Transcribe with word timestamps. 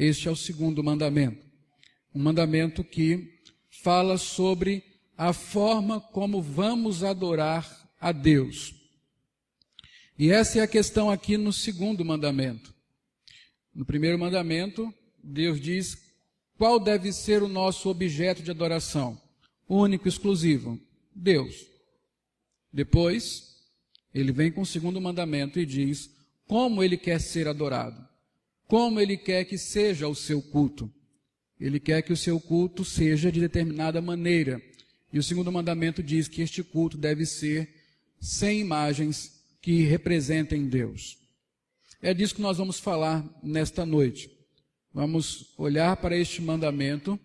Este 0.00 0.28
é 0.28 0.30
o 0.30 0.36
segundo 0.36 0.82
mandamento. 0.84 1.44
Um 2.14 2.22
mandamento 2.22 2.84
que 2.84 3.42
fala 3.82 4.16
sobre 4.16 4.84
a 5.16 5.32
forma 5.32 6.00
como 6.00 6.40
vamos 6.40 7.02
adorar 7.02 7.90
a 8.00 8.12
Deus. 8.12 8.76
E 10.16 10.30
essa 10.30 10.60
é 10.60 10.62
a 10.62 10.68
questão 10.68 11.10
aqui 11.10 11.36
no 11.36 11.52
segundo 11.52 12.04
mandamento. 12.04 12.72
No 13.74 13.84
primeiro 13.84 14.16
mandamento, 14.16 14.94
Deus 15.20 15.60
diz 15.60 15.98
qual 16.56 16.78
deve 16.78 17.12
ser 17.12 17.42
o 17.42 17.48
nosso 17.48 17.88
objeto 17.88 18.40
de 18.40 18.52
adoração. 18.52 19.20
Único, 19.68 20.06
exclusivo. 20.06 20.78
Deus. 21.12 21.66
Depois, 22.72 23.66
ele 24.14 24.30
vem 24.30 24.52
com 24.52 24.60
o 24.60 24.66
segundo 24.66 25.00
mandamento 25.00 25.58
e 25.58 25.66
diz 25.66 26.08
como 26.46 26.84
ele 26.84 26.96
quer 26.96 27.20
ser 27.20 27.48
adorado. 27.48 28.07
Como 28.68 29.00
ele 29.00 29.16
quer 29.16 29.46
que 29.46 29.56
seja 29.56 30.06
o 30.06 30.14
seu 30.14 30.42
culto. 30.42 30.92
Ele 31.58 31.80
quer 31.80 32.02
que 32.02 32.12
o 32.12 32.16
seu 32.16 32.38
culto 32.38 32.84
seja 32.84 33.32
de 33.32 33.40
determinada 33.40 34.00
maneira. 34.02 34.62
E 35.10 35.18
o 35.18 35.22
segundo 35.22 35.50
mandamento 35.50 36.02
diz 36.02 36.28
que 36.28 36.42
este 36.42 36.62
culto 36.62 36.98
deve 36.98 37.24
ser 37.24 37.74
sem 38.20 38.60
imagens 38.60 39.42
que 39.62 39.84
representem 39.84 40.68
Deus. 40.68 41.16
É 42.02 42.12
disso 42.12 42.34
que 42.34 42.42
nós 42.42 42.58
vamos 42.58 42.78
falar 42.78 43.24
nesta 43.42 43.86
noite. 43.86 44.30
Vamos 44.92 45.54
olhar 45.56 45.96
para 45.96 46.16
este 46.16 46.42
mandamento, 46.42 47.18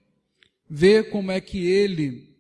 ver 0.70 1.10
como 1.10 1.30
é 1.30 1.42
que 1.42 1.66
ele 1.66 2.38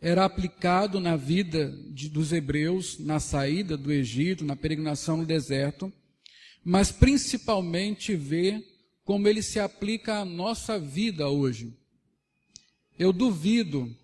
era 0.00 0.24
aplicado 0.24 1.00
na 1.00 1.16
vida 1.16 1.76
de, 1.90 2.08
dos 2.08 2.32
hebreus, 2.32 3.00
na 3.00 3.18
saída 3.18 3.76
do 3.76 3.92
Egito, 3.92 4.44
na 4.44 4.54
peregrinação 4.54 5.16
no 5.16 5.26
deserto, 5.26 5.92
mas 6.68 6.90
principalmente 6.90 8.16
ver 8.16 8.60
como 9.04 9.28
ele 9.28 9.40
se 9.40 9.60
aplica 9.60 10.16
à 10.16 10.24
nossa 10.24 10.80
vida 10.80 11.28
hoje. 11.28 11.72
Eu 12.98 13.12
duvido 13.12 13.96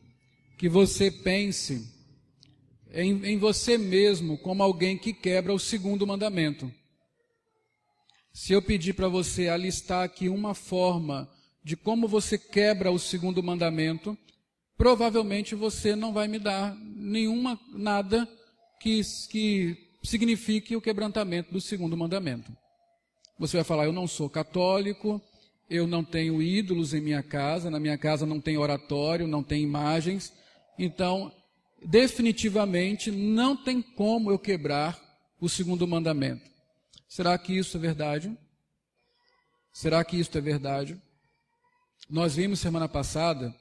que 0.57 0.69
você 0.69 1.11
pense 1.11 1.93
em, 2.93 3.33
em 3.33 3.37
você 3.37 3.77
mesmo 3.77 4.39
como 4.39 4.63
alguém 4.63 4.97
que 4.97 5.13
quebra 5.13 5.53
o 5.53 5.59
segundo 5.59 6.07
mandamento. 6.07 6.73
Se 8.33 8.53
eu 8.53 8.63
pedir 8.63 8.93
para 8.93 9.09
você 9.09 9.49
alistar 9.49 10.05
aqui 10.05 10.29
uma 10.29 10.55
forma 10.55 11.29
de 11.65 11.77
como 11.77 12.07
você 12.07 12.39
quebra 12.39 12.93
o 12.93 12.99
segundo 12.99 13.43
mandamento, 13.43 14.17
provavelmente 14.79 15.57
você 15.57 15.97
não 15.97 16.13
vai 16.13 16.29
me 16.29 16.39
dar 16.39 16.77
nenhuma 16.77 17.59
nada 17.73 18.29
que, 18.79 19.01
que 19.29 19.92
signifique 20.03 20.77
o 20.77 20.81
quebrantamento 20.81 21.53
do 21.53 21.61
segundo 21.61 21.97
mandamento. 21.97 22.50
Você 23.39 23.56
vai 23.56 23.64
falar: 23.64 23.84
Eu 23.84 23.92
não 23.92 24.06
sou 24.06 24.28
católico, 24.28 25.20
eu 25.69 25.86
não 25.86 26.05
tenho 26.05 26.42
ídolos 26.42 26.92
em 26.92 27.00
minha 27.00 27.22
casa, 27.22 27.70
na 27.70 27.81
minha 27.81 27.97
casa 27.97 28.27
não 28.27 28.41
tem 28.41 28.58
oratório, 28.58 29.27
não 29.27 29.42
tem 29.42 29.62
imagens, 29.62 30.33
então 30.78 31.33
definitivamente 31.84 33.11
não 33.11 33.56
tem 33.56 33.83
como 33.83 34.30
eu 34.30 34.39
quebrar 34.39 35.00
o 35.41 35.48
segundo 35.48 35.86
mandamento. 35.86 36.48
Será 37.08 37.36
que 37.36 37.56
isso 37.56 37.77
é 37.77 37.80
verdade? 37.80 38.36
Será 39.73 40.05
que 40.05 40.19
isso 40.19 40.36
é 40.36 40.41
verdade? 40.41 41.00
Nós 42.08 42.36
vimos 42.36 42.61
semana 42.61 42.89
passada 42.89 43.55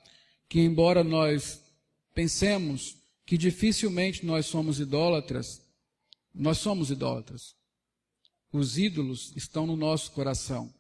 que, 0.50 0.60
embora 0.60 1.04
nós 1.04 1.64
pensemos 2.14 2.98
que 3.26 3.38
dificilmente 3.38 4.26
nós 4.26 4.46
somos 4.46 4.80
idólatras, 4.80 5.61
nós 6.34 6.58
somos 6.58 6.92
idólatras. 6.92 7.56
Os 8.52 8.78
ídolos 8.78 9.34
estão 9.36 9.66
no 9.66 9.76
nosso 9.76 10.12
coração. 10.12 10.74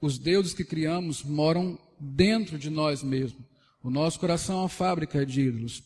Os 0.00 0.18
deuses 0.18 0.54
que 0.54 0.64
criamos 0.64 1.22
moram 1.22 1.78
dentro 1.98 2.58
de 2.58 2.70
nós 2.70 3.02
mesmos. 3.02 3.42
O 3.82 3.90
nosso 3.90 4.18
coração 4.18 4.56
é 4.56 4.62
uma 4.62 4.68
fábrica 4.68 5.24
de 5.24 5.42
ídolos. 5.42 5.82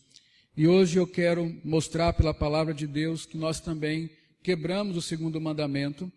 E 0.55 0.67
hoje 0.67 0.97
eu 0.97 1.07
quero 1.07 1.55
mostrar 1.63 2.13
pela 2.13 2.33
palavra 2.33 2.73
de 2.73 2.85
Deus 2.85 3.25
que 3.25 3.37
nós 3.37 3.59
também 3.59 4.09
quebramos 4.43 4.97
o 4.97 5.01
segundo 5.01 5.39
mandamento 5.39 6.11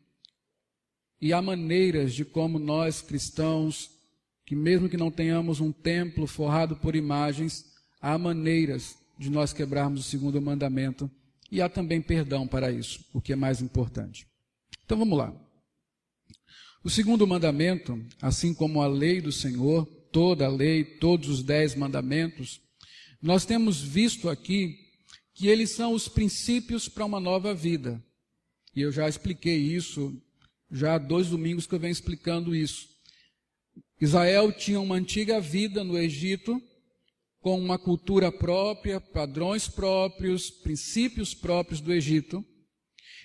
e 1.20 1.32
há 1.32 1.40
maneiras 1.40 2.12
de 2.12 2.24
como 2.24 2.58
nós 2.58 3.00
cristãos, 3.00 3.90
que 4.44 4.54
mesmo 4.54 4.88
que 4.88 4.96
não 4.96 5.10
tenhamos 5.10 5.60
um 5.60 5.72
templo 5.72 6.26
forrado 6.26 6.76
por 6.76 6.94
imagens, 6.96 7.64
há 8.00 8.18
maneiras 8.18 8.96
de 9.18 9.30
nós 9.30 9.52
quebrarmos 9.52 10.00
o 10.00 10.08
segundo 10.08 10.40
mandamento 10.42 11.10
e 11.50 11.60
há 11.60 11.68
também 11.68 12.00
perdão 12.00 12.46
para 12.46 12.70
isso, 12.70 13.04
o 13.12 13.20
que 13.20 13.32
é 13.32 13.36
mais 13.36 13.60
importante. 13.60 14.26
Então 14.84 14.98
vamos 14.98 15.16
lá. 15.16 15.34
O 16.82 16.90
segundo 16.90 17.26
mandamento, 17.26 18.04
assim 18.20 18.52
como 18.52 18.82
a 18.82 18.86
lei 18.86 19.20
do 19.20 19.32
Senhor, 19.32 19.86
toda 20.12 20.46
a 20.46 20.50
lei, 20.50 20.84
todos 20.84 21.28
os 21.28 21.42
dez 21.42 21.74
mandamentos, 21.74 22.60
nós 23.22 23.46
temos 23.46 23.80
visto 23.80 24.28
aqui 24.28 24.78
que 25.32 25.48
eles 25.48 25.70
são 25.70 25.92
os 25.92 26.08
princípios 26.08 26.88
para 26.88 27.04
uma 27.04 27.18
nova 27.18 27.54
vida. 27.54 28.02
E 28.76 28.82
eu 28.82 28.92
já 28.92 29.08
expliquei 29.08 29.56
isso, 29.56 30.20
já 30.70 30.94
há 30.94 30.98
dois 30.98 31.28
domingos 31.28 31.66
que 31.66 31.74
eu 31.74 31.80
venho 31.80 31.92
explicando 31.92 32.54
isso. 32.54 32.88
Israel 34.00 34.52
tinha 34.52 34.80
uma 34.80 34.96
antiga 34.96 35.40
vida 35.40 35.82
no 35.82 35.96
Egito, 35.96 36.62
com 37.44 37.60
uma 37.60 37.78
cultura 37.78 38.32
própria, 38.32 38.98
padrões 38.98 39.68
próprios, 39.68 40.48
princípios 40.48 41.34
próprios 41.34 41.78
do 41.78 41.92
Egito. 41.92 42.42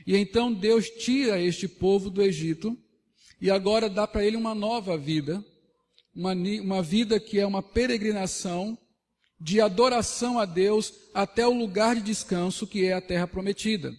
E 0.05 0.13
então 0.17 0.53
Deus 0.53 0.89
tira 0.89 1.41
este 1.41 1.69
povo 1.69 2.09
do 2.09 2.21
Egito 2.21 2.77
e 3.39 3.49
agora 3.49 3.89
dá 3.89 4.05
para 4.05 4.25
ele 4.25 4.35
uma 4.35 4.53
nova 4.53 4.97
vida, 4.97 5.41
uma, 6.13 6.33
uma 6.33 6.83
vida 6.83 7.17
que 7.17 7.39
é 7.39 7.47
uma 7.47 7.63
peregrinação 7.63 8.77
de 9.39 9.61
adoração 9.61 10.37
a 10.37 10.43
Deus 10.43 10.93
até 11.13 11.47
o 11.47 11.57
lugar 11.57 11.95
de 11.95 12.01
descanso 12.01 12.67
que 12.67 12.83
é 12.83 12.91
a 12.91 13.01
terra 13.01 13.25
prometida. 13.25 13.95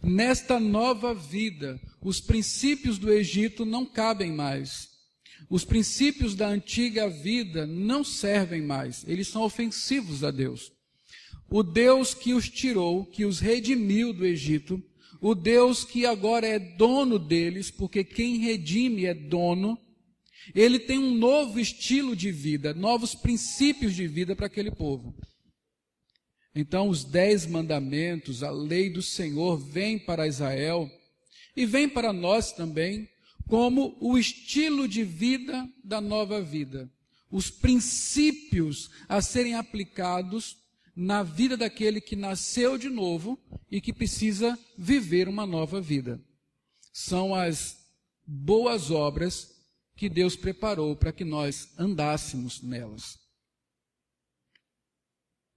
Nesta 0.00 0.60
nova 0.60 1.12
vida, 1.12 1.80
os 2.00 2.20
princípios 2.20 2.98
do 2.98 3.12
Egito 3.12 3.64
não 3.64 3.84
cabem 3.84 4.30
mais. 4.30 4.91
Os 5.52 5.66
princípios 5.66 6.34
da 6.34 6.48
antiga 6.48 7.10
vida 7.10 7.66
não 7.66 8.02
servem 8.02 8.62
mais. 8.62 9.04
Eles 9.06 9.28
são 9.28 9.42
ofensivos 9.42 10.24
a 10.24 10.30
Deus. 10.30 10.72
O 11.50 11.62
Deus 11.62 12.14
que 12.14 12.32
os 12.32 12.48
tirou, 12.48 13.04
que 13.04 13.26
os 13.26 13.38
redimiu 13.38 14.14
do 14.14 14.24
Egito, 14.24 14.82
o 15.20 15.34
Deus 15.34 15.84
que 15.84 16.06
agora 16.06 16.46
é 16.46 16.58
dono 16.58 17.18
deles, 17.18 17.70
porque 17.70 18.02
quem 18.02 18.38
redime 18.38 19.04
é 19.04 19.12
dono, 19.12 19.78
ele 20.54 20.78
tem 20.78 20.98
um 20.98 21.14
novo 21.14 21.60
estilo 21.60 22.16
de 22.16 22.32
vida, 22.32 22.72
novos 22.72 23.14
princípios 23.14 23.94
de 23.94 24.06
vida 24.06 24.34
para 24.34 24.46
aquele 24.46 24.70
povo. 24.70 25.14
Então, 26.54 26.88
os 26.88 27.04
dez 27.04 27.44
mandamentos, 27.44 28.42
a 28.42 28.50
lei 28.50 28.88
do 28.88 29.02
Senhor, 29.02 29.58
vem 29.58 29.98
para 29.98 30.26
Israel 30.26 30.90
e 31.54 31.66
vem 31.66 31.90
para 31.90 32.10
nós 32.10 32.52
também 32.52 33.11
como 33.46 33.96
o 34.00 34.18
estilo 34.18 34.88
de 34.88 35.04
vida 35.04 35.68
da 35.84 36.00
nova 36.00 36.40
vida. 36.40 36.90
Os 37.30 37.50
princípios 37.50 38.90
a 39.08 39.22
serem 39.22 39.54
aplicados 39.54 40.58
na 40.94 41.22
vida 41.22 41.56
daquele 41.56 42.00
que 42.00 42.14
nasceu 42.14 42.76
de 42.76 42.88
novo 42.88 43.38
e 43.70 43.80
que 43.80 43.92
precisa 43.92 44.58
viver 44.76 45.28
uma 45.28 45.46
nova 45.46 45.80
vida. 45.80 46.20
São 46.92 47.34
as 47.34 47.78
boas 48.26 48.90
obras 48.90 49.50
que 49.96 50.08
Deus 50.08 50.36
preparou 50.36 50.94
para 50.94 51.12
que 51.12 51.24
nós 51.24 51.72
andássemos 51.78 52.60
nelas. 52.62 53.18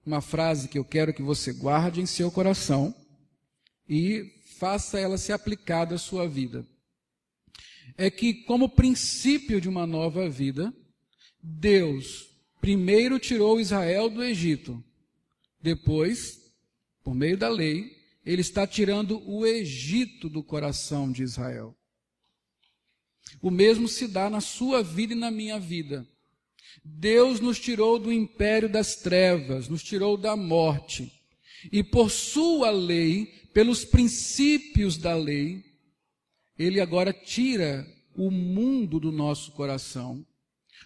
Uma 0.06 0.22
frase 0.22 0.68
que 0.68 0.78
eu 0.78 0.86
quero 0.86 1.14
que 1.14 1.22
você 1.22 1.52
guarde 1.52 2.00
em 2.00 2.06
seu 2.06 2.32
coração 2.32 2.96
e 3.90 4.32
faça 4.58 5.00
ela 5.00 5.18
se 5.18 5.34
aplicada 5.34 5.96
à 5.96 5.98
sua 5.98 6.28
vida. 6.28 6.66
É 7.98 8.10
que, 8.10 8.34
como 8.34 8.70
princípio 8.70 9.62
de 9.62 9.70
uma 9.70 9.88
nova 9.88 10.30
vida, 10.30 10.74
Deus 11.42 12.30
primeiro 12.60 13.20
tirou 13.20 13.60
Israel 13.60 14.10
do 14.10 14.24
Egito, 14.24 14.84
depois, 15.62 16.52
por 17.04 17.14
meio 17.14 17.38
da 17.38 17.48
lei, 17.48 17.96
ele 18.26 18.42
está 18.42 18.66
tirando 18.66 19.22
o 19.30 19.46
Egito 19.46 20.28
do 20.28 20.44
coração 20.44 21.12
de 21.12 21.22
Israel. 21.22 21.78
O 23.42 23.52
mesmo 23.52 23.88
se 23.88 24.08
dá 24.08 24.30
na 24.30 24.42
sua 24.42 24.82
vida 24.82 25.14
e 25.14 25.16
na 25.16 25.30
minha 25.30 25.60
vida. 25.60 26.08
Deus 26.84 27.40
nos 27.40 27.60
tirou 27.60 28.00
do 28.00 28.12
império 28.12 28.68
das 28.68 28.96
trevas, 28.96 29.70
nos 29.70 29.84
tirou 29.84 30.18
da 30.18 30.36
morte. 30.36 31.12
E 31.72 31.84
por 31.84 32.10
sua 32.12 32.72
lei, 32.72 33.28
pelos 33.54 33.86
princípios 33.86 34.98
da 34.98 35.16
lei, 35.16 35.64
ele 36.58 36.80
agora 36.80 37.12
tira 37.12 37.86
o 38.16 38.32
mundo 38.32 39.00
do 39.00 39.12
nosso 39.12 39.52
coração, 39.52 40.26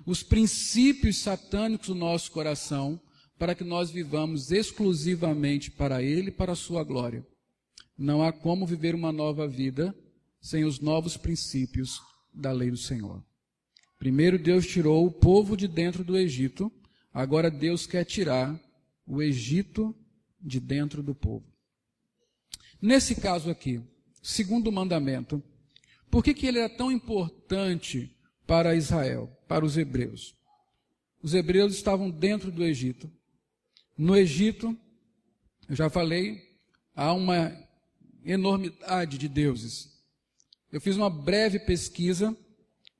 os 0.05 0.23
princípios 0.23 1.17
satânicos 1.17 1.87
do 1.87 1.95
nosso 1.95 2.31
coração, 2.31 2.99
para 3.37 3.55
que 3.55 3.63
nós 3.63 3.89
vivamos 3.89 4.51
exclusivamente 4.51 5.71
para 5.71 6.03
ele 6.03 6.27
e 6.27 6.33
para 6.33 6.51
a 6.51 6.55
sua 6.55 6.83
glória. 6.83 7.25
Não 7.97 8.21
há 8.21 8.33
como 8.33 8.65
viver 8.65 8.95
uma 8.95 9.11
nova 9.11 9.47
vida 9.47 9.95
sem 10.41 10.65
os 10.65 10.79
novos 10.79 11.15
princípios 11.15 11.99
da 12.33 12.51
lei 12.51 12.69
do 12.71 12.77
Senhor. 12.77 13.23
Primeiro 13.97 14.39
Deus 14.39 14.65
tirou 14.65 15.05
o 15.05 15.11
povo 15.11 15.55
de 15.55 15.67
dentro 15.67 16.03
do 16.03 16.17
Egito, 16.17 16.71
agora 17.13 17.51
Deus 17.51 17.85
quer 17.85 18.05
tirar 18.05 18.59
o 19.05 19.21
Egito 19.21 19.95
de 20.41 20.59
dentro 20.59 21.03
do 21.03 21.13
povo. 21.13 21.45
Nesse 22.81 23.15
caso 23.15 23.49
aqui, 23.49 23.81
segundo 24.21 24.71
mandamento, 24.71 25.43
por 26.09 26.23
que, 26.23 26.33
que 26.33 26.47
ele 26.47 26.59
era 26.59 26.69
tão 26.69 26.91
importante 26.91 28.15
para 28.45 28.75
Israel, 28.75 29.29
para 29.47 29.65
os 29.65 29.77
hebreus? 29.77 30.35
Os 31.21 31.33
hebreus 31.33 31.73
estavam 31.73 32.09
dentro 32.09 32.51
do 32.51 32.63
Egito. 32.63 33.11
No 33.97 34.15
Egito, 34.15 34.77
eu 35.67 35.75
já 35.75 35.89
falei, 35.89 36.41
há 36.95 37.13
uma 37.13 37.55
enormidade 38.23 39.17
de 39.17 39.27
deuses. 39.27 39.89
Eu 40.71 40.79
fiz 40.79 40.95
uma 40.95 41.09
breve 41.09 41.59
pesquisa 41.59 42.35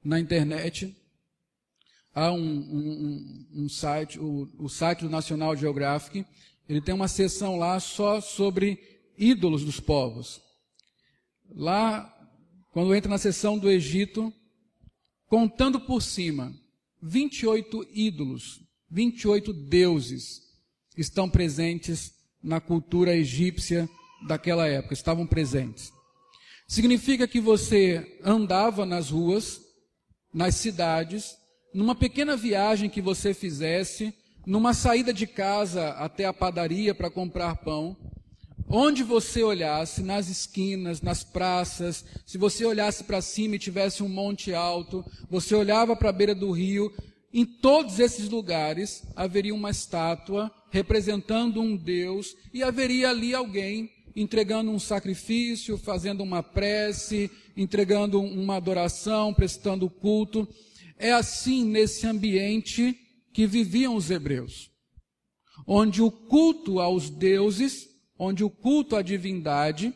na 0.03 0.19
internet. 0.19 0.95
Há 2.13 2.31
um, 2.31 2.39
um, 2.41 3.47
um 3.63 3.69
site, 3.69 4.19
o, 4.19 4.49
o 4.57 4.67
site 4.67 5.01
do 5.01 5.09
National 5.09 5.55
Geographic, 5.55 6.25
ele 6.67 6.81
tem 6.81 6.93
uma 6.93 7.07
seção 7.07 7.57
lá 7.57 7.79
só 7.79 8.19
sobre 8.21 9.01
ídolos 9.17 9.63
dos 9.63 9.79
povos. 9.79 10.41
Lá, 11.49 12.18
quando 12.79 12.95
entra 12.95 13.09
na 13.09 13.17
seção 13.17 13.57
do 13.57 13.69
Egito, 13.69 14.33
contando 15.27 15.81
por 15.81 16.01
cima, 16.01 16.53
28 17.03 17.85
ídolos, 17.93 18.61
28 18.89 19.51
deuses 19.51 20.39
estão 20.95 21.29
presentes 21.29 22.13
na 22.41 22.61
cultura 22.61 23.13
egípcia 23.13 23.89
daquela 24.25 24.65
época, 24.65 24.93
estavam 24.93 25.27
presentes. 25.27 25.91
Significa 26.69 27.27
que 27.27 27.41
você 27.41 28.17
andava 28.23 28.85
nas 28.85 29.09
ruas, 29.09 29.59
nas 30.33 30.55
cidades, 30.55 31.35
numa 31.73 31.95
pequena 31.95 32.37
viagem 32.37 32.89
que 32.89 33.01
você 33.01 33.33
fizesse, 33.33 34.13
numa 34.45 34.73
saída 34.73 35.13
de 35.13 35.27
casa 35.27 35.89
até 35.95 36.23
a 36.23 36.31
padaria 36.31 36.95
para 36.95 37.11
comprar 37.11 37.57
pão, 37.57 37.97
onde 38.69 39.01
você 39.03 39.41
olhasse, 39.41 40.03
nas 40.03 40.29
esquinas, 40.29 41.01
nas 41.01 41.23
praças, 41.23 42.05
se 42.25 42.37
você 42.37 42.63
olhasse 42.63 43.03
para 43.03 43.21
cima 43.21 43.55
e 43.55 43.59
tivesse 43.59 44.03
um 44.03 44.09
monte 44.09 44.53
alto, 44.53 45.03
você 45.29 45.55
olhava 45.55 45.95
para 45.95 46.09
a 46.09 46.13
beira 46.13 46.35
do 46.35 46.51
rio, 46.51 46.93
em 47.33 47.45
todos 47.45 47.99
esses 47.99 48.29
lugares 48.29 49.03
haveria 49.15 49.53
uma 49.53 49.71
estátua 49.71 50.51
representando 50.71 51.61
um 51.61 51.75
Deus 51.75 52.35
e 52.53 52.61
haveria 52.61 53.09
ali 53.09 53.33
alguém 53.33 53.89
entregando 54.15 54.71
um 54.71 54.79
sacrifício, 54.79 55.77
fazendo 55.77 56.21
uma 56.21 56.43
prece, 56.43 57.29
entregando 57.55 58.21
uma 58.21 58.55
adoração, 58.55 59.33
prestando 59.33 59.89
culto. 59.89 60.47
É 60.97 61.11
assim 61.11 61.63
nesse 61.63 62.05
ambiente 62.05 62.97
que 63.33 63.47
viviam 63.47 63.95
os 63.95 64.09
hebreus, 64.09 64.69
onde 65.65 66.01
o 66.01 66.11
culto 66.11 66.79
aos 66.79 67.09
deuses, 67.09 67.87
onde 68.19 68.43
o 68.43 68.49
culto 68.49 68.97
à 68.97 69.01
divindade 69.01 69.93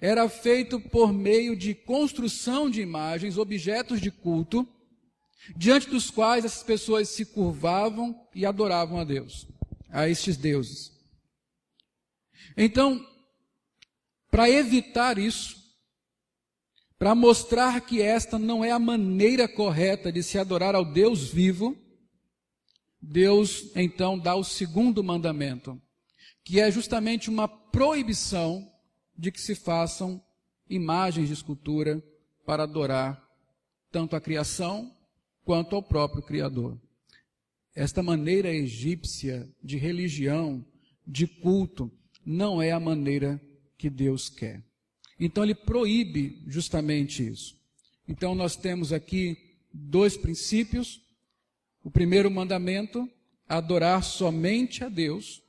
era 0.00 0.28
feito 0.28 0.80
por 0.80 1.12
meio 1.12 1.54
de 1.54 1.74
construção 1.74 2.70
de 2.70 2.80
imagens, 2.80 3.36
objetos 3.36 4.00
de 4.00 4.10
culto, 4.10 4.66
diante 5.54 5.88
dos 5.88 6.10
quais 6.10 6.44
as 6.44 6.62
pessoas 6.62 7.10
se 7.10 7.26
curvavam 7.26 8.18
e 8.34 8.46
adoravam 8.46 8.98
a 8.98 9.04
Deus, 9.04 9.46
a 9.90 10.08
estes 10.08 10.36
deuses. 10.36 10.90
Então, 12.56 13.06
para 14.30 14.50
evitar 14.50 15.18
isso, 15.18 15.56
para 16.98 17.14
mostrar 17.14 17.82
que 17.82 18.00
esta 18.00 18.38
não 18.38 18.64
é 18.64 18.70
a 18.70 18.78
maneira 18.78 19.46
correta 19.46 20.10
de 20.10 20.22
se 20.22 20.38
adorar 20.38 20.74
ao 20.74 20.84
Deus 20.84 21.28
vivo, 21.28 21.76
Deus 23.00 23.70
então 23.76 24.18
dá 24.18 24.34
o 24.34 24.42
segundo 24.42 25.04
mandamento, 25.04 25.80
que 26.46 26.60
é 26.60 26.70
justamente 26.70 27.28
uma 27.28 27.48
proibição 27.48 28.72
de 29.18 29.32
que 29.32 29.40
se 29.40 29.56
façam 29.56 30.22
imagens 30.70 31.26
de 31.26 31.34
escultura 31.34 32.00
para 32.46 32.62
adorar 32.62 33.20
tanto 33.90 34.14
a 34.14 34.20
criação 34.20 34.94
quanto 35.44 35.74
ao 35.74 35.82
próprio 35.82 36.22
Criador. 36.22 36.80
Esta 37.74 38.00
maneira 38.00 38.54
egípcia 38.54 39.52
de 39.60 39.76
religião, 39.76 40.64
de 41.04 41.26
culto, 41.26 41.90
não 42.24 42.62
é 42.62 42.70
a 42.70 42.78
maneira 42.78 43.42
que 43.76 43.90
Deus 43.90 44.28
quer. 44.28 44.62
Então 45.18 45.42
ele 45.42 45.54
proíbe 45.54 46.44
justamente 46.46 47.26
isso. 47.26 47.58
Então 48.06 48.36
nós 48.36 48.54
temos 48.54 48.92
aqui 48.92 49.36
dois 49.74 50.16
princípios. 50.16 51.02
O 51.82 51.90
primeiro 51.90 52.30
mandamento, 52.30 53.10
adorar 53.48 54.04
somente 54.04 54.84
a 54.84 54.88
Deus. 54.88 55.44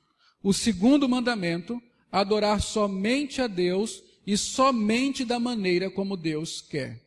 O 0.47 0.53
segundo 0.53 1.09
mandamento, 1.09 1.83
adorar 2.09 2.61
somente 2.61 3.41
a 3.41 3.47
Deus 3.47 4.01
e 4.25 4.38
somente 4.38 5.25
da 5.25 5.41
maneira 5.41 5.91
como 5.91 6.15
Deus 6.15 6.61
quer. 6.61 7.05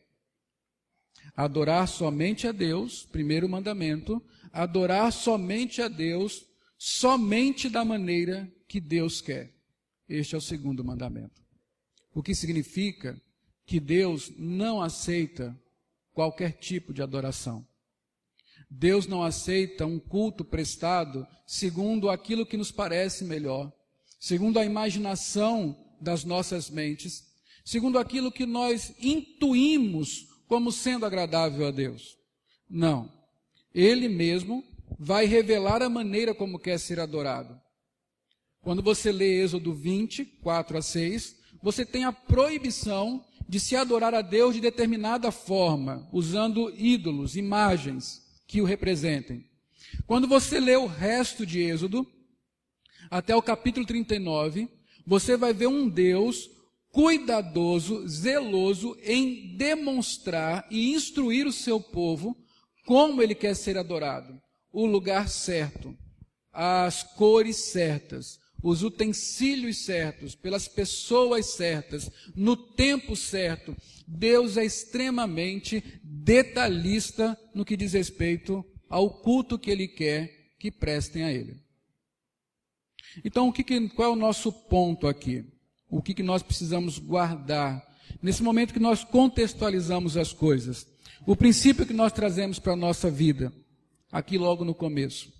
Adorar 1.35 1.87
somente 1.87 2.47
a 2.47 2.51
Deus, 2.51 3.03
primeiro 3.03 3.49
mandamento, 3.49 4.21
adorar 4.53 5.11
somente 5.11 5.81
a 5.81 5.87
Deus, 5.87 6.45
somente 6.77 7.67
da 7.67 7.83
maneira 7.83 8.47
que 8.67 8.79
Deus 8.79 9.21
quer. 9.21 9.51
Este 10.07 10.35
é 10.35 10.37
o 10.37 10.41
segundo 10.41 10.85
mandamento. 10.85 11.41
O 12.13 12.21
que 12.21 12.35
significa 12.35 13.19
que 13.65 13.79
Deus 13.79 14.31
não 14.37 14.83
aceita 14.83 15.59
qualquer 16.13 16.59
tipo 16.59 16.93
de 16.93 17.01
adoração. 17.01 17.67
Deus 18.73 19.05
não 19.05 19.21
aceita 19.21 19.85
um 19.85 19.99
culto 19.99 20.45
prestado 20.45 21.27
segundo 21.45 22.09
aquilo 22.09 22.45
que 22.45 22.55
nos 22.55 22.71
parece 22.71 23.25
melhor, 23.25 23.69
segundo 24.17 24.57
a 24.57 24.65
imaginação 24.65 25.77
das 25.99 26.23
nossas 26.23 26.69
mentes, 26.69 27.25
segundo 27.65 27.99
aquilo 27.99 28.31
que 28.31 28.45
nós 28.45 28.95
intuímos 28.97 30.25
como 30.47 30.71
sendo 30.71 31.05
agradável 31.05 31.67
a 31.67 31.71
Deus. 31.71 32.15
Não. 32.69 33.11
Ele 33.73 34.07
mesmo 34.07 34.63
vai 34.97 35.25
revelar 35.25 35.81
a 35.81 35.89
maneira 35.89 36.33
como 36.33 36.57
quer 36.57 36.79
ser 36.79 36.97
adorado. 36.97 37.59
Quando 38.61 38.81
você 38.81 39.11
lê 39.11 39.43
Êxodo 39.43 39.73
20, 39.73 40.23
4 40.23 40.77
a 40.77 40.81
6, 40.81 41.35
você 41.61 41.85
tem 41.85 42.05
a 42.05 42.13
proibição 42.13 43.25
de 43.49 43.59
se 43.59 43.75
adorar 43.75 44.13
a 44.13 44.21
Deus 44.21 44.55
de 44.55 44.61
determinada 44.61 45.29
forma, 45.29 46.07
usando 46.13 46.73
ídolos, 46.77 47.35
imagens 47.35 48.30
que 48.51 48.61
o 48.61 48.65
representem. 48.65 49.45
Quando 50.05 50.27
você 50.27 50.59
lê 50.59 50.75
o 50.75 50.85
resto 50.85 51.45
de 51.45 51.61
Êxodo, 51.61 52.05
até 53.09 53.33
o 53.33 53.41
capítulo 53.41 53.85
39, 53.85 54.67
você 55.07 55.37
vai 55.37 55.53
ver 55.53 55.67
um 55.67 55.87
Deus 55.87 56.49
cuidadoso, 56.91 58.05
zeloso 58.09 58.97
em 59.03 59.55
demonstrar 59.55 60.67
e 60.69 60.91
instruir 60.91 61.47
o 61.47 61.53
seu 61.53 61.79
povo 61.79 62.37
como 62.85 63.21
ele 63.21 63.33
quer 63.33 63.55
ser 63.55 63.77
adorado, 63.77 64.37
o 64.73 64.85
lugar 64.85 65.29
certo, 65.29 65.97
as 66.51 67.03
cores 67.03 67.55
certas, 67.55 68.37
os 68.61 68.83
utensílios 68.83 69.85
certos, 69.85 70.35
pelas 70.35 70.67
pessoas 70.67 71.53
certas, 71.53 72.11
no 72.35 72.57
tempo 72.57 73.15
certo. 73.15 73.73
Deus 74.13 74.57
é 74.57 74.65
extremamente 74.65 75.81
detalhista 76.03 77.39
no 77.55 77.63
que 77.63 77.77
diz 77.77 77.93
respeito 77.93 78.65
ao 78.89 79.09
culto 79.21 79.57
que 79.57 79.71
Ele 79.71 79.87
quer 79.87 80.53
que 80.59 80.69
prestem 80.69 81.23
a 81.23 81.31
Ele. 81.31 81.55
Então, 83.23 83.47
o 83.47 83.53
que, 83.53 83.63
qual 83.89 84.09
é 84.09 84.13
o 84.13 84.17
nosso 84.17 84.51
ponto 84.51 85.07
aqui? 85.07 85.45
O 85.89 86.01
que, 86.01 86.13
que 86.13 86.23
nós 86.23 86.43
precisamos 86.43 86.99
guardar 86.99 87.81
nesse 88.21 88.43
momento 88.43 88.73
que 88.73 88.79
nós 88.79 89.03
contextualizamos 89.05 90.17
as 90.17 90.33
coisas? 90.33 90.85
O 91.25 91.35
princípio 91.35 91.85
que 91.85 91.93
nós 91.93 92.11
trazemos 92.11 92.59
para 92.59 92.73
a 92.73 92.77
nossa 92.77 93.09
vida, 93.09 93.53
aqui 94.11 94.37
logo 94.37 94.65
no 94.65 94.75
começo. 94.75 95.31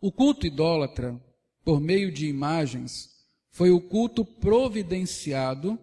O 0.00 0.10
culto 0.10 0.48
idólatra, 0.48 1.20
por 1.64 1.80
meio 1.80 2.10
de 2.10 2.26
imagens, 2.26 3.08
foi 3.52 3.70
o 3.70 3.80
culto 3.80 4.24
providenciado 4.24 5.78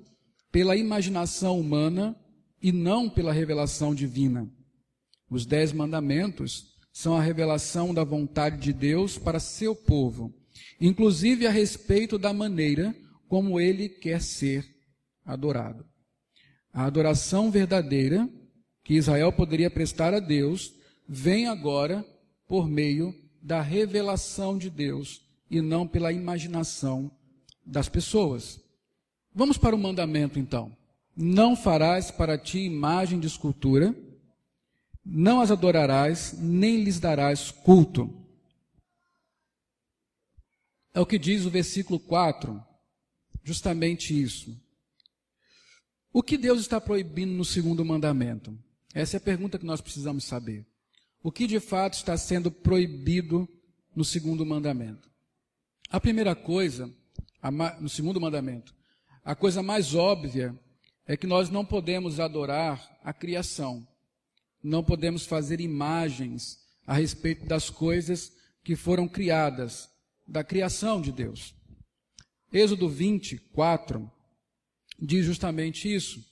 pela 0.51 0.75
imaginação 0.75 1.59
humana 1.59 2.15
e 2.61 2.71
não 2.71 3.09
pela 3.09 3.31
revelação 3.31 3.93
divina. 3.93 4.49
Os 5.29 5.45
dez 5.45 5.71
mandamentos 5.71 6.73
são 6.91 7.15
a 7.15 7.21
revelação 7.21 7.93
da 7.93 8.03
vontade 8.03 8.57
de 8.57 8.73
Deus 8.73 9.17
para 9.17 9.39
seu 9.39 9.75
povo, 9.75 10.33
inclusive 10.81 11.45
a 11.45 11.51
respeito 11.51 12.17
da 12.17 12.33
maneira 12.33 12.95
como 13.27 13.59
ele 13.59 13.87
quer 13.87 14.21
ser 14.21 14.65
adorado. 15.23 15.85
A 16.73 16.85
adoração 16.85 17.51
verdadeira 17.51 18.27
que 18.83 18.95
Israel 18.95 19.31
poderia 19.31 19.69
prestar 19.69 20.13
a 20.13 20.19
Deus 20.19 20.73
vem 21.07 21.47
agora 21.47 22.05
por 22.47 22.67
meio 22.67 23.13
da 23.41 23.61
revelação 23.61 24.57
de 24.57 24.69
Deus 24.69 25.21
e 25.49 25.61
não 25.61 25.87
pela 25.87 26.11
imaginação 26.11 27.11
das 27.65 27.87
pessoas. 27.87 28.59
Vamos 29.39 29.57
para 29.57 29.73
o 29.73 29.79
mandamento 29.79 30.37
então. 30.37 30.75
Não 31.15 31.55
farás 31.55 32.11
para 32.11 32.37
ti 32.37 32.59
imagem 32.59 33.21
de 33.21 33.27
escultura, 33.27 33.95
não 35.05 35.39
as 35.39 35.49
adorarás, 35.49 36.37
nem 36.37 36.83
lhes 36.83 36.99
darás 36.99 37.49
culto. 37.49 38.13
É 40.93 40.99
o 40.99 41.05
que 41.05 41.17
diz 41.17 41.45
o 41.45 41.49
versículo 41.49 42.01
4, 42.01 42.61
justamente 43.41 44.21
isso. 44.21 44.61
O 46.11 46.21
que 46.21 46.37
Deus 46.37 46.59
está 46.59 46.81
proibindo 46.81 47.31
no 47.31 47.45
segundo 47.45 47.85
mandamento? 47.85 48.59
Essa 48.93 49.15
é 49.15 49.19
a 49.19 49.21
pergunta 49.21 49.57
que 49.57 49.65
nós 49.65 49.79
precisamos 49.79 50.25
saber. 50.25 50.67
O 51.23 51.31
que 51.31 51.47
de 51.47 51.61
fato 51.61 51.93
está 51.93 52.17
sendo 52.17 52.51
proibido 52.51 53.47
no 53.95 54.03
segundo 54.03 54.45
mandamento? 54.45 55.09
A 55.89 55.97
primeira 55.97 56.35
coisa, 56.35 56.93
no 57.79 57.87
segundo 57.87 58.19
mandamento, 58.19 58.77
a 59.23 59.35
coisa 59.35 59.61
mais 59.61 59.93
óbvia 59.93 60.57
é 61.05 61.17
que 61.17 61.27
nós 61.27 61.49
não 61.49 61.65
podemos 61.65 62.19
adorar 62.19 62.99
a 63.03 63.11
criação. 63.11 63.87
Não 64.63 64.83
podemos 64.83 65.25
fazer 65.25 65.59
imagens 65.59 66.59
a 66.85 66.93
respeito 66.93 67.45
das 67.45 67.69
coisas 67.69 68.31
que 68.63 68.75
foram 68.75 69.07
criadas, 69.07 69.89
da 70.27 70.43
criação 70.43 71.01
de 71.01 71.11
Deus. 71.11 71.55
Êxodo 72.51 72.89
24 72.89 74.11
diz 74.99 75.25
justamente 75.25 75.93
isso. 75.93 76.23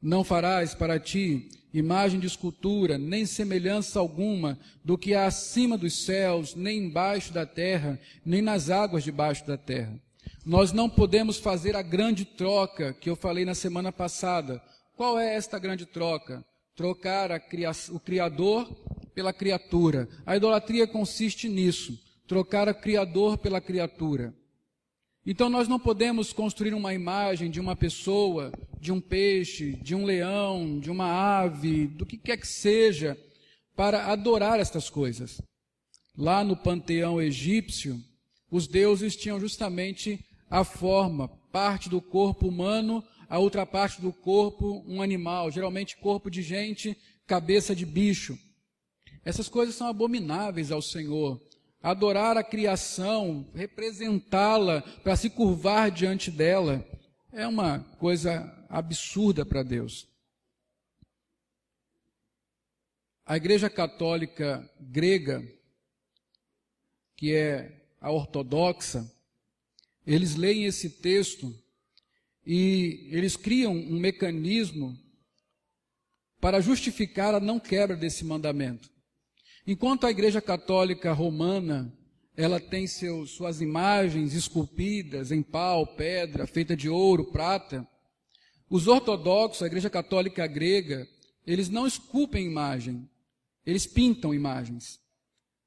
Não 0.00 0.22
farás 0.24 0.74
para 0.74 1.00
ti 1.00 1.48
imagem 1.72 2.20
de 2.20 2.26
escultura, 2.26 2.96
nem 2.96 3.26
semelhança 3.26 3.98
alguma 3.98 4.58
do 4.84 4.96
que 4.96 5.14
há 5.14 5.26
acima 5.26 5.76
dos 5.76 6.04
céus, 6.04 6.54
nem 6.54 6.84
embaixo 6.84 7.32
da 7.32 7.44
terra, 7.44 8.00
nem 8.24 8.40
nas 8.40 8.70
águas 8.70 9.04
debaixo 9.04 9.46
da 9.46 9.56
terra. 9.56 10.00
Nós 10.46 10.70
não 10.70 10.88
podemos 10.88 11.38
fazer 11.38 11.74
a 11.74 11.82
grande 11.82 12.24
troca 12.24 12.92
que 12.92 13.10
eu 13.10 13.16
falei 13.16 13.44
na 13.44 13.52
semana 13.52 13.90
passada. 13.90 14.62
Qual 14.94 15.18
é 15.18 15.34
esta 15.34 15.58
grande 15.58 15.84
troca? 15.84 16.44
Trocar 16.76 17.30
o 17.90 17.98
Criador 17.98 18.72
pela 19.12 19.32
criatura. 19.32 20.08
A 20.24 20.36
idolatria 20.36 20.86
consiste 20.86 21.48
nisso: 21.48 21.98
trocar 22.28 22.68
o 22.68 22.74
Criador 22.74 23.38
pela 23.38 23.60
criatura. 23.60 24.32
Então 25.26 25.50
nós 25.50 25.66
não 25.66 25.80
podemos 25.80 26.32
construir 26.32 26.74
uma 26.74 26.94
imagem 26.94 27.50
de 27.50 27.58
uma 27.58 27.74
pessoa, 27.74 28.52
de 28.80 28.92
um 28.92 29.00
peixe, 29.00 29.72
de 29.82 29.96
um 29.96 30.04
leão, 30.04 30.78
de 30.78 30.92
uma 30.92 31.40
ave, 31.40 31.88
do 31.88 32.06
que 32.06 32.16
quer 32.16 32.36
que 32.36 32.46
seja, 32.46 33.18
para 33.74 34.12
adorar 34.12 34.60
estas 34.60 34.88
coisas. 34.88 35.42
Lá 36.16 36.44
no 36.44 36.56
panteão 36.56 37.20
egípcio, 37.20 38.00
os 38.48 38.68
deuses 38.68 39.16
tinham 39.16 39.40
justamente 39.40 40.24
a 40.50 40.64
forma, 40.64 41.28
parte 41.50 41.88
do 41.88 42.00
corpo 42.00 42.48
humano, 42.48 43.02
a 43.28 43.38
outra 43.38 43.66
parte 43.66 44.00
do 44.00 44.12
corpo 44.12 44.84
um 44.86 45.02
animal, 45.02 45.50
geralmente 45.50 45.96
corpo 45.96 46.30
de 46.30 46.42
gente, 46.42 46.96
cabeça 47.26 47.74
de 47.74 47.84
bicho. 47.84 48.38
Essas 49.24 49.48
coisas 49.48 49.74
são 49.74 49.88
abomináveis 49.88 50.70
ao 50.70 50.80
Senhor 50.80 51.40
adorar 51.86 52.36
a 52.36 52.42
criação, 52.42 53.48
representá-la, 53.54 54.82
para 55.04 55.14
se 55.14 55.30
curvar 55.30 55.88
diante 55.88 56.32
dela, 56.32 56.84
é 57.32 57.46
uma 57.46 57.78
coisa 58.00 58.52
absurda 58.68 59.46
para 59.46 59.62
Deus. 59.62 60.08
A 63.24 63.36
Igreja 63.36 63.70
Católica 63.70 64.68
grega, 64.80 65.46
que 67.16 67.32
é 67.32 67.86
a 68.00 68.10
ortodoxa, 68.10 69.08
eles 70.06 70.36
leem 70.36 70.64
esse 70.64 70.88
texto 70.88 71.52
e 72.46 73.08
eles 73.10 73.36
criam 73.36 73.74
um 73.74 73.98
mecanismo 73.98 74.96
para 76.40 76.60
justificar 76.60 77.34
a 77.34 77.40
não 77.40 77.58
quebra 77.58 77.96
desse 77.96 78.24
mandamento. 78.24 78.88
Enquanto 79.66 80.06
a 80.06 80.10
Igreja 80.10 80.40
Católica 80.40 81.12
Romana, 81.12 81.92
ela 82.36 82.60
tem 82.60 82.86
suas 82.86 83.60
imagens 83.60 84.32
esculpidas 84.32 85.32
em 85.32 85.42
pau, 85.42 85.96
pedra, 85.96 86.46
feita 86.46 86.76
de 86.76 86.88
ouro, 86.88 87.32
prata, 87.32 87.86
os 88.70 88.86
ortodoxos, 88.86 89.62
a 89.62 89.66
Igreja 89.66 89.90
Católica 89.90 90.46
grega, 90.46 91.08
eles 91.44 91.68
não 91.68 91.86
esculpem 91.86 92.46
imagem, 92.46 93.08
eles 93.64 93.86
pintam 93.86 94.32
imagens. 94.32 95.00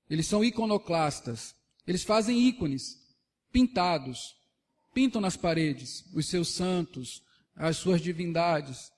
Eles 0.10 0.26
são 0.26 0.44
iconoclastas. 0.44 1.56
Eles 1.86 2.04
fazem 2.04 2.48
ícones 2.48 2.98
pintados, 3.52 4.36
pintam 4.94 5.22
nas 5.22 5.38
paredes 5.38 6.06
os 6.14 6.28
seus 6.28 6.50
santos, 6.50 7.24
as 7.56 7.78
suas 7.78 8.02
divindades. 8.02 8.92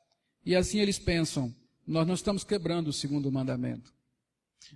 E 0.45 0.55
assim 0.55 0.79
eles 0.79 0.99
pensam: 0.99 1.53
nós 1.85 2.07
não 2.07 2.13
estamos 2.13 2.43
quebrando 2.43 2.89
o 2.89 2.93
segundo 2.93 3.31
mandamento. 3.31 3.93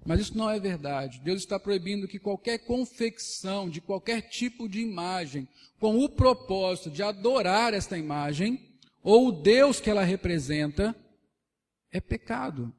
Mas 0.06 0.20
isso 0.20 0.38
não 0.38 0.50
é 0.50 0.60
verdade. 0.60 1.22
Deus 1.22 1.40
está 1.40 1.60
proibindo 1.60 2.08
que 2.08 2.20
qualquer 2.20 2.60
confecção 2.60 3.70
de 3.70 3.80
qualquer 3.80 4.22
tipo 4.22 4.68
de 4.68 4.80
imagem, 4.80 5.48
com 5.80 6.04
o 6.04 6.10
propósito 6.10 6.90
de 6.90 7.04
adorar 7.04 7.74
esta 7.74 7.98
imagem, 7.98 8.60
ou 9.02 9.28
o 9.28 9.32
Deus 9.32 9.80
que 9.80 9.90
ela 9.90 10.04
representa, 10.04 10.96
é 11.92 12.02
pecado. 12.02 12.74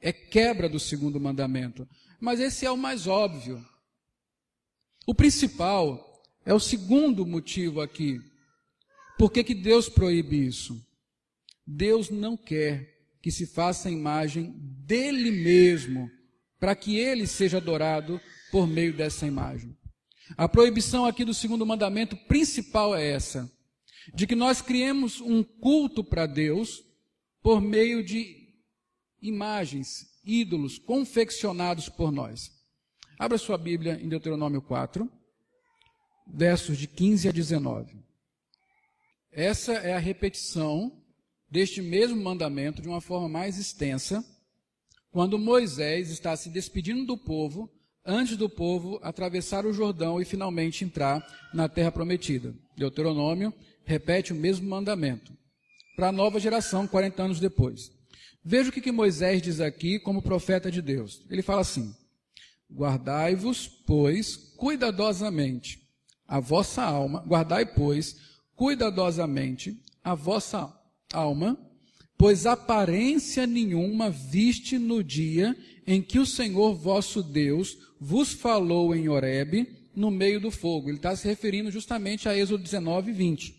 É 0.00 0.12
quebra 0.12 0.68
do 0.68 0.80
segundo 0.80 1.20
mandamento. 1.20 1.88
Mas 2.20 2.40
esse 2.40 2.66
é 2.66 2.70
o 2.70 2.76
mais 2.76 3.06
óbvio. 3.06 3.64
O 5.06 5.14
principal 5.14 6.11
é 6.44 6.52
o 6.52 6.60
segundo 6.60 7.24
motivo 7.24 7.80
aqui. 7.80 8.20
Por 9.18 9.30
que, 9.30 9.44
que 9.44 9.54
Deus 9.54 9.88
proíbe 9.88 10.46
isso? 10.46 10.80
Deus 11.66 12.10
não 12.10 12.36
quer 12.36 12.92
que 13.22 13.30
se 13.30 13.46
faça 13.46 13.88
a 13.88 13.92
imagem 13.92 14.52
dele 14.84 15.30
mesmo 15.30 16.10
para 16.58 16.74
que 16.74 16.96
ele 16.96 17.26
seja 17.26 17.58
adorado 17.58 18.20
por 18.50 18.66
meio 18.66 18.92
dessa 18.92 19.26
imagem. 19.26 19.76
A 20.36 20.48
proibição 20.48 21.04
aqui 21.04 21.24
do 21.24 21.34
segundo 21.34 21.66
mandamento 21.66 22.16
principal 22.26 22.94
é 22.96 23.10
essa: 23.10 23.50
de 24.14 24.26
que 24.26 24.34
nós 24.34 24.60
criemos 24.60 25.20
um 25.20 25.42
culto 25.42 26.02
para 26.02 26.26
Deus 26.26 26.82
por 27.42 27.60
meio 27.60 28.04
de 28.04 28.42
imagens, 29.20 30.06
ídolos 30.24 30.78
confeccionados 30.78 31.88
por 31.88 32.10
nós. 32.10 32.50
Abra 33.18 33.38
sua 33.38 33.58
Bíblia 33.58 34.00
em 34.02 34.08
Deuteronômio 34.08 34.60
4, 34.62 35.10
versos 36.32 36.78
de 36.78 36.86
15 36.86 37.28
a 37.28 37.32
19. 37.32 37.94
Essa 39.30 39.72
é 39.72 39.92
a 39.92 39.98
repetição 39.98 40.90
deste 41.50 41.82
mesmo 41.82 42.16
mandamento 42.16 42.80
de 42.80 42.88
uma 42.88 43.00
forma 43.00 43.28
mais 43.28 43.58
extensa 43.58 44.24
quando 45.10 45.38
Moisés 45.38 46.10
está 46.10 46.34
se 46.34 46.48
despedindo 46.48 47.04
do 47.04 47.18
povo, 47.18 47.70
antes 48.04 48.36
do 48.38 48.48
povo 48.48 48.98
atravessar 49.02 49.66
o 49.66 49.72
Jordão 49.72 50.20
e 50.20 50.24
finalmente 50.24 50.84
entrar 50.84 51.22
na 51.52 51.68
terra 51.68 51.92
prometida. 51.92 52.54
Deuteronômio 52.76 53.52
repete 53.84 54.32
o 54.32 54.36
mesmo 54.36 54.66
mandamento. 54.68 55.36
Para 55.94 56.08
a 56.08 56.12
nova 56.12 56.40
geração, 56.40 56.88
40 56.88 57.22
anos 57.22 57.40
depois. 57.40 57.92
Veja 58.42 58.70
o 58.70 58.72
que, 58.72 58.80
que 58.80 58.90
Moisés 58.90 59.42
diz 59.42 59.60
aqui 59.60 59.98
como 59.98 60.22
profeta 60.22 60.70
de 60.70 60.80
Deus. 60.80 61.22
Ele 61.28 61.42
fala 61.42 61.60
assim: 61.60 61.94
Guardai-vos, 62.72 63.68
pois, 63.86 64.34
cuidadosamente 64.56 65.82
a 66.32 66.40
vossa 66.40 66.82
alma, 66.82 67.22
guardai, 67.26 67.66
pois, 67.66 68.16
cuidadosamente 68.56 69.78
a 70.02 70.14
vossa 70.14 70.72
alma, 71.12 71.58
pois 72.16 72.46
aparência 72.46 73.46
nenhuma 73.46 74.08
viste 74.08 74.78
no 74.78 75.04
dia 75.04 75.54
em 75.86 76.00
que 76.00 76.18
o 76.18 76.24
Senhor 76.24 76.74
vosso 76.74 77.22
Deus 77.22 77.76
vos 78.00 78.32
falou 78.32 78.94
em 78.96 79.10
Horebe, 79.10 79.68
no 79.94 80.10
meio 80.10 80.40
do 80.40 80.50
fogo. 80.50 80.88
Ele 80.88 80.96
está 80.96 81.14
se 81.14 81.28
referindo 81.28 81.70
justamente 81.70 82.26
a 82.26 82.34
Êxodo 82.34 82.62
19, 82.62 83.12
20. 83.12 83.54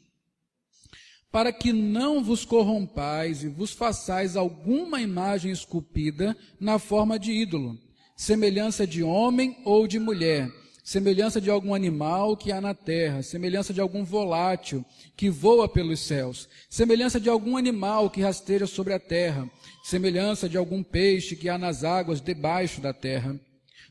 Para 1.32 1.54
que 1.54 1.72
não 1.72 2.24
vos 2.24 2.44
corrompais 2.44 3.44
e 3.44 3.50
vos 3.50 3.72
façais 3.72 4.36
alguma 4.36 5.00
imagem 5.00 5.52
esculpida 5.52 6.36
na 6.60 6.80
forma 6.80 7.20
de 7.20 7.34
ídolo, 7.34 7.78
semelhança 8.18 8.88
de 8.88 9.04
homem 9.04 9.62
ou 9.64 9.86
de 9.86 10.00
mulher, 10.00 10.52
semelhança 10.84 11.40
de 11.40 11.50
algum 11.50 11.74
animal 11.74 12.36
que 12.36 12.52
há 12.52 12.60
na 12.60 12.74
terra, 12.74 13.24
semelhança 13.24 13.74
de 13.74 13.80
algum 13.80 14.04
volátil 14.04 14.84
que 15.16 15.30
voa 15.30 15.68
pelos 15.68 16.02
céus, 16.02 16.50
semelhança 16.70 17.20
de 17.20 17.30
algum 17.30 17.56
animal 17.56 18.10
que 18.10 18.22
rasteja 18.22 18.68
sobre 18.68 18.94
a 18.94 19.00
terra, 19.00 19.50
semelhança 19.84 20.50
de 20.50 20.58
algum 20.58 20.84
peixe 20.84 21.38
que 21.38 21.48
há 21.48 21.58
nas 21.58 21.86
águas 21.86 22.20
debaixo 22.20 22.82
da 22.82 22.94
terra. 22.94 23.40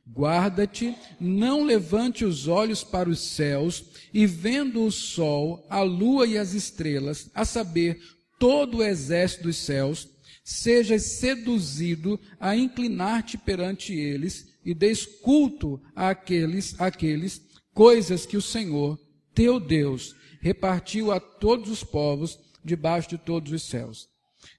Guarda-te, 0.06 0.94
não 1.18 1.64
levante 1.64 2.24
os 2.24 2.46
olhos 2.46 2.84
para 2.84 3.08
os 3.08 3.20
céus 3.20 3.84
e 4.12 4.26
vendo 4.26 4.84
o 4.84 4.90
sol, 4.90 5.64
a 5.70 5.80
lua 5.80 6.26
e 6.26 6.36
as 6.36 6.52
estrelas, 6.52 7.30
a 7.34 7.44
saber, 7.44 7.98
todo 8.38 8.78
o 8.78 8.82
exército 8.82 9.44
dos 9.44 9.56
céus, 9.56 10.08
sejas 10.44 11.02
seduzido 11.02 12.18
a 12.38 12.56
inclinar-te 12.56 13.38
perante 13.38 13.94
eles 13.94 14.51
e 14.64 14.74
deis 14.74 15.04
culto 15.04 15.80
àqueles, 15.94 16.80
àqueles 16.80 17.40
coisas 17.74 18.26
que 18.26 18.36
o 18.36 18.42
Senhor, 18.42 18.98
teu 19.34 19.58
Deus, 19.58 20.14
repartiu 20.40 21.10
a 21.12 21.20
todos 21.20 21.70
os 21.70 21.84
povos 21.84 22.38
debaixo 22.64 23.10
de 23.10 23.18
todos 23.18 23.52
os 23.52 23.62
céus. 23.62 24.08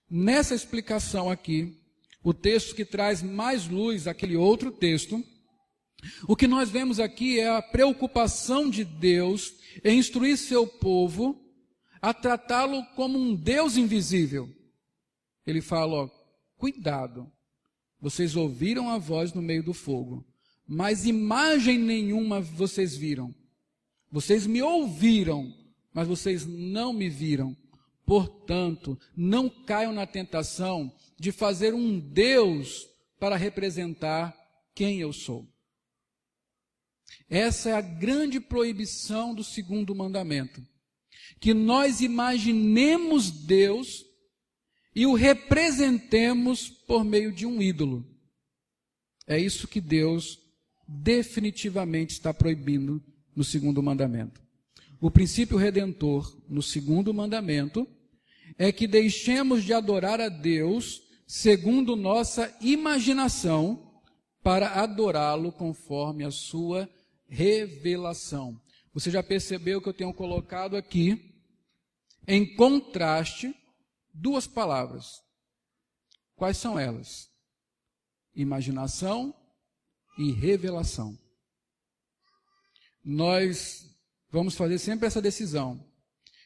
Nessa 0.10 0.56
explicação 0.56 1.30
aqui, 1.30 1.78
o 2.24 2.34
texto 2.34 2.76
que 2.76 2.86
traz 2.86 3.22
mais 3.22 3.68
luz 3.68 4.08
àquele 4.08 4.36
outro 4.36 4.72
texto, 4.72 5.24
o 6.28 6.36
que 6.36 6.48
nós 6.48 6.70
vemos 6.70 7.00
aqui 7.00 7.40
é 7.40 7.50
a 7.50 7.62
preocupação 7.62 8.70
de 8.70 8.84
Deus 8.84 9.54
em 9.84 9.98
instruir 9.98 10.38
seu 10.38 10.68
povo 10.68 11.40
a 12.02 12.14
tratá-lo 12.14 12.84
como 12.96 13.18
um 13.18 13.34
Deus 13.34 13.78
invisível. 13.78 14.50
Ele 15.46 15.62
fala, 15.62 16.04
ó, 16.04 16.10
cuidado, 16.58 17.32
vocês 18.04 18.36
ouviram 18.36 18.90
a 18.90 18.98
voz 18.98 19.32
no 19.32 19.42
meio 19.42 19.64
do 19.64 19.74
fogo, 19.74 20.26
mas 20.68 21.06
imagem 21.06 21.78
nenhuma 21.78 22.42
vocês 22.42 22.98
viram. 22.98 23.34
Vocês 24.12 24.46
me 24.46 24.62
ouviram, 24.62 25.56
mas 25.94 26.06
vocês 26.06 26.46
não 26.46 26.92
me 26.92 27.08
viram. 27.08 27.56
Portanto, 28.06 29.00
não 29.16 29.50
caiam 29.50 29.94
na 29.94 30.06
tentação 30.06 30.94
de 31.18 31.32
fazer 31.32 31.74
um 31.74 31.98
Deus 31.98 32.90
para 33.18 33.38
representar 33.38 34.36
quem 34.76 35.00
eu 35.00 35.14
sou. 35.14 35.48
Essa 37.30 37.70
é 37.70 37.74
a 37.74 37.80
grande 37.80 38.38
proibição 38.38 39.34
do 39.34 39.46
segundo 39.46 39.96
mandamento. 39.96 40.62
Que 41.40 41.54
nós 41.54 42.02
imaginemos 42.02 43.32
Deus 43.32 44.04
e 44.96 45.06
o 45.06 45.14
representemos 45.14 46.70
por 46.70 47.04
meio 47.04 47.32
de 47.32 47.46
um 47.46 47.62
ídolo. 47.62 48.06
É 49.26 49.40
isso 49.40 49.68
que 49.68 49.82
Deus 49.82 50.40
definitivamente 50.88 52.12
está 52.12 52.34
proibindo 52.34 53.02
no 53.36 53.44
segundo 53.44 53.82
mandamento. 53.82 54.42
O 55.02 55.10
princípio 55.10 55.58
redentor 55.58 56.38
no 56.48 56.62
segundo 56.62 57.14
mandamento 57.14 57.88
é 58.58 58.72
que 58.72 58.88
deixemos 58.88 59.64
de 59.64 59.74
adorar 59.74 60.22
a 60.22 60.30
Deus 60.30 61.02
segundo 61.28 61.96
nossa 61.96 62.56
imaginação 62.62 64.02
para 64.44 64.82
adorá-lo 64.82 65.52
conforme 65.52 66.24
a 66.24 66.32
sua 66.32 66.90
revelação. 67.28 68.62
Você 68.94 69.10
já 69.10 69.24
percebeu 69.24 69.82
que 69.82 69.90
eu 69.90 69.94
tenho 69.94 70.14
colocado 70.14 70.78
aqui 70.78 71.34
em 72.28 72.56
contraste 72.56 73.56
duas 74.14 74.46
palavras. 74.46 75.22
Quais 76.36 76.58
são 76.58 76.78
elas? 76.78 77.30
Imaginação 78.36 79.34
e 80.18 80.32
revelação. 80.32 81.18
Nós 83.04 83.86
vamos 84.30 84.56
fazer 84.56 84.78
sempre 84.80 85.08
essa 85.08 85.22
decisão. 85.22 85.84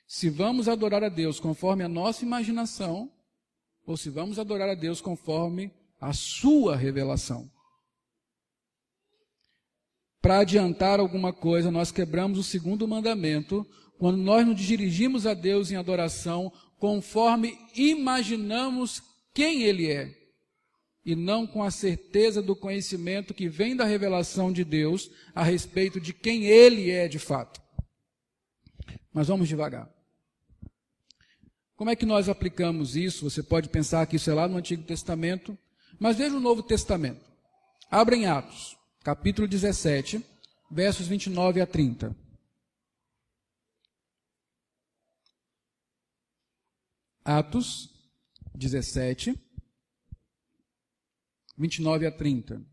Se 0.08 0.30
vamos 0.30 0.68
adorar 0.68 1.04
a 1.04 1.10
Deus 1.10 1.40
conforme 1.40 1.84
a 1.84 1.90
nossa 1.90 2.24
imaginação, 2.24 3.12
ou 3.86 3.96
se 3.96 4.10
vamos 4.10 4.40
adorar 4.40 4.70
a 4.70 4.76
Deus 4.76 5.00
conforme 5.02 5.72
a 6.00 6.14
sua 6.14 6.76
revelação. 6.76 7.50
Para 10.22 10.40
adiantar 10.40 11.00
alguma 11.00 11.32
coisa, 11.32 11.72
nós 11.72 11.92
quebramos 11.92 12.38
o 12.38 12.44
segundo 12.44 12.88
mandamento 12.88 13.66
quando 13.98 14.18
nós 14.18 14.46
nos 14.46 14.60
dirigimos 14.60 15.26
a 15.26 15.34
Deus 15.34 15.72
em 15.72 15.76
adoração 15.76 16.52
conforme 16.77 17.57
imaginamos 17.75 19.01
quem 19.34 19.63
Ele 19.63 19.91
é, 19.91 20.15
e 21.05 21.15
não 21.15 21.48
com 21.48 21.63
a 21.63 21.72
certeza 21.72 22.41
do 22.41 22.55
conhecimento 22.55 23.34
que 23.34 23.48
vem 23.48 23.75
da 23.75 23.86
revelação 23.86 24.51
de 24.51 24.63
Deus 24.63 25.10
a 25.34 25.43
respeito 25.43 26.01
de 26.01 26.13
quem 26.13 26.46
Ele 26.46 26.91
é 26.91 27.07
de 27.07 27.19
fato. 27.19 27.62
Mas 29.13 29.27
vamos 29.27 29.48
devagar. 29.48 29.89
Como 31.75 31.90
é 31.90 31.96
que 31.96 32.05
nós 32.05 32.27
aplicamos 32.27 32.96
isso? 32.96 33.29
Você 33.29 33.42
pode 33.42 33.70
pensar 33.70 34.05
que 34.07 34.16
isso 34.16 34.29
é 34.29 34.33
lá 34.33 34.48
no 34.48 34.57
Antigo 34.57 34.83
Testamento, 34.83 35.57
mas 36.00 36.18
veja 36.18 36.35
o 36.35 36.42
Novo 36.42 36.63
Testamento. 36.63 37.22
Abrem 37.90 38.25
Atos, 38.25 38.75
capítulo 39.03 39.48
17, 39.48 40.22
versos 40.70 41.07
29 41.07 41.61
a 41.61 41.66
30. 41.66 42.26
Atos 47.27 47.90
17, 48.55 49.37
29 51.57 52.07
a 52.07 52.11
30. 52.11 52.66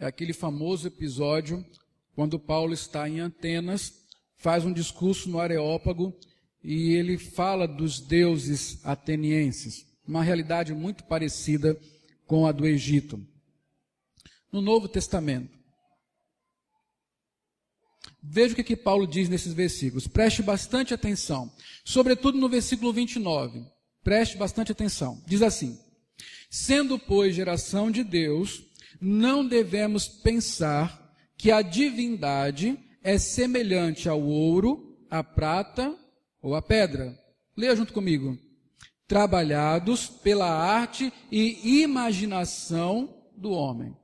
É 0.00 0.06
aquele 0.06 0.32
famoso 0.32 0.88
episódio 0.88 1.64
quando 2.12 2.40
Paulo 2.40 2.74
está 2.74 3.08
em 3.08 3.20
Atenas, 3.20 4.04
faz 4.34 4.64
um 4.64 4.72
discurso 4.72 5.30
no 5.30 5.38
Areópago 5.38 6.12
e 6.60 6.94
ele 6.94 7.18
fala 7.18 7.68
dos 7.68 8.00
deuses 8.00 8.84
atenienses, 8.84 9.86
uma 10.04 10.24
realidade 10.24 10.74
muito 10.74 11.04
parecida 11.04 11.80
com 12.26 12.48
a 12.48 12.50
do 12.50 12.66
Egito. 12.66 13.24
No 14.50 14.60
Novo 14.60 14.88
Testamento, 14.88 15.56
Veja 18.22 18.52
o 18.52 18.56
que, 18.56 18.62
que 18.62 18.76
Paulo 18.76 19.06
diz 19.06 19.28
nesses 19.28 19.52
versículos. 19.52 20.06
Preste 20.06 20.42
bastante 20.42 20.94
atenção. 20.94 21.50
Sobretudo 21.84 22.38
no 22.38 22.48
versículo 22.48 22.92
29. 22.92 23.64
Preste 24.04 24.36
bastante 24.36 24.70
atenção. 24.70 25.20
Diz 25.26 25.42
assim: 25.42 25.78
Sendo, 26.48 26.98
pois, 26.98 27.34
geração 27.34 27.90
de 27.90 28.04
Deus, 28.04 28.62
não 29.00 29.46
devemos 29.46 30.06
pensar 30.06 31.12
que 31.36 31.50
a 31.50 31.62
divindade 31.62 32.78
é 33.02 33.18
semelhante 33.18 34.08
ao 34.08 34.22
ouro, 34.22 34.96
à 35.10 35.24
prata 35.24 35.96
ou 36.40 36.54
à 36.54 36.62
pedra. 36.62 37.18
Leia 37.56 37.74
junto 37.74 37.92
comigo. 37.92 38.38
Trabalhados 39.08 40.06
pela 40.06 40.48
arte 40.48 41.12
e 41.30 41.82
imaginação 41.82 43.22
do 43.36 43.50
homem. 43.50 43.96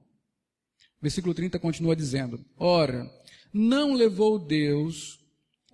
Versículo 1.01 1.33
30 1.33 1.59
continua 1.61 1.95
dizendo: 1.95 2.45
Ora, 2.57 3.09
não 3.53 3.95
levou 3.95 4.39
Deus 4.39 5.19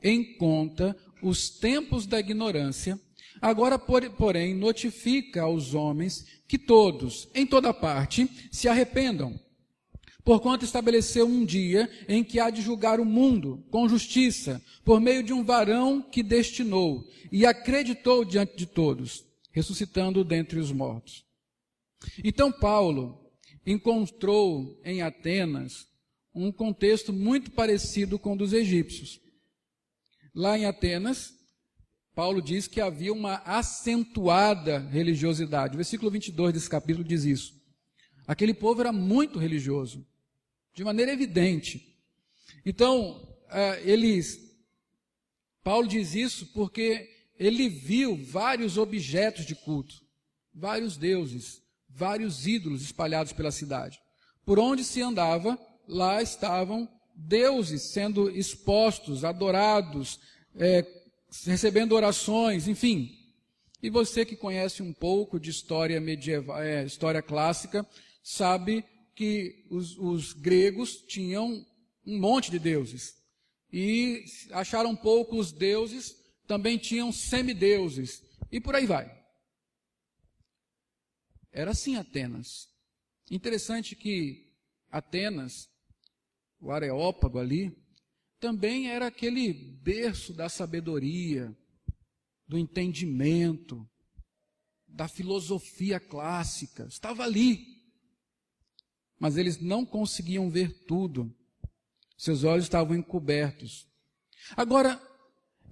em 0.02 0.36
conta 0.36 0.96
os 1.22 1.48
tempos 1.48 2.06
da 2.06 2.20
ignorância, 2.20 3.00
agora, 3.40 3.78
porém, 3.78 4.54
notifica 4.54 5.42
aos 5.42 5.72
homens 5.72 6.26
que 6.46 6.58
todos, 6.58 7.28
em 7.34 7.46
toda 7.46 7.72
parte, 7.72 8.28
se 8.52 8.68
arrependam. 8.68 9.40
Porquanto 10.22 10.64
estabeleceu 10.64 11.26
um 11.26 11.44
dia 11.44 11.90
em 12.08 12.24
que 12.24 12.40
há 12.40 12.48
de 12.48 12.62
julgar 12.62 12.98
o 12.98 13.04
mundo 13.04 13.64
com 13.70 13.88
justiça, 13.88 14.62
por 14.84 15.00
meio 15.00 15.22
de 15.22 15.32
um 15.32 15.44
varão 15.44 16.00
que 16.00 16.22
destinou 16.22 17.06
e 17.30 17.44
acreditou 17.44 18.24
diante 18.24 18.56
de 18.56 18.66
todos, 18.66 19.24
ressuscitando 19.52 20.24
dentre 20.24 20.58
os 20.58 20.72
mortos. 20.72 21.24
Então 22.22 22.50
Paulo 22.50 23.18
encontrou 23.66 24.80
em 24.84 25.02
Atenas 25.02 25.86
um 26.34 26.50
contexto 26.50 27.12
muito 27.12 27.50
parecido 27.52 28.18
com 28.18 28.32
o 28.32 28.36
dos 28.36 28.52
egípcios. 28.52 29.20
Lá 30.34 30.58
em 30.58 30.66
Atenas, 30.66 31.32
Paulo 32.14 32.42
diz 32.42 32.66
que 32.66 32.80
havia 32.80 33.12
uma 33.12 33.36
acentuada 33.44 34.78
religiosidade. 34.78 35.74
O 35.74 35.76
versículo 35.76 36.10
22 36.10 36.52
desse 36.52 36.68
capítulo 36.68 37.04
diz 37.04 37.24
isso. 37.24 37.54
Aquele 38.26 38.54
povo 38.54 38.80
era 38.80 38.92
muito 38.92 39.38
religioso, 39.38 40.06
de 40.74 40.82
maneira 40.82 41.12
evidente. 41.12 41.94
Então, 42.64 43.22
uh, 43.46 43.80
eles. 43.84 44.40
Paulo 45.62 45.86
diz 45.86 46.14
isso 46.14 46.46
porque 46.52 47.08
ele 47.38 47.68
viu 47.68 48.16
vários 48.16 48.76
objetos 48.76 49.46
de 49.46 49.54
culto, 49.54 49.94
vários 50.52 50.96
deuses, 50.96 51.62
vários 51.88 52.46
ídolos 52.46 52.82
espalhados 52.82 53.32
pela 53.32 53.50
cidade. 53.50 54.00
Por 54.44 54.58
onde 54.58 54.84
se 54.84 55.00
andava, 55.00 55.58
lá 55.88 56.22
estavam 56.22 56.88
deuses 57.14 57.92
sendo 57.92 58.30
expostos, 58.30 59.24
adorados, 59.24 60.18
é, 60.56 60.84
recebendo 61.44 61.92
orações, 61.92 62.66
enfim. 62.68 63.10
E 63.82 63.90
você 63.90 64.24
que 64.24 64.36
conhece 64.36 64.82
um 64.82 64.92
pouco 64.92 65.38
de 65.38 65.50
história 65.50 66.00
medieval, 66.00 66.60
é, 66.60 66.84
história 66.84 67.22
clássica, 67.22 67.86
sabe 68.22 68.84
que 69.14 69.66
os, 69.70 69.96
os 69.98 70.32
gregos 70.32 70.96
tinham 71.02 71.64
um 72.06 72.18
monte 72.18 72.50
de 72.50 72.58
deuses. 72.58 73.14
E 73.72 74.24
acharam 74.52 74.94
poucos 74.94 75.52
deuses, 75.52 76.16
também 76.46 76.78
tinham 76.78 77.12
semideuses. 77.12 78.22
E 78.50 78.60
por 78.60 78.74
aí 78.74 78.86
vai. 78.86 79.12
Era 81.52 81.72
assim 81.72 81.96
Atenas. 81.96 82.68
Interessante 83.30 83.94
que 83.94 84.52
Atenas 84.90 85.68
o 86.64 86.70
Areópago 86.72 87.38
ali, 87.38 87.76
também 88.40 88.88
era 88.88 89.06
aquele 89.06 89.52
berço 89.52 90.32
da 90.32 90.48
sabedoria, 90.48 91.54
do 92.48 92.56
entendimento, 92.56 93.86
da 94.88 95.06
filosofia 95.06 96.00
clássica. 96.00 96.86
Estava 96.86 97.22
ali. 97.22 97.66
Mas 99.18 99.36
eles 99.36 99.60
não 99.60 99.84
conseguiam 99.84 100.50
ver 100.50 100.86
tudo. 100.86 101.34
Seus 102.16 102.44
olhos 102.44 102.64
estavam 102.64 102.96
encobertos. 102.96 103.86
Agora, 104.56 105.00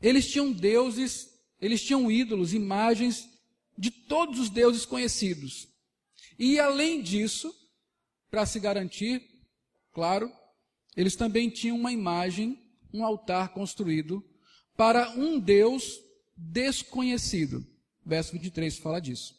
eles 0.03 0.31
tinham 0.31 0.53
deuses 0.53 1.31
Eles 1.59 1.81
tinham 1.81 2.11
ídolos, 2.11 2.53
imagens 2.53 3.29
de 3.79 3.91
todos 3.91 4.41
os 4.41 4.51
deuses 4.51 4.85
conhecidos. 4.85 5.69
E 6.37 6.59
além 6.59 7.01
disso, 7.01 7.55
para 8.29 8.45
se 8.45 8.59
garantir, 8.59 9.23
claro, 9.93 10.29
eles 10.97 11.17
também 11.17 11.49
tinham 11.49 11.77
uma 11.77 11.93
imagem, 11.93 12.59
um 12.93 13.05
altar 13.05 13.53
construído 13.55 14.23
para 14.77 15.11
um 15.11 15.39
Deus 15.39 15.99
desconhecido. 16.37 17.67
Verso 18.05 18.33
23 18.33 18.79
fala 18.79 19.01
disso. 19.01 19.35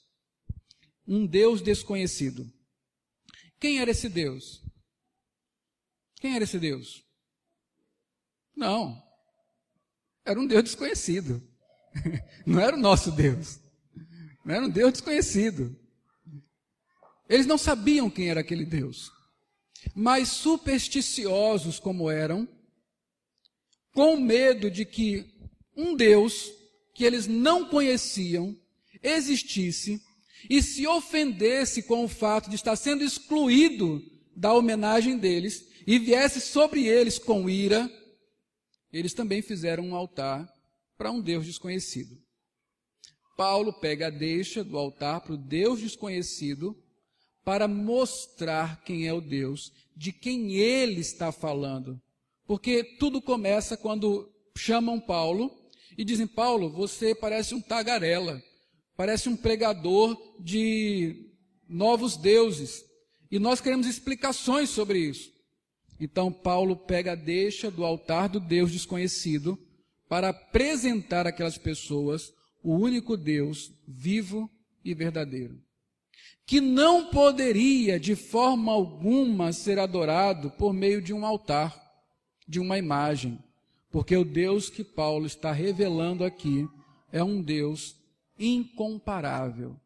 Um 1.07 1.25
Deus 1.25 1.61
desconhecido. 1.61 2.51
Quem 3.59 3.79
era 3.79 3.91
esse 3.91 4.09
Deus? 4.09 4.63
Quem 6.19 6.35
era 6.35 6.43
esse 6.43 6.59
Deus? 6.59 7.03
Não. 8.55 9.01
Era 10.25 10.39
um 10.39 10.47
Deus 10.47 10.63
desconhecido. 10.63 11.41
Não 12.45 12.59
era 12.59 12.75
o 12.75 12.79
nosso 12.79 13.11
Deus. 13.11 13.59
Não 14.45 14.55
era 14.55 14.65
um 14.65 14.69
Deus 14.69 14.93
desconhecido. 14.93 15.77
Eles 17.29 17.45
não 17.45 17.57
sabiam 17.57 18.09
quem 18.09 18.29
era 18.29 18.41
aquele 18.41 18.65
Deus. 18.65 19.11
Mas 19.95 20.29
supersticiosos 20.29 21.79
como 21.79 22.09
eram, 22.09 22.47
com 23.93 24.17
medo 24.17 24.71
de 24.71 24.85
que 24.85 25.25
um 25.75 25.95
Deus 25.95 26.51
que 26.93 27.03
eles 27.03 27.27
não 27.27 27.65
conheciam 27.65 28.55
existisse 29.01 30.01
e 30.49 30.61
se 30.61 30.85
ofendesse 30.87 31.83
com 31.83 32.03
o 32.03 32.07
fato 32.07 32.49
de 32.49 32.55
estar 32.55 32.75
sendo 32.75 33.03
excluído 33.03 34.01
da 34.35 34.53
homenagem 34.53 35.17
deles 35.17 35.67
e 35.85 35.99
viesse 35.99 36.41
sobre 36.41 36.85
eles 36.87 37.19
com 37.19 37.49
ira, 37.49 37.89
eles 38.91 39.13
também 39.13 39.41
fizeram 39.41 39.85
um 39.85 39.95
altar 39.95 40.47
para 40.97 41.11
um 41.11 41.21
Deus 41.21 41.45
desconhecido. 41.45 42.17
Paulo 43.35 43.73
pega 43.73 44.07
a 44.07 44.11
deixa 44.11 44.63
do 44.63 44.77
altar 44.77 45.21
para 45.21 45.33
o 45.33 45.37
Deus 45.37 45.79
desconhecido 45.79 46.77
para 47.43 47.67
mostrar 47.67 48.83
quem 48.83 49.07
é 49.07 49.13
o 49.13 49.21
Deus, 49.21 49.71
de 49.95 50.11
quem 50.11 50.53
ele 50.53 51.01
está 51.01 51.31
falando. 51.31 52.01
Porque 52.45 52.83
tudo 52.99 53.21
começa 53.21 53.77
quando 53.77 54.31
chamam 54.55 54.99
Paulo 54.99 55.51
e 55.97 56.03
dizem: 56.03 56.27
Paulo, 56.27 56.69
você 56.69 57.13
parece 57.13 57.53
um 57.55 57.61
tagarela, 57.61 58.41
parece 58.95 59.29
um 59.29 59.35
pregador 59.35 60.17
de 60.39 61.31
novos 61.67 62.17
deuses. 62.17 62.83
E 63.31 63.39
nós 63.39 63.59
queremos 63.59 63.87
explicações 63.87 64.69
sobre 64.69 64.99
isso. 64.99 65.31
Então 65.99 66.31
Paulo 66.31 66.75
pega 66.75 67.13
a 67.13 67.15
deixa 67.15 67.71
do 67.71 67.85
altar 67.85 68.27
do 68.29 68.39
Deus 68.39 68.71
desconhecido 68.71 69.57
para 70.07 70.29
apresentar 70.29 71.25
àquelas 71.25 71.57
pessoas 71.57 72.31
o 72.61 72.75
único 72.75 73.17
Deus 73.17 73.71
vivo 73.87 74.49
e 74.83 74.93
verdadeiro, 74.93 75.62
que 76.45 76.59
não 76.59 77.09
poderia 77.09 77.99
de 77.99 78.15
forma 78.15 78.71
alguma 78.71 79.53
ser 79.53 79.79
adorado 79.79 80.51
por 80.51 80.73
meio 80.73 81.01
de 81.01 81.13
um 81.13 81.25
altar, 81.25 81.81
de 82.47 82.59
uma 82.59 82.77
imagem, 82.77 83.39
porque 83.89 84.15
o 84.17 84.25
Deus 84.25 84.69
que 84.69 84.83
Paulo 84.83 85.25
está 85.25 85.51
revelando 85.51 86.23
aqui 86.23 86.67
é 87.11 87.23
um 87.23 87.41
Deus 87.41 87.95
incomparável, 88.37 89.79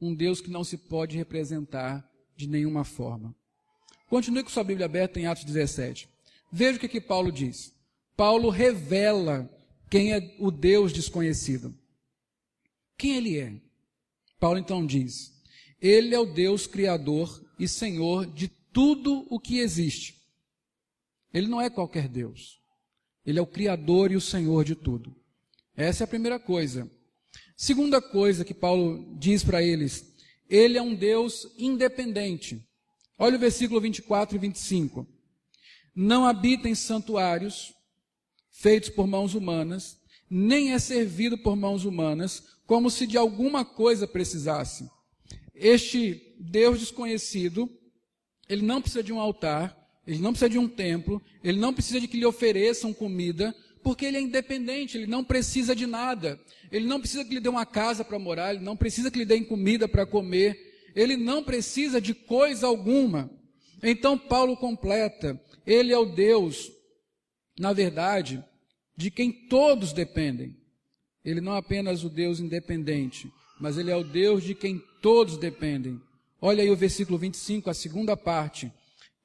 um 0.00 0.14
Deus 0.14 0.40
que 0.40 0.50
não 0.50 0.64
se 0.64 0.78
pode 0.78 1.16
representar 1.16 2.08
de 2.36 2.48
nenhuma 2.48 2.84
forma. 2.84 3.34
Continue 4.08 4.42
com 4.42 4.50
sua 4.50 4.64
Bíblia 4.64 4.86
aberta 4.86 5.20
em 5.20 5.26
Atos 5.26 5.44
17. 5.44 6.08
Veja 6.50 6.76
o 6.76 6.80
que, 6.80 6.88
que 6.88 7.00
Paulo 7.00 7.30
diz. 7.30 7.72
Paulo 8.16 8.48
revela 8.48 9.48
quem 9.90 10.12
é 10.12 10.36
o 10.38 10.50
Deus 10.50 10.92
desconhecido. 10.92 11.74
Quem 12.96 13.16
ele 13.16 13.38
é? 13.38 13.60
Paulo 14.38 14.58
então 14.58 14.84
diz: 14.84 15.32
Ele 15.80 16.14
é 16.14 16.18
o 16.18 16.26
Deus 16.26 16.66
Criador 16.66 17.44
e 17.58 17.66
Senhor 17.66 18.26
de 18.26 18.48
tudo 18.72 19.26
o 19.30 19.40
que 19.40 19.58
existe. 19.58 20.16
Ele 21.32 21.46
não 21.46 21.60
é 21.60 21.70
qualquer 21.70 22.08
Deus. 22.08 22.60
Ele 23.24 23.38
é 23.38 23.42
o 23.42 23.46
Criador 23.46 24.10
e 24.10 24.16
o 24.16 24.20
Senhor 24.20 24.64
de 24.64 24.74
tudo. 24.74 25.14
Essa 25.76 26.02
é 26.02 26.06
a 26.06 26.08
primeira 26.08 26.38
coisa. 26.38 26.90
Segunda 27.56 28.00
coisa 28.00 28.44
que 28.44 28.54
Paulo 28.54 29.16
diz 29.18 29.44
para 29.44 29.62
eles: 29.62 30.14
Ele 30.48 30.76
é 30.76 30.82
um 30.82 30.94
Deus 30.94 31.46
independente. 31.58 32.66
Olha 33.18 33.36
o 33.36 33.40
versículo 33.40 33.80
24 33.80 34.36
e 34.36 34.38
25. 34.38 35.06
Não 35.94 36.24
habita 36.24 36.68
em 36.68 36.74
santuários 36.74 37.74
feitos 38.50 38.90
por 38.90 39.06
mãos 39.06 39.34
humanas, 39.34 39.98
nem 40.28 40.72
é 40.72 40.78
servido 40.78 41.38
por 41.38 41.56
mãos 41.56 41.84
humanas, 41.84 42.42
como 42.66 42.90
se 42.90 43.06
de 43.06 43.16
alguma 43.16 43.64
coisa 43.64 44.06
precisasse. 44.06 44.88
Este 45.60 46.34
Deus 46.40 46.80
desconhecido, 46.80 47.70
ele 48.48 48.62
não 48.62 48.80
precisa 48.80 49.02
de 49.02 49.12
um 49.12 49.20
altar, 49.20 49.76
ele 50.06 50.18
não 50.18 50.32
precisa 50.32 50.48
de 50.48 50.58
um 50.58 50.66
templo, 50.66 51.22
ele 51.44 51.58
não 51.58 51.74
precisa 51.74 52.00
de 52.00 52.08
que 52.08 52.16
lhe 52.16 52.24
ofereçam 52.24 52.94
comida, 52.94 53.54
porque 53.82 54.06
ele 54.06 54.16
é 54.16 54.20
independente, 54.20 54.96
ele 54.96 55.06
não 55.06 55.22
precisa 55.22 55.76
de 55.76 55.86
nada. 55.86 56.40
Ele 56.72 56.86
não 56.86 56.98
precisa 56.98 57.24
que 57.24 57.34
lhe 57.34 57.40
dê 57.40 57.48
uma 57.48 57.66
casa 57.66 58.02
para 58.02 58.18
morar, 58.18 58.54
ele 58.54 58.64
não 58.64 58.74
precisa 58.74 59.10
que 59.10 59.18
lhe 59.18 59.24
dê 59.26 59.38
comida 59.42 59.86
para 59.86 60.06
comer, 60.06 60.58
ele 60.96 61.16
não 61.16 61.44
precisa 61.44 62.00
de 62.00 62.14
coisa 62.14 62.66
alguma. 62.66 63.30
Então 63.82 64.16
Paulo 64.16 64.56
completa: 64.56 65.38
ele 65.66 65.92
é 65.92 65.98
o 65.98 66.06
Deus, 66.06 66.72
na 67.58 67.74
verdade, 67.74 68.42
de 68.96 69.10
quem 69.10 69.30
todos 69.30 69.92
dependem. 69.92 70.56
Ele 71.22 71.42
não 71.42 71.54
é 71.54 71.58
apenas 71.58 72.02
o 72.02 72.08
Deus 72.08 72.40
independente, 72.40 73.30
mas 73.60 73.76
ele 73.76 73.90
é 73.90 73.96
o 73.96 74.02
Deus 74.02 74.42
de 74.42 74.54
quem 74.54 74.82
todos 75.00 75.36
dependem. 75.36 76.00
Olha 76.40 76.62
aí 76.62 76.70
o 76.70 76.76
versículo 76.76 77.18
25, 77.18 77.68
a 77.68 77.74
segunda 77.74 78.16
parte. 78.16 78.72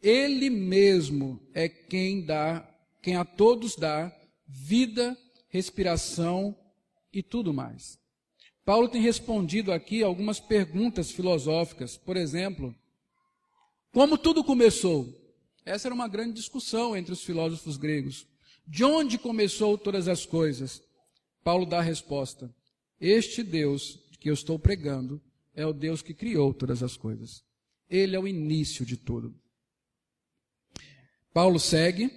Ele 0.02 0.50
mesmo 0.50 1.40
é 1.54 1.68
quem 1.68 2.22
dá, 2.22 2.68
quem 3.02 3.16
a 3.16 3.26
todos 3.26 3.76
dá 3.76 4.12
vida, 4.48 5.18
respiração 5.50 6.56
e 7.12 7.24
tudo 7.24 7.54
mais. 7.54 7.98
Paulo 8.64 8.90
tem 8.90 9.02
respondido 9.02 9.72
aqui 9.72 10.04
algumas 10.04 10.40
perguntas 10.40 11.12
filosóficas. 11.12 11.98
Por 11.98 12.18
exemplo, 12.18 12.76
como 13.92 14.18
tudo 14.18 14.44
começou? 14.44 15.08
Essa 15.64 15.88
era 15.88 15.96
uma 15.96 16.08
grande 16.08 16.34
discussão 16.34 16.96
entre 16.98 17.14
os 17.14 17.24
filósofos 17.24 17.78
gregos. 17.78 18.28
De 18.68 18.84
onde 18.84 19.18
começou 19.18 19.78
todas 19.78 20.08
as 20.08 20.26
coisas? 20.26 20.82
Paulo 21.44 21.66
dá 21.66 21.80
a 21.80 21.84
resposta: 21.84 22.54
Este 23.00 23.44
Deus 23.44 24.00
que 24.20 24.30
eu 24.30 24.34
estou 24.34 24.58
pregando 24.58 25.22
é 25.56 25.66
o 25.66 25.74
Deus 25.74 26.02
que 26.02 26.14
criou 26.14 26.54
todas 26.54 26.84
as 26.84 26.98
coisas. 26.98 27.44
Ele 27.90 28.16
é 28.16 28.20
o 28.20 28.28
início 28.28 28.86
de 28.86 28.98
tudo. 28.98 29.34
Paulo 31.34 31.60
segue 31.60 32.12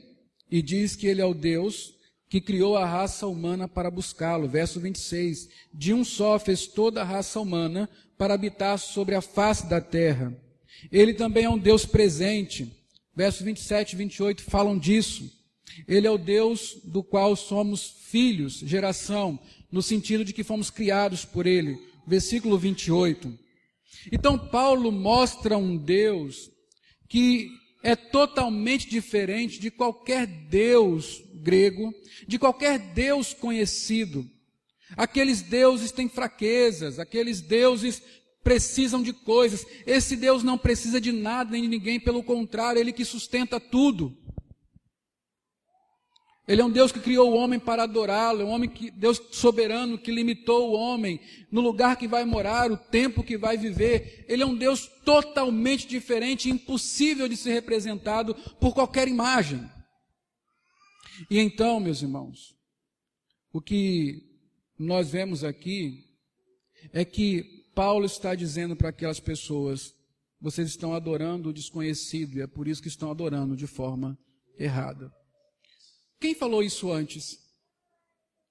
e 0.51 0.63
diz 0.63 0.97
que 0.97 1.07
ele 1.07 1.21
é 1.21 1.25
o 1.25 1.35
Deus 1.35 1.95
que 2.29 2.41
criou 2.41 2.77
a 2.77 2.85
raça 2.85 3.27
humana 3.27 3.67
para 3.67 3.91
buscá-lo. 3.91 4.49
Verso 4.49 4.81
26. 4.81 5.49
De 5.73 5.95
um 5.95 6.05
só 6.05 6.39
fez 6.39 6.67
toda 6.67 7.01
a 7.01 7.05
raça 7.05 7.41
humana 7.41 7.89
para 8.17 8.35
habitar 8.35 8.79
sobre 8.79 9.15
a 9.15 9.21
face 9.21 9.67
da 9.67 9.81
terra. 9.81 10.37
Ele 10.93 11.15
também 11.15 11.45
é 11.45 11.51
um 11.51 11.59
Deus 11.59 11.87
presente. 11.87 12.71
Verso 13.15 13.43
27 13.45 13.93
e 13.93 13.97
28 13.97 14.43
falam 14.43 14.79
disso. 14.79 15.31
Ele 15.87 16.07
é 16.07 16.11
o 16.11 16.19
Deus 16.19 16.79
do 16.85 17.03
qual 17.03 17.37
somos 17.37 17.97
filhos, 18.07 18.55
geração, 18.55 19.39
no 19.71 19.83
sentido 19.83 20.25
de 20.25 20.33
que 20.33 20.45
fomos 20.45 20.71
criados 20.71 21.25
por 21.25 21.47
Ele. 21.47 21.79
Versículo 22.09 22.59
28. 22.59 23.39
Então, 24.11 24.39
Paulo 24.39 24.91
mostra 24.91 25.59
um 25.59 25.77
Deus 25.77 26.51
que 27.09 27.51
é 27.83 27.95
totalmente 27.95 28.89
diferente 28.89 29.61
de 29.61 29.71
qualquer 29.71 30.27
Deus 30.27 31.23
grego, 31.35 31.93
de 32.27 32.39
qualquer 32.39 32.79
Deus 32.79 33.33
conhecido. 33.35 34.29
Aqueles 34.97 35.43
deuses 35.43 35.93
têm 35.93 36.09
fraquezas, 36.09 36.99
aqueles 36.99 37.41
deuses 37.41 38.03
precisam 38.43 39.03
de 39.03 39.13
coisas. 39.13 39.67
Esse 39.87 40.17
Deus 40.17 40.43
não 40.43 40.57
precisa 40.57 41.01
de 41.01 41.13
nada 41.13 41.51
nem 41.51 41.63
de 41.63 41.69
ninguém, 41.69 42.01
pelo 42.01 42.23
contrário, 42.23 42.81
ele 42.81 42.93
que 42.93 43.05
sustenta 43.05 43.61
tudo. 43.61 44.17
Ele 46.49 46.63
é 46.63 46.65
um 46.65 46.71
Deus 46.71 46.91
que 46.91 46.99
criou 46.99 47.31
o 47.31 47.37
homem 47.37 47.61
para 47.61 47.83
adorá-lo, 47.83 48.41
é 48.41 48.45
um 48.47 48.49
homem 48.49 48.71
que, 48.71 48.91
Deus 48.91 49.21
soberano 49.33 49.99
que 49.99 50.11
limitou 50.11 50.71
o 50.71 50.73
homem 50.73 51.21
no 51.53 51.61
lugar 51.61 51.99
que 51.99 52.09
vai 52.09 52.25
morar, 52.25 52.73
o 52.73 52.77
tempo 52.79 53.23
que 53.23 53.37
vai 53.37 53.59
viver. 53.59 54.25
Ele 54.27 54.43
é 54.43 54.47
um 54.47 54.57
Deus 54.57 54.87
totalmente 55.05 55.87
diferente, 55.87 56.49
impossível 56.49 57.29
de 57.29 57.37
ser 57.37 57.53
representado 57.53 58.35
por 58.59 58.73
qualquer 58.73 59.09
imagem. 59.09 59.69
E 61.31 61.39
então, 61.39 61.79
meus 61.79 62.01
irmãos, 62.01 62.57
o 63.53 63.61
que 63.61 64.23
nós 64.79 65.11
vemos 65.11 65.45
aqui 65.45 66.03
é 66.95 67.05
que 67.05 67.45
Paulo 67.75 68.07
está 68.07 68.35
dizendo 68.35 68.75
para 68.75 68.89
aquelas 68.89 69.21
pessoas: 69.21 69.95
vocês 70.41 70.69
estão 70.69 70.95
adorando 70.95 71.51
o 71.51 71.53
desconhecido 71.53 72.39
e 72.39 72.41
é 72.41 72.47
por 72.47 72.67
isso 72.67 72.81
que 72.81 72.89
estão 72.89 73.11
adorando 73.11 73.55
de 73.55 73.67
forma 73.67 74.19
errada. 74.59 75.13
Quem 76.21 76.35
falou 76.35 76.63
isso 76.63 76.91
antes? 76.91 77.39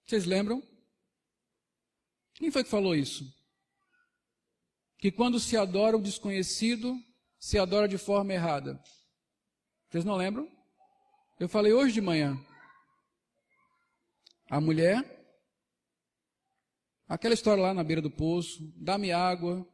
Vocês 0.06 0.26
lembram? 0.26 0.64
Quem 2.34 2.50
foi 2.50 2.64
que 2.64 2.70
falou 2.70 2.96
isso? 2.96 3.26
Que 4.98 5.12
quando 5.12 5.40
se 5.40 5.58
adora 5.58 5.98
o 5.98 6.02
desconhecido, 6.02 6.98
se 7.38 7.60
adora 7.60 7.88
de 7.88 7.98
forma 7.98 8.34
errada. 8.34 8.82
Vocês 9.90 10.06
não 10.06 10.16
lembram? 10.16 10.50
Eu 11.40 11.50
falei 11.50 11.74
hoje 11.74 11.94
de 11.94 12.02
manhã. 12.02 12.40
A 14.50 14.62
mulher, 14.62 15.04
aquela 17.08 17.34
história 17.34 17.62
lá 17.62 17.74
na 17.74 17.84
beira 17.84 18.02
do 18.02 18.10
poço, 18.10 18.72
dá-me 18.78 19.12
água. 19.12 19.68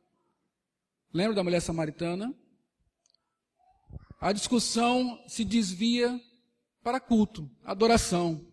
Lembra 1.13 1.35
da 1.35 1.43
mulher 1.43 1.61
samaritana? 1.61 2.33
A 4.19 4.31
discussão 4.31 5.23
se 5.27 5.45
desvia 5.45 6.19
para 6.83 6.99
culto, 6.99 7.49
adoração. 7.63 8.45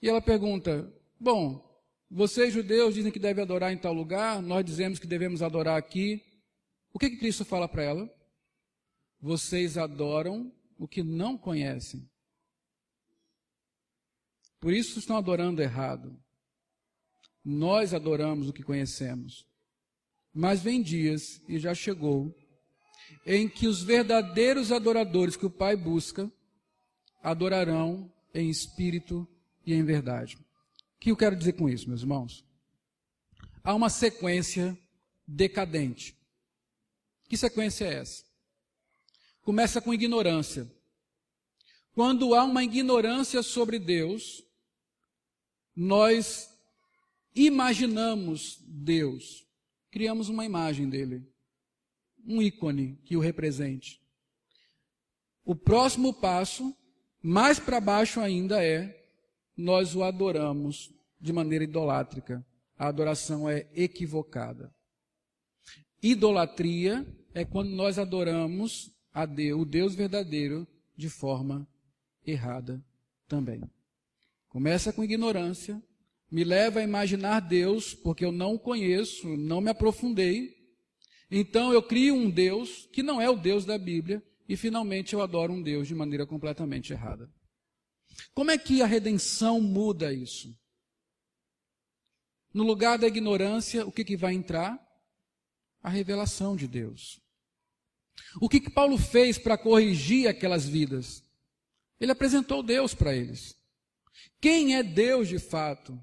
E 0.00 0.08
ela 0.08 0.22
pergunta: 0.22 0.92
Bom, 1.18 1.66
vocês 2.10 2.54
judeus 2.54 2.94
dizem 2.94 3.10
que 3.10 3.18
devem 3.18 3.42
adorar 3.42 3.72
em 3.72 3.78
tal 3.78 3.92
lugar, 3.92 4.40
nós 4.40 4.64
dizemos 4.64 4.98
que 4.98 5.06
devemos 5.06 5.42
adorar 5.42 5.76
aqui. 5.76 6.22
O 6.92 6.98
que, 6.98 7.10
que 7.10 7.16
Cristo 7.16 7.44
fala 7.44 7.68
para 7.68 7.82
ela? 7.82 8.10
Vocês 9.20 9.76
adoram 9.76 10.52
o 10.78 10.86
que 10.86 11.02
não 11.02 11.36
conhecem. 11.36 12.08
Por 14.60 14.72
isso 14.72 14.98
estão 14.98 15.16
adorando 15.16 15.60
errado. 15.60 16.16
Nós 17.44 17.92
adoramos 17.92 18.48
o 18.48 18.52
que 18.52 18.62
conhecemos. 18.62 19.46
Mas 20.32 20.60
vem 20.60 20.82
dias, 20.82 21.40
e 21.48 21.58
já 21.58 21.74
chegou, 21.74 22.34
em 23.24 23.48
que 23.48 23.66
os 23.66 23.82
verdadeiros 23.82 24.70
adoradores 24.70 25.36
que 25.36 25.46
o 25.46 25.50
Pai 25.50 25.76
busca 25.76 26.30
adorarão 27.22 28.12
em 28.34 28.48
espírito 28.48 29.26
e 29.64 29.72
em 29.74 29.84
verdade. 29.84 30.36
O 30.36 30.98
que 31.00 31.10
eu 31.10 31.16
quero 31.16 31.36
dizer 31.36 31.54
com 31.54 31.68
isso, 31.68 31.88
meus 31.88 32.02
irmãos? 32.02 32.44
Há 33.62 33.74
uma 33.74 33.90
sequência 33.90 34.78
decadente. 35.26 36.16
Que 37.28 37.36
sequência 37.36 37.84
é 37.84 37.94
essa? 37.94 38.24
Começa 39.42 39.80
com 39.80 39.92
ignorância. 39.92 40.70
Quando 41.92 42.34
há 42.34 42.44
uma 42.44 42.62
ignorância 42.62 43.42
sobre 43.42 43.78
Deus, 43.78 44.44
nós 45.74 46.50
imaginamos 47.34 48.58
Deus, 48.66 49.46
criamos 49.90 50.28
uma 50.28 50.44
imagem 50.44 50.88
dele, 50.88 51.26
um 52.24 52.40
ícone 52.40 53.00
que 53.04 53.16
o 53.16 53.20
represente. 53.20 54.00
O 55.44 55.54
próximo 55.54 56.12
passo, 56.12 56.76
mais 57.26 57.58
para 57.58 57.80
baixo 57.80 58.20
ainda, 58.20 58.64
é 58.64 59.04
nós 59.56 59.96
o 59.96 60.04
adoramos 60.04 60.92
de 61.20 61.32
maneira 61.32 61.64
idolátrica. 61.64 62.46
A 62.78 62.86
adoração 62.86 63.50
é 63.50 63.66
equivocada. 63.74 64.72
Idolatria 66.00 67.04
é 67.34 67.44
quando 67.44 67.70
nós 67.70 67.98
adoramos 67.98 68.92
a 69.12 69.26
Deus, 69.26 69.60
o 69.60 69.64
Deus 69.64 69.96
verdadeiro 69.96 70.68
de 70.96 71.08
forma 71.08 71.66
errada 72.24 72.80
também. 73.26 73.60
Começa 74.48 74.92
com 74.92 75.02
ignorância, 75.02 75.82
me 76.30 76.44
leva 76.44 76.78
a 76.78 76.84
imaginar 76.84 77.40
Deus, 77.40 77.92
porque 77.92 78.24
eu 78.24 78.30
não 78.30 78.54
o 78.54 78.58
conheço, 78.58 79.36
não 79.36 79.60
me 79.60 79.70
aprofundei. 79.70 80.54
Então 81.28 81.72
eu 81.72 81.82
crio 81.82 82.14
um 82.14 82.30
Deus 82.30 82.88
que 82.92 83.02
não 83.02 83.20
é 83.20 83.28
o 83.28 83.34
Deus 83.34 83.64
da 83.64 83.76
Bíblia, 83.76 84.22
e 84.48 84.56
finalmente 84.56 85.14
eu 85.14 85.20
adoro 85.20 85.52
um 85.52 85.62
Deus 85.62 85.88
de 85.88 85.94
maneira 85.94 86.26
completamente 86.26 86.92
errada. 86.92 87.30
Como 88.34 88.50
é 88.50 88.58
que 88.58 88.82
a 88.82 88.86
redenção 88.86 89.60
muda 89.60 90.12
isso? 90.12 90.56
No 92.52 92.62
lugar 92.64 92.98
da 92.98 93.06
ignorância, 93.06 93.86
o 93.86 93.92
que, 93.92 94.04
que 94.04 94.16
vai 94.16 94.32
entrar? 94.32 94.80
A 95.82 95.90
revelação 95.90 96.56
de 96.56 96.66
Deus. 96.66 97.20
O 98.40 98.48
que, 98.48 98.60
que 98.60 98.70
Paulo 98.70 98.96
fez 98.96 99.38
para 99.38 99.58
corrigir 99.58 100.28
aquelas 100.28 100.66
vidas? 100.66 101.22
Ele 102.00 102.12
apresentou 102.12 102.62
Deus 102.62 102.94
para 102.94 103.14
eles. 103.14 103.54
Quem 104.40 104.76
é 104.76 104.82
Deus 104.82 105.28
de 105.28 105.38
fato? 105.38 105.98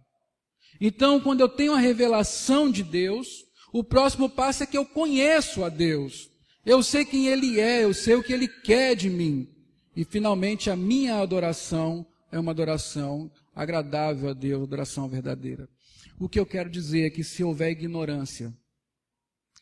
Então, 0.80 1.20
quando 1.20 1.42
eu 1.42 1.50
tenho 1.50 1.74
a 1.74 1.80
revelação 1.80 2.70
de 2.70 2.84
Deus, 2.84 3.46
o 3.72 3.84
próximo 3.84 4.30
passo 4.30 4.64
é 4.64 4.68
que 4.68 4.78
eu 4.78 4.86
conheço 4.86 5.64
a 5.64 5.70
Deus. 5.70 6.30
Eu 6.66 6.82
sei 6.82 7.04
quem 7.04 7.28
Ele 7.28 7.60
é, 7.60 7.84
eu 7.84 7.94
sei 7.94 8.16
o 8.16 8.24
que 8.24 8.32
Ele 8.32 8.48
quer 8.48 8.96
de 8.96 9.10
mim. 9.10 9.50
E 9.96 10.06
finalmente 10.06 10.70
a 10.70 10.76
minha 10.76 11.18
adoração 11.18 12.06
é 12.32 12.40
uma 12.40 12.52
adoração 12.52 13.32
agradável 13.54 14.30
a 14.30 14.34
Deus, 14.34 14.64
adoração 14.64 15.08
verdadeira. 15.08 15.70
O 16.20 16.30
que 16.30 16.40
eu 16.40 16.46
quero 16.46 16.70
dizer 16.70 17.06
é 17.06 17.10
que 17.10 17.24
se 17.24 17.44
houver 17.44 17.72
ignorância, 17.72 18.54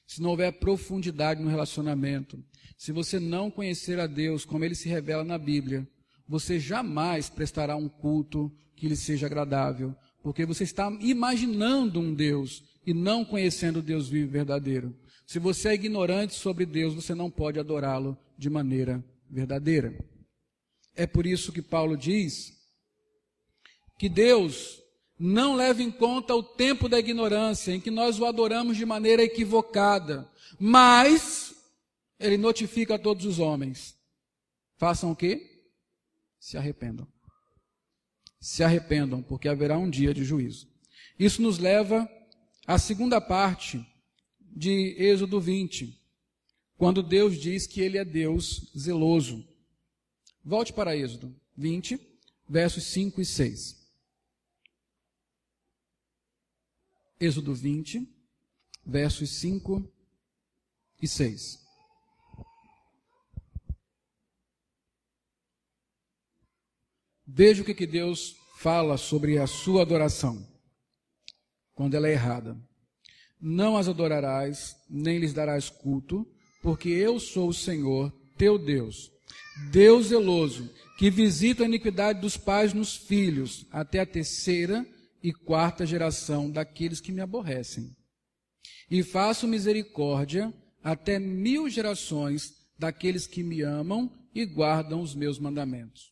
se 0.05 0.21
não 0.21 0.29
houver 0.29 0.51
profundidade 0.53 1.41
no 1.41 1.49
relacionamento, 1.49 2.41
se 2.77 2.91
você 2.91 3.19
não 3.19 3.49
conhecer 3.49 3.99
a 3.99 4.07
Deus 4.07 4.45
como 4.45 4.63
ele 4.63 4.75
se 4.75 4.87
revela 4.87 5.23
na 5.23 5.37
Bíblia, 5.37 5.87
você 6.27 6.59
jamais 6.59 7.29
prestará 7.29 7.75
um 7.75 7.89
culto 7.89 8.51
que 8.75 8.87
lhe 8.87 8.95
seja 8.95 9.25
agradável, 9.25 9.95
porque 10.23 10.45
você 10.45 10.63
está 10.63 10.91
imaginando 11.01 11.99
um 11.99 12.13
Deus 12.13 12.63
e 12.85 12.93
não 12.93 13.25
conhecendo 13.25 13.79
o 13.79 13.81
Deus 13.81 14.07
vivo 14.07 14.29
e 14.29 14.31
verdadeiro. 14.31 14.95
Se 15.31 15.39
você 15.39 15.69
é 15.69 15.73
ignorante 15.75 16.33
sobre 16.33 16.65
Deus, 16.65 16.93
você 16.93 17.15
não 17.15 17.31
pode 17.31 17.57
adorá-lo 17.57 18.17
de 18.37 18.49
maneira 18.49 19.01
verdadeira. 19.29 19.97
É 20.93 21.07
por 21.07 21.25
isso 21.25 21.53
que 21.53 21.61
Paulo 21.61 21.95
diz 21.95 22.51
que 23.97 24.09
Deus 24.09 24.83
não 25.17 25.55
leva 25.55 25.81
em 25.81 25.89
conta 25.89 26.35
o 26.35 26.43
tempo 26.43 26.89
da 26.89 26.99
ignorância, 26.99 27.71
em 27.71 27.79
que 27.79 27.89
nós 27.89 28.19
o 28.19 28.25
adoramos 28.25 28.75
de 28.75 28.85
maneira 28.85 29.23
equivocada, 29.23 30.29
mas 30.59 31.55
ele 32.19 32.35
notifica 32.35 32.95
a 32.95 32.99
todos 32.99 33.25
os 33.25 33.39
homens. 33.39 33.97
Façam 34.75 35.11
o 35.11 35.15
quê? 35.15 35.63
Se 36.41 36.57
arrependam. 36.57 37.07
Se 38.37 38.65
arrependam, 38.65 39.23
porque 39.23 39.47
haverá 39.47 39.77
um 39.77 39.89
dia 39.89 40.13
de 40.13 40.25
juízo. 40.25 40.67
Isso 41.17 41.41
nos 41.41 41.57
leva 41.57 42.05
à 42.67 42.77
segunda 42.77 43.21
parte 43.21 43.89
de 44.55 44.95
Êxodo 44.97 45.39
20, 45.39 45.99
quando 46.77 47.01
Deus 47.01 47.37
diz 47.39 47.65
que 47.65 47.81
ele 47.81 47.97
é 47.97 48.05
Deus 48.05 48.71
zeloso. 48.77 49.47
Volte 50.43 50.73
para 50.73 50.95
Êxodo 50.95 51.35
20, 51.55 51.99
versos 52.47 52.83
5 52.85 53.21
e 53.21 53.25
6. 53.25 53.81
Êxodo 57.19 57.53
20, 57.53 58.07
versos 58.85 59.29
5 59.29 59.87
e 61.01 61.07
6. 61.07 61.61
Veja 67.25 67.61
o 67.61 67.65
que, 67.65 67.73
que 67.73 67.87
Deus 67.87 68.35
fala 68.57 68.97
sobre 68.97 69.37
a 69.37 69.47
sua 69.47 69.83
adoração, 69.83 70.45
quando 71.73 71.95
ela 71.95 72.07
é 72.07 72.11
errada. 72.11 72.59
Não 73.41 73.75
as 73.75 73.87
adorarás, 73.87 74.75
nem 74.89 75.17
lhes 75.17 75.33
darás 75.33 75.69
culto, 75.69 76.27
porque 76.61 76.89
eu 76.89 77.19
sou 77.19 77.49
o 77.49 77.53
Senhor, 77.53 78.13
teu 78.37 78.59
Deus, 78.59 79.11
Deus 79.71 80.07
zeloso, 80.07 80.69
que 80.97 81.09
visita 81.09 81.63
a 81.63 81.65
iniquidade 81.65 82.21
dos 82.21 82.37
pais 82.37 82.73
nos 82.73 82.95
filhos, 82.95 83.65
até 83.71 83.99
a 83.99 84.05
terceira 84.05 84.85
e 85.23 85.33
quarta 85.33 85.85
geração 85.85 86.49
daqueles 86.49 87.01
que 87.01 87.11
me 87.11 87.21
aborrecem. 87.21 87.95
E 88.89 89.01
faço 89.01 89.47
misericórdia 89.47 90.53
até 90.83 91.17
mil 91.17 91.69
gerações 91.69 92.53
daqueles 92.77 93.25
que 93.25 93.43
me 93.43 93.61
amam 93.61 94.11
e 94.33 94.45
guardam 94.45 95.01
os 95.01 95.15
meus 95.15 95.39
mandamentos. 95.39 96.11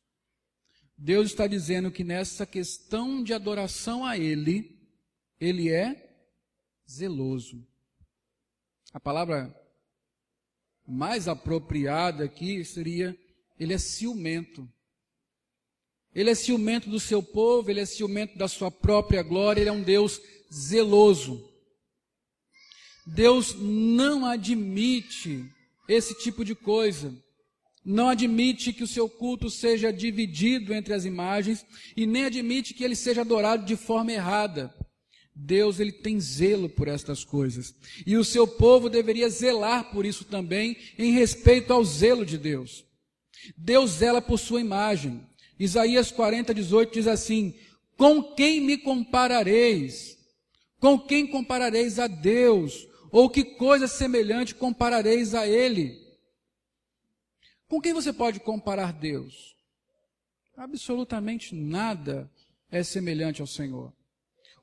Deus 0.98 1.28
está 1.28 1.48
dizendo 1.48 1.92
que 1.92 2.04
nessa 2.04 2.46
questão 2.46 3.24
de 3.24 3.34
adoração 3.34 4.06
a 4.06 4.18
Ele, 4.18 4.78
Ele 5.40 5.70
é 5.70 6.09
zeloso. 6.90 7.66
A 8.94 9.00
palavra 9.00 9.56
mais 10.88 11.28
apropriada 11.28 12.24
aqui 12.24 12.66
seria 12.66 13.16
ele 13.60 13.74
é 13.74 13.78
ciumento. 13.78 14.68
Ele 16.16 16.32
é 16.32 16.36
ciumento 16.36 16.90
do 16.90 17.00
seu 17.00 17.22
povo, 17.22 17.70
ele 17.70 17.82
é 17.82 17.86
ciumento 17.86 18.38
da 18.38 18.48
sua 18.48 18.72
própria 18.72 19.22
glória, 19.22 19.62
ele 19.62 19.70
é 19.70 19.74
um 19.74 19.84
Deus 19.84 20.20
zeloso. 20.52 21.48
Deus 23.06 23.54
não 23.56 24.26
admite 24.26 25.46
esse 25.88 26.16
tipo 26.16 26.44
de 26.44 26.56
coisa. 26.56 27.16
Não 27.86 28.10
admite 28.10 28.74
que 28.74 28.84
o 28.84 28.88
seu 28.88 29.08
culto 29.08 29.50
seja 29.50 29.94
dividido 29.94 30.74
entre 30.74 30.94
as 30.94 31.06
imagens 31.06 31.66
e 31.96 32.06
nem 32.06 32.26
admite 32.26 32.74
que 32.74 32.84
ele 32.84 32.96
seja 32.96 33.22
adorado 33.22 33.66
de 33.66 33.76
forma 33.76 34.12
errada. 34.12 34.74
Deus 35.42 35.80
ele 35.80 35.92
tem 35.92 36.20
zelo 36.20 36.68
por 36.68 36.88
estas 36.90 37.24
coisas. 37.24 37.74
E 38.06 38.18
o 38.18 38.26
seu 38.26 38.46
povo 38.46 38.90
deveria 38.90 39.30
zelar 39.30 39.90
por 39.92 40.06
isso 40.06 40.26
também 40.26 40.76
em 40.98 41.14
respeito 41.14 41.72
ao 41.72 41.84
zelo 41.84 42.26
de 42.26 42.38
Deus. 42.38 42.86
Deus 43.58 43.92
zela 43.92 44.22
por 44.22 44.38
sua 44.38 44.60
imagem. 44.60 45.26
Isaías 45.58 46.12
40, 46.12 46.54
18 46.54 46.94
diz 46.94 47.08
assim: 47.08 47.56
Com 47.98 48.22
quem 48.36 48.60
me 48.60 48.78
comparareis? 48.78 50.18
Com 50.78 51.00
quem 51.00 51.26
comparareis 51.26 52.00
a 52.00 52.08
Deus? 52.08 52.88
Ou 53.10 53.30
que 53.30 53.44
coisa 53.44 53.88
semelhante 53.88 54.54
comparareis 54.54 55.34
a 55.34 55.48
Ele? 55.48 55.98
Com 57.68 57.80
quem 57.80 57.94
você 57.94 58.12
pode 58.12 58.42
comparar 58.42 58.92
Deus? 58.92 59.56
Absolutamente 60.56 61.56
nada 61.56 62.30
é 62.70 62.84
semelhante 62.84 63.40
ao 63.40 63.48
Senhor. 63.48 63.94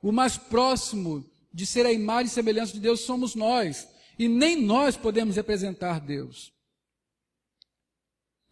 O 0.01 0.11
mais 0.11 0.37
próximo 0.37 1.25
de 1.53 1.65
ser 1.65 1.85
a 1.85 1.91
imagem 1.91 2.27
e 2.27 2.29
semelhança 2.29 2.73
de 2.73 2.79
Deus 2.79 3.01
somos 3.01 3.33
nós, 3.35 3.87
e 4.17 4.27
nem 4.27 4.61
nós 4.61 4.95
podemos 4.97 5.35
representar 5.35 5.99
Deus. 5.99 6.51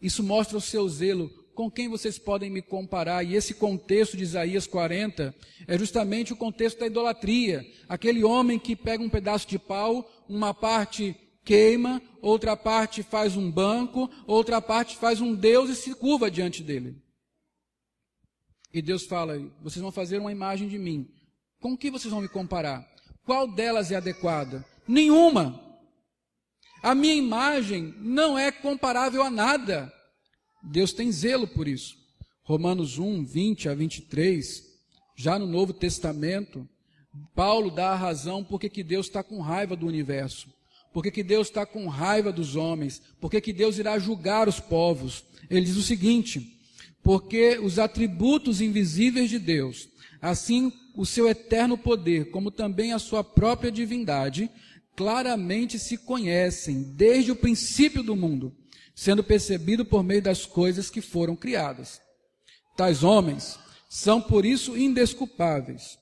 Isso 0.01 0.23
mostra 0.23 0.57
o 0.57 0.61
seu 0.61 0.87
zelo. 0.87 1.29
Com 1.53 1.71
quem 1.71 1.87
vocês 1.87 2.19
podem 2.19 2.49
me 2.49 2.61
comparar? 2.61 3.23
E 3.23 3.35
esse 3.35 3.53
contexto 3.53 4.17
de 4.17 4.23
Isaías 4.23 4.67
40 4.67 5.33
é 5.65 5.77
justamente 5.77 6.33
o 6.33 6.37
contexto 6.37 6.79
da 6.79 6.87
idolatria. 6.87 7.65
Aquele 7.87 8.23
homem 8.23 8.59
que 8.59 8.75
pega 8.75 9.01
um 9.01 9.09
pedaço 9.09 9.47
de 9.47 9.57
pau, 9.57 10.07
uma 10.27 10.53
parte 10.53 11.15
queima, 11.45 12.01
outra 12.21 12.57
parte 12.57 13.03
faz 13.03 13.37
um 13.37 13.49
banco, 13.49 14.09
outra 14.27 14.61
parte 14.61 14.97
faz 14.97 15.21
um 15.21 15.33
Deus 15.33 15.69
e 15.69 15.75
se 15.75 15.95
curva 15.95 16.29
diante 16.29 16.61
dele. 16.61 17.01
E 18.73 18.81
Deus 18.81 19.05
fala: 19.05 19.39
vocês 19.61 19.81
vão 19.81 19.91
fazer 19.91 20.19
uma 20.19 20.31
imagem 20.31 20.67
de 20.67 20.77
mim. 20.77 21.14
Com 21.65 21.75
que 21.75 21.89
vocês 21.89 22.11
vão 22.13 22.21
me 22.21 22.27
comparar? 22.27 22.87
Qual 23.25 23.47
delas 23.47 23.91
é 23.91 23.95
adequada? 23.95 24.63
Nenhuma. 24.87 25.59
A 26.83 26.93
minha 26.93 27.15
imagem 27.15 27.91
não 27.97 28.37
é 28.37 28.51
comparável 28.51 29.23
a 29.23 29.31
nada. 29.31 29.91
Deus 30.61 30.93
tem 30.93 31.11
zelo 31.11 31.47
por 31.47 31.67
isso. 31.67 31.97
Romanos 32.43 32.99
1, 32.99 33.25
20 33.25 33.67
a 33.67 33.73
23, 33.73 34.63
já 35.15 35.39
no 35.39 35.47
Novo 35.47 35.73
Testamento, 35.73 36.69
Paulo 37.33 37.71
dá 37.71 37.93
a 37.93 37.95
razão 37.95 38.43
porque 38.43 38.69
que 38.69 38.83
Deus 38.83 39.07
está 39.07 39.23
com 39.23 39.41
raiva 39.41 39.75
do 39.75 39.87
universo, 39.87 40.47
porque 40.93 41.09
que 41.09 41.23
Deus 41.23 41.47
está 41.47 41.65
com 41.65 41.87
raiva 41.87 42.31
dos 42.31 42.55
homens, 42.55 43.01
porque 43.19 43.41
que 43.41 43.51
Deus 43.51 43.79
irá 43.79 43.97
julgar 43.97 44.47
os 44.47 44.59
povos. 44.59 45.25
Ele 45.49 45.65
diz 45.65 45.77
o 45.77 45.81
seguinte: 45.81 46.59
porque 47.05 47.57
os 47.59 47.79
atributos 47.79 48.59
invisíveis 48.59 49.29
de 49.29 49.39
Deus, 49.39 49.87
assim 50.21 50.73
o 50.93 51.05
seu 51.05 51.29
eterno 51.29 51.77
poder, 51.77 52.31
como 52.31 52.51
também 52.51 52.91
a 52.91 52.99
sua 52.99 53.23
própria 53.23 53.71
divindade, 53.71 54.49
claramente 54.95 55.79
se 55.79 55.97
conhecem 55.97 56.81
desde 56.81 57.31
o 57.31 57.35
princípio 57.35 58.03
do 58.03 58.15
mundo 58.15 58.53
sendo 58.95 59.23
percebido 59.23 59.83
por 59.83 60.01
meio 60.01 60.21
das 60.21 60.45
coisas 60.45 60.89
que 60.89 61.01
foram 61.01 61.35
criadas. 61.35 61.99
Tais 62.77 63.03
homens 63.03 63.59
são 63.89 64.21
por 64.21 64.45
isso 64.45 64.77
indesculpáveis, 64.77 65.97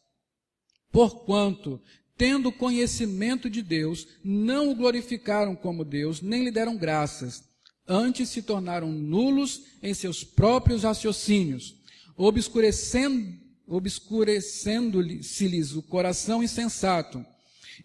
porquanto, 0.91 1.81
tendo 2.15 2.51
conhecimento 2.51 3.49
de 3.49 3.63
Deus, 3.63 4.07
não 4.23 4.71
o 4.71 4.75
glorificaram 4.75 5.55
como 5.55 5.83
Deus, 5.83 6.21
nem 6.21 6.43
lhe 6.43 6.51
deram 6.51 6.77
graças, 6.77 7.43
antes 7.88 8.30
se 8.30 8.41
tornaram 8.41 8.91
nulos 8.91 9.63
em 9.82 9.93
seus 9.93 10.24
próprios 10.24 10.84
raciocínios, 10.84 11.76
obscurecendo 12.15 13.41
obscurecendo-se-lhes 13.65 15.74
o 15.74 15.82
coração 15.82 16.43
insensato, 16.43 17.26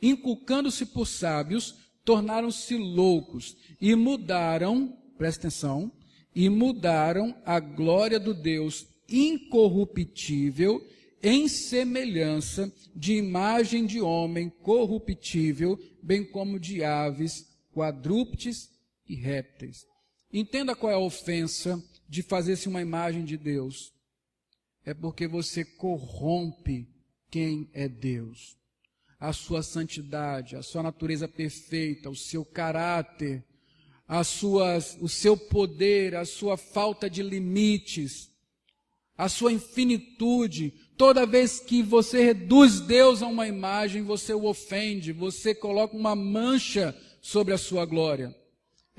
inculcando-se 0.02 0.84
por 0.84 1.06
sábios, 1.06 1.76
tornaram-se 2.04 2.76
loucos 2.76 3.56
e 3.80 3.94
mudaram 3.94 4.98
presta 5.18 5.48
atenção, 5.48 5.90
e 6.34 6.48
mudaram 6.48 7.34
a 7.44 7.58
glória 7.58 8.20
do 8.20 8.32
Deus 8.32 8.86
incorruptível 9.08 10.86
em 11.20 11.48
semelhança 11.48 12.72
de 12.94 13.14
imagem 13.14 13.84
de 13.84 14.00
homem 14.00 14.48
corruptível, 14.48 15.76
bem 16.00 16.24
como 16.24 16.60
de 16.60 16.84
aves, 16.84 17.48
quadrúpedes 17.72 18.70
e 19.08 19.14
répteis. 19.14 19.86
Entenda 20.32 20.76
qual 20.76 20.92
é 20.92 20.94
a 20.94 20.98
ofensa 20.98 21.82
de 22.08 22.22
fazer-se 22.22 22.68
uma 22.68 22.82
imagem 22.82 23.24
de 23.24 23.36
Deus. 23.36 23.92
É 24.84 24.94
porque 24.94 25.26
você 25.26 25.64
corrompe 25.64 26.88
quem 27.30 27.70
é 27.72 27.88
Deus. 27.88 28.56
A 29.18 29.32
sua 29.32 29.62
santidade, 29.62 30.54
a 30.54 30.62
sua 30.62 30.82
natureza 30.82 31.26
perfeita, 31.26 32.08
o 32.08 32.14
seu 32.14 32.44
caráter, 32.44 33.44
as 34.06 34.28
suas, 34.28 34.96
o 35.00 35.08
seu 35.08 35.36
poder, 35.36 36.14
a 36.14 36.24
sua 36.24 36.56
falta 36.56 37.10
de 37.10 37.22
limites, 37.22 38.30
a 39.16 39.28
sua 39.28 39.52
infinitude. 39.52 40.72
Toda 40.96 41.26
vez 41.26 41.58
que 41.58 41.82
você 41.82 42.22
reduz 42.22 42.80
Deus 42.80 43.22
a 43.22 43.26
uma 43.26 43.48
imagem, 43.48 44.02
você 44.02 44.32
o 44.32 44.44
ofende, 44.44 45.12
você 45.12 45.54
coloca 45.54 45.96
uma 45.96 46.14
mancha 46.14 46.96
sobre 47.20 47.52
a 47.52 47.58
sua 47.58 47.84
glória. 47.84 48.34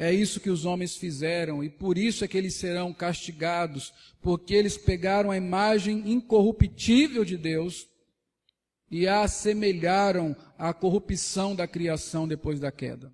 É 0.01 0.13
isso 0.13 0.39
que 0.39 0.49
os 0.49 0.63
homens 0.63 0.95
fizeram 0.95 1.61
e 1.61 1.69
por 1.69 1.97
isso 1.97 2.23
é 2.23 2.27
que 2.27 2.37
eles 2.37 2.55
serão 2.55 2.93
castigados, 2.93 3.93
porque 4.21 4.53
eles 4.53 4.77
pegaram 4.77 5.29
a 5.29 5.35
imagem 5.35 6.09
incorruptível 6.09 7.25
de 7.25 7.35
Deus 7.35 7.85
e 8.89 9.05
a 9.05 9.23
assemelharam 9.23 10.33
à 10.57 10.73
corrupção 10.73 11.53
da 11.53 11.67
criação 11.67 12.25
depois 12.25 12.61
da 12.61 12.71
queda. 12.71 13.13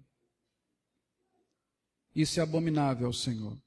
Isso 2.15 2.39
é 2.39 2.43
abominável 2.43 3.08
ao 3.08 3.13
Senhor. 3.13 3.58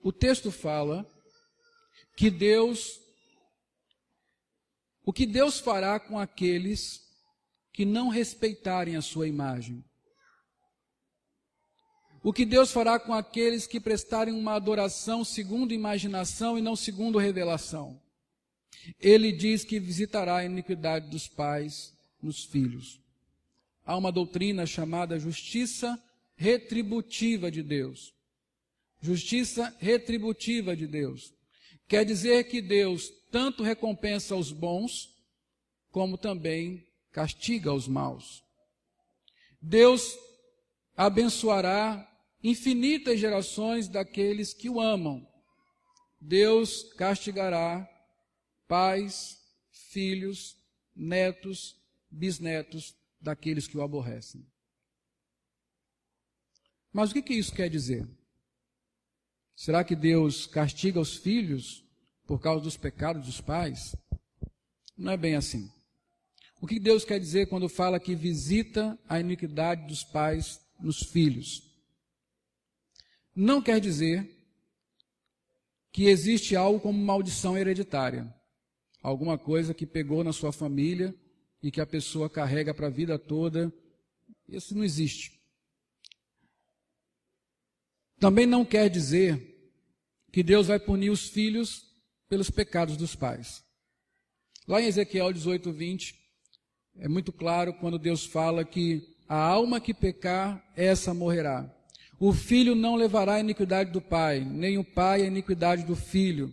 O 0.00 0.12
texto 0.12 0.52
fala 0.52 1.04
que 2.16 2.30
Deus, 2.30 3.00
o 5.04 5.12
que 5.12 5.26
Deus 5.26 5.58
fará 5.58 5.98
com 5.98 6.16
aqueles 6.16 7.07
que 7.78 7.84
não 7.84 8.08
respeitarem 8.08 8.96
a 8.96 9.00
sua 9.00 9.28
imagem. 9.28 9.84
O 12.24 12.32
que 12.32 12.44
Deus 12.44 12.72
fará 12.72 12.98
com 12.98 13.14
aqueles 13.14 13.68
que 13.68 13.78
prestarem 13.78 14.34
uma 14.34 14.54
adoração 14.54 15.24
segundo 15.24 15.72
imaginação 15.72 16.58
e 16.58 16.60
não 16.60 16.74
segundo 16.74 17.18
revelação. 17.18 18.02
Ele 18.98 19.30
diz 19.30 19.62
que 19.62 19.78
visitará 19.78 20.38
a 20.38 20.44
iniquidade 20.44 21.08
dos 21.08 21.28
pais 21.28 21.94
nos 22.20 22.44
filhos 22.44 23.00
há 23.86 23.96
uma 23.96 24.10
doutrina 24.10 24.66
chamada 24.66 25.16
justiça 25.16 25.96
retributiva 26.34 27.48
de 27.48 27.62
Deus. 27.62 28.12
Justiça 29.00 29.72
retributiva 29.78 30.74
de 30.76 30.88
Deus. 30.88 31.32
Quer 31.86 32.04
dizer 32.04 32.48
que 32.48 32.60
Deus 32.60 33.08
tanto 33.30 33.62
recompensa 33.62 34.34
os 34.34 34.50
bons, 34.50 35.14
como 35.92 36.18
também 36.18 36.87
castiga 37.18 37.72
os 37.74 37.88
maus. 37.88 38.44
Deus 39.60 40.16
abençoará 40.96 42.08
infinitas 42.40 43.18
gerações 43.18 43.88
daqueles 43.88 44.54
que 44.54 44.70
o 44.70 44.80
amam. 44.80 45.28
Deus 46.20 46.84
castigará 46.92 47.90
pais, 48.68 49.36
filhos, 49.90 50.56
netos, 50.94 51.76
bisnetos 52.08 52.96
daqueles 53.20 53.66
que 53.66 53.76
o 53.76 53.82
aborrecem. 53.82 54.46
Mas 56.92 57.10
o 57.10 57.14
que, 57.14 57.22
que 57.22 57.34
isso 57.34 57.52
quer 57.52 57.68
dizer? 57.68 58.08
Será 59.56 59.82
que 59.82 59.96
Deus 59.96 60.46
castiga 60.46 61.00
os 61.00 61.16
filhos 61.16 61.84
por 62.28 62.40
causa 62.40 62.62
dos 62.62 62.76
pecados 62.76 63.26
dos 63.26 63.40
pais? 63.40 63.96
Não 64.96 65.10
é 65.10 65.16
bem 65.16 65.34
assim. 65.34 65.68
O 66.60 66.66
que 66.66 66.80
Deus 66.80 67.04
quer 67.04 67.20
dizer 67.20 67.46
quando 67.46 67.68
fala 67.68 68.00
que 68.00 68.14
visita 68.14 68.98
a 69.08 69.20
iniquidade 69.20 69.86
dos 69.86 70.02
pais 70.02 70.60
nos 70.80 70.98
filhos? 70.98 71.62
Não 73.34 73.62
quer 73.62 73.80
dizer 73.80 74.28
que 75.92 76.06
existe 76.06 76.56
algo 76.56 76.80
como 76.80 76.98
maldição 76.98 77.56
hereditária. 77.56 78.32
Alguma 79.00 79.38
coisa 79.38 79.72
que 79.72 79.86
pegou 79.86 80.24
na 80.24 80.32
sua 80.32 80.52
família 80.52 81.14
e 81.62 81.70
que 81.70 81.80
a 81.80 81.86
pessoa 81.86 82.28
carrega 82.28 82.74
para 82.74 82.88
a 82.88 82.90
vida 82.90 83.18
toda. 83.18 83.72
Isso 84.48 84.76
não 84.76 84.82
existe. 84.82 85.40
Também 88.18 88.46
não 88.46 88.64
quer 88.64 88.90
dizer 88.90 89.56
que 90.32 90.42
Deus 90.42 90.66
vai 90.66 90.80
punir 90.80 91.10
os 91.10 91.28
filhos 91.28 91.86
pelos 92.28 92.50
pecados 92.50 92.96
dos 92.96 93.14
pais. 93.14 93.64
Lá 94.66 94.82
em 94.82 94.86
Ezequiel 94.86 95.32
18, 95.32 95.72
20, 95.72 96.27
é 97.00 97.08
muito 97.08 97.32
claro 97.32 97.72
quando 97.74 97.98
Deus 97.98 98.24
fala 98.24 98.64
que 98.64 99.02
a 99.28 99.36
alma 99.36 99.80
que 99.80 99.94
pecar, 99.94 100.64
essa 100.76 101.14
morrerá. 101.14 101.70
O 102.18 102.32
filho 102.32 102.74
não 102.74 102.96
levará 102.96 103.34
a 103.34 103.40
iniquidade 103.40 103.92
do 103.92 104.00
pai, 104.00 104.40
nem 104.40 104.78
o 104.78 104.84
pai 104.84 105.22
a 105.22 105.26
iniquidade 105.26 105.84
do 105.84 105.94
filho. 105.94 106.52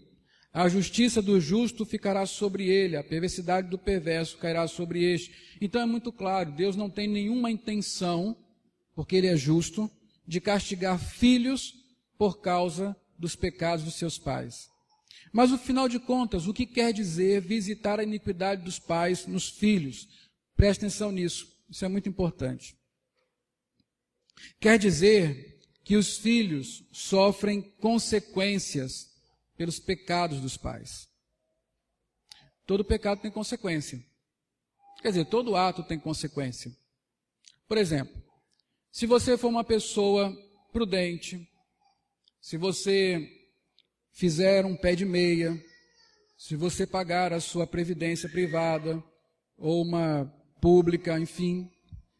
A 0.54 0.70
justiça 0.70 1.22
do 1.22 1.42
justo 1.42 1.86
ficará 1.86 2.26
sobre 2.26 2.70
ele, 2.70 2.96
a 2.96 3.04
perversidade 3.04 3.70
do 3.70 3.78
perverso 3.78 4.38
cairá 4.38 4.68
sobre 4.68 5.04
este. 5.04 5.32
Então 5.60 5.82
é 5.82 5.86
muito 5.86 6.12
claro, 6.12 6.52
Deus 6.52 6.76
não 6.76 6.90
tem 6.90 7.08
nenhuma 7.08 7.50
intenção, 7.50 8.38
porque 8.94 9.16
ele 9.16 9.28
é 9.28 9.36
justo, 9.36 9.90
de 10.28 10.40
castigar 10.40 11.00
filhos 11.00 11.74
por 12.18 12.40
causa 12.40 12.96
dos 13.18 13.36
pecados 13.36 13.84
dos 13.84 13.96
seus 13.96 14.18
pais. 14.18 14.70
Mas, 15.34 15.52
no 15.52 15.58
final 15.58 15.90
de 15.90 16.00
contas, 16.00 16.48
o 16.48 16.54
que 16.54 16.66
quer 16.66 16.94
dizer 16.94 17.42
visitar 17.42 18.00
a 18.00 18.04
iniquidade 18.04 18.64
dos 18.64 18.80
pais 18.80 19.28
nos 19.28 19.50
filhos? 19.50 20.08
Preste 20.56 20.86
atenção 20.86 21.12
nisso, 21.12 21.56
isso 21.70 21.84
é 21.84 21.88
muito 21.88 22.08
importante. 22.08 22.78
Quer 24.60 24.78
dizer 24.80 25.60
que 25.84 25.96
os 25.96 26.18
filhos 26.18 26.84
sofrem 26.92 27.62
consequências 27.62 29.14
pelos 29.56 29.80
pecados 29.80 30.40
dos 30.40 30.58
pais. 30.58 31.08
Todo 32.66 32.84
pecado 32.84 33.22
tem 33.22 33.32
consequência. 33.32 34.04
Quer 35.02 35.10
dizer, 35.10 35.26
todo 35.26 35.56
ato 35.56 35.84
tem 35.84 36.00
consequência. 36.00 36.76
Por 37.68 37.78
exemplo, 37.78 38.22
se 38.92 39.06
você 39.06 39.38
for 39.38 39.50
uma 39.50 39.64
pessoa 39.64 40.36
prudente, 40.72 41.48
se 42.42 42.58
você 42.58 43.30
fizer 44.12 44.66
um 44.66 44.76
pé 44.76 44.96
de 44.96 45.06
meia, 45.06 45.64
se 46.38 46.56
você 46.56 46.88
pagar 46.88 47.34
a 47.34 47.40
sua 47.40 47.68
previdência 47.68 48.30
privada 48.30 49.04
ou 49.58 49.84
uma 49.84 50.32
pública, 50.66 51.20
enfim, 51.20 51.72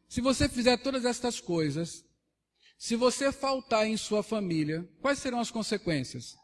se 0.08 0.22
você 0.22 0.48
fizer 0.48 0.78
todas 0.78 1.04
estas 1.04 1.40
coisas, 1.40 2.06
se 2.78 2.96
você 2.96 3.32
faltar 3.32 3.88
em 3.88 3.98
sua 3.98 4.22
família, 4.22 4.88
quais 5.02 5.18
serão 5.18 5.40
as 5.40 5.50
consequências? 5.50 6.36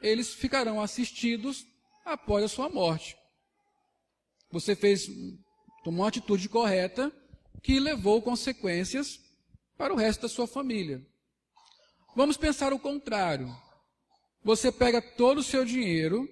Eles 0.00 0.32
ficarão 0.32 0.80
assistidos 0.80 1.66
após 2.02 2.44
a 2.44 2.48
sua 2.48 2.70
morte. 2.70 3.14
Você 4.50 4.74
fez, 4.74 5.06
tomou 5.84 6.00
uma 6.00 6.08
atitude 6.08 6.48
correta 6.48 7.12
que 7.62 7.78
levou 7.78 8.22
consequências 8.22 9.20
para 9.76 9.92
o 9.92 9.98
resto 9.98 10.22
da 10.22 10.30
sua 10.30 10.46
família. 10.46 11.06
Vamos 12.14 12.38
pensar 12.38 12.72
o 12.72 12.78
contrário. 12.78 13.54
Você 14.42 14.72
pega 14.72 15.02
todo 15.02 15.40
o 15.40 15.44
seu 15.44 15.62
dinheiro 15.62 16.26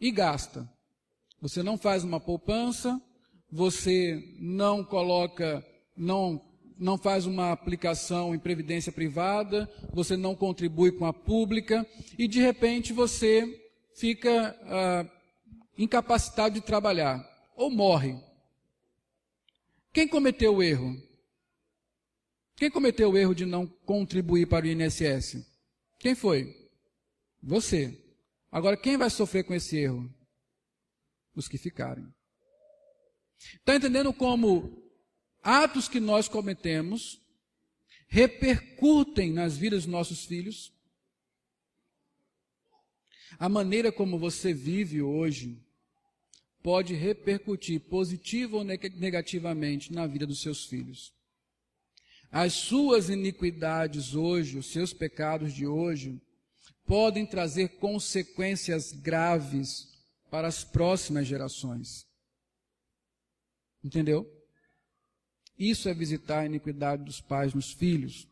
e 0.00 0.10
gasta. 0.10 0.68
Você 1.40 1.62
não 1.62 1.78
faz 1.78 2.02
uma 2.02 2.18
poupança, 2.18 3.00
você 3.50 4.36
não 4.38 4.84
coloca, 4.84 5.64
não, 5.96 6.40
não 6.78 6.98
faz 6.98 7.26
uma 7.26 7.52
aplicação 7.52 8.34
em 8.34 8.38
previdência 8.38 8.92
privada, 8.92 9.70
você 9.92 10.16
não 10.16 10.34
contribui 10.34 10.92
com 10.92 11.06
a 11.06 11.12
pública 11.12 11.86
e 12.18 12.28
de 12.28 12.40
repente 12.40 12.92
você 12.92 13.46
fica 13.94 14.56
ah, 14.64 15.06
incapacitado 15.76 16.54
de 16.54 16.60
trabalhar 16.60 17.26
ou 17.56 17.70
morre. 17.70 18.16
Quem 19.92 20.06
cometeu 20.06 20.56
o 20.56 20.62
erro? 20.62 20.96
Quem 22.54 22.70
cometeu 22.70 23.10
o 23.10 23.16
erro 23.16 23.34
de 23.34 23.46
não 23.46 23.66
contribuir 23.66 24.46
para 24.46 24.66
o 24.66 24.68
INSS? 24.68 25.46
Quem 25.98 26.14
foi? 26.14 26.54
Você. 27.42 28.04
Agora, 28.50 28.76
quem 28.76 28.96
vai 28.96 29.10
sofrer 29.10 29.44
com 29.44 29.54
esse 29.54 29.76
erro? 29.76 30.12
Os 31.34 31.48
que 31.48 31.56
ficarem. 31.56 32.06
Está 33.38 33.76
entendendo 33.76 34.12
como 34.12 34.82
atos 35.42 35.88
que 35.88 36.00
nós 36.00 36.28
cometemos 36.28 37.20
repercutem 38.08 39.32
nas 39.32 39.56
vidas 39.56 39.84
dos 39.84 39.92
nossos 39.92 40.24
filhos? 40.24 40.72
A 43.38 43.48
maneira 43.48 43.92
como 43.92 44.18
você 44.18 44.52
vive 44.52 45.02
hoje 45.02 45.62
pode 46.62 46.94
repercutir 46.94 47.80
positivo 47.80 48.58
ou 48.58 48.64
negativamente 48.64 49.92
na 49.92 50.06
vida 50.06 50.26
dos 50.26 50.40
seus 50.40 50.64
filhos. 50.64 51.12
As 52.30 52.52
suas 52.52 53.08
iniquidades 53.08 54.14
hoje, 54.14 54.58
os 54.58 54.66
seus 54.66 54.92
pecados 54.92 55.52
de 55.52 55.66
hoje, 55.66 56.20
podem 56.84 57.24
trazer 57.26 57.78
consequências 57.78 58.92
graves 58.92 59.88
para 60.30 60.48
as 60.48 60.64
próximas 60.64 61.26
gerações. 61.26 62.07
Entendeu? 63.88 64.30
Isso 65.58 65.88
é 65.88 65.94
visitar 65.94 66.40
a 66.40 66.44
iniquidade 66.44 67.04
dos 67.04 67.22
pais 67.22 67.54
nos 67.54 67.72
filhos. 67.72 68.28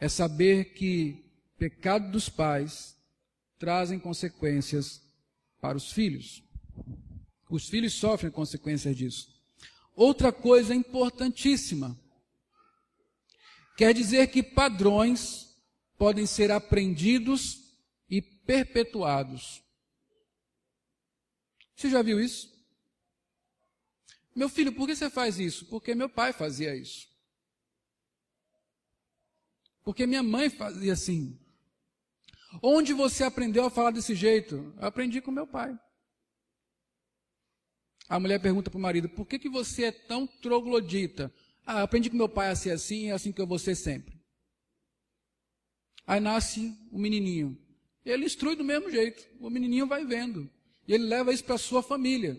É 0.00 0.08
saber 0.08 0.72
que 0.72 1.30
pecado 1.58 2.10
dos 2.10 2.30
pais 2.30 2.96
trazem 3.58 3.98
consequências 3.98 5.02
para 5.60 5.76
os 5.76 5.92
filhos. 5.92 6.42
Os 7.50 7.68
filhos 7.68 7.92
sofrem 7.92 8.32
consequências 8.32 8.96
disso. 8.96 9.28
Outra 9.94 10.32
coisa 10.32 10.74
importantíssima. 10.74 11.94
Quer 13.76 13.92
dizer 13.92 14.28
que 14.28 14.42
padrões 14.42 15.54
podem 15.98 16.24
ser 16.24 16.50
aprendidos 16.50 17.76
e 18.08 18.22
perpetuados. 18.22 19.62
Você 21.76 21.90
já 21.90 22.00
viu 22.00 22.18
isso? 22.18 22.50
Meu 24.34 24.48
filho, 24.48 24.72
por 24.72 24.86
que 24.86 24.96
você 24.96 25.10
faz 25.10 25.38
isso? 25.38 25.66
Porque 25.66 25.94
meu 25.94 26.08
pai 26.08 26.32
fazia 26.32 26.74
isso. 26.74 27.08
Porque 29.84 30.06
minha 30.06 30.22
mãe 30.22 30.48
fazia 30.48 30.92
assim. 30.92 31.38
Onde 32.62 32.92
você 32.92 33.24
aprendeu 33.24 33.64
a 33.64 33.70
falar 33.70 33.90
desse 33.90 34.14
jeito? 34.14 34.74
Eu 34.78 34.86
aprendi 34.86 35.20
com 35.20 35.30
meu 35.30 35.46
pai. 35.46 35.78
A 38.08 38.20
mulher 38.20 38.40
pergunta 38.40 38.70
para 38.70 38.78
o 38.78 38.80
marido: 38.80 39.08
por 39.08 39.26
que, 39.26 39.38
que 39.38 39.48
você 39.48 39.84
é 39.84 39.92
tão 39.92 40.26
troglodita? 40.26 41.32
Ah, 41.64 41.82
aprendi 41.82 42.10
com 42.10 42.16
meu 42.16 42.28
pai 42.28 42.50
a 42.50 42.56
ser 42.56 42.70
assim, 42.70 43.08
é 43.08 43.12
assim 43.12 43.32
que 43.32 43.40
eu 43.40 43.46
vou 43.46 43.58
ser 43.58 43.74
sempre. 43.74 44.20
Aí 46.06 46.20
nasce 46.20 46.76
o 46.90 46.96
um 46.96 47.00
menininho. 47.00 47.56
Ele 48.04 48.24
instrui 48.24 48.56
do 48.56 48.64
mesmo 48.64 48.90
jeito. 48.90 49.26
O 49.40 49.48
menininho 49.48 49.86
vai 49.86 50.04
vendo. 50.04 50.50
E 50.86 50.92
ele 50.92 51.04
leva 51.04 51.32
isso 51.32 51.44
para 51.44 51.54
a 51.54 51.58
sua 51.58 51.82
família. 51.82 52.38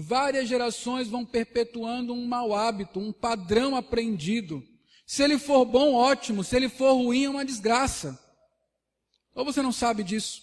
Várias 0.00 0.48
gerações 0.48 1.08
vão 1.08 1.26
perpetuando 1.26 2.12
um 2.12 2.24
mau 2.24 2.54
hábito, 2.54 3.00
um 3.00 3.12
padrão 3.12 3.74
aprendido. 3.74 4.62
Se 5.04 5.24
ele 5.24 5.40
for 5.40 5.64
bom, 5.64 5.92
ótimo. 5.92 6.44
Se 6.44 6.54
ele 6.54 6.68
for 6.68 6.92
ruim, 6.92 7.24
é 7.24 7.28
uma 7.28 7.44
desgraça. 7.44 8.16
Ou 9.34 9.44
você 9.44 9.60
não 9.60 9.72
sabe 9.72 10.04
disso? 10.04 10.40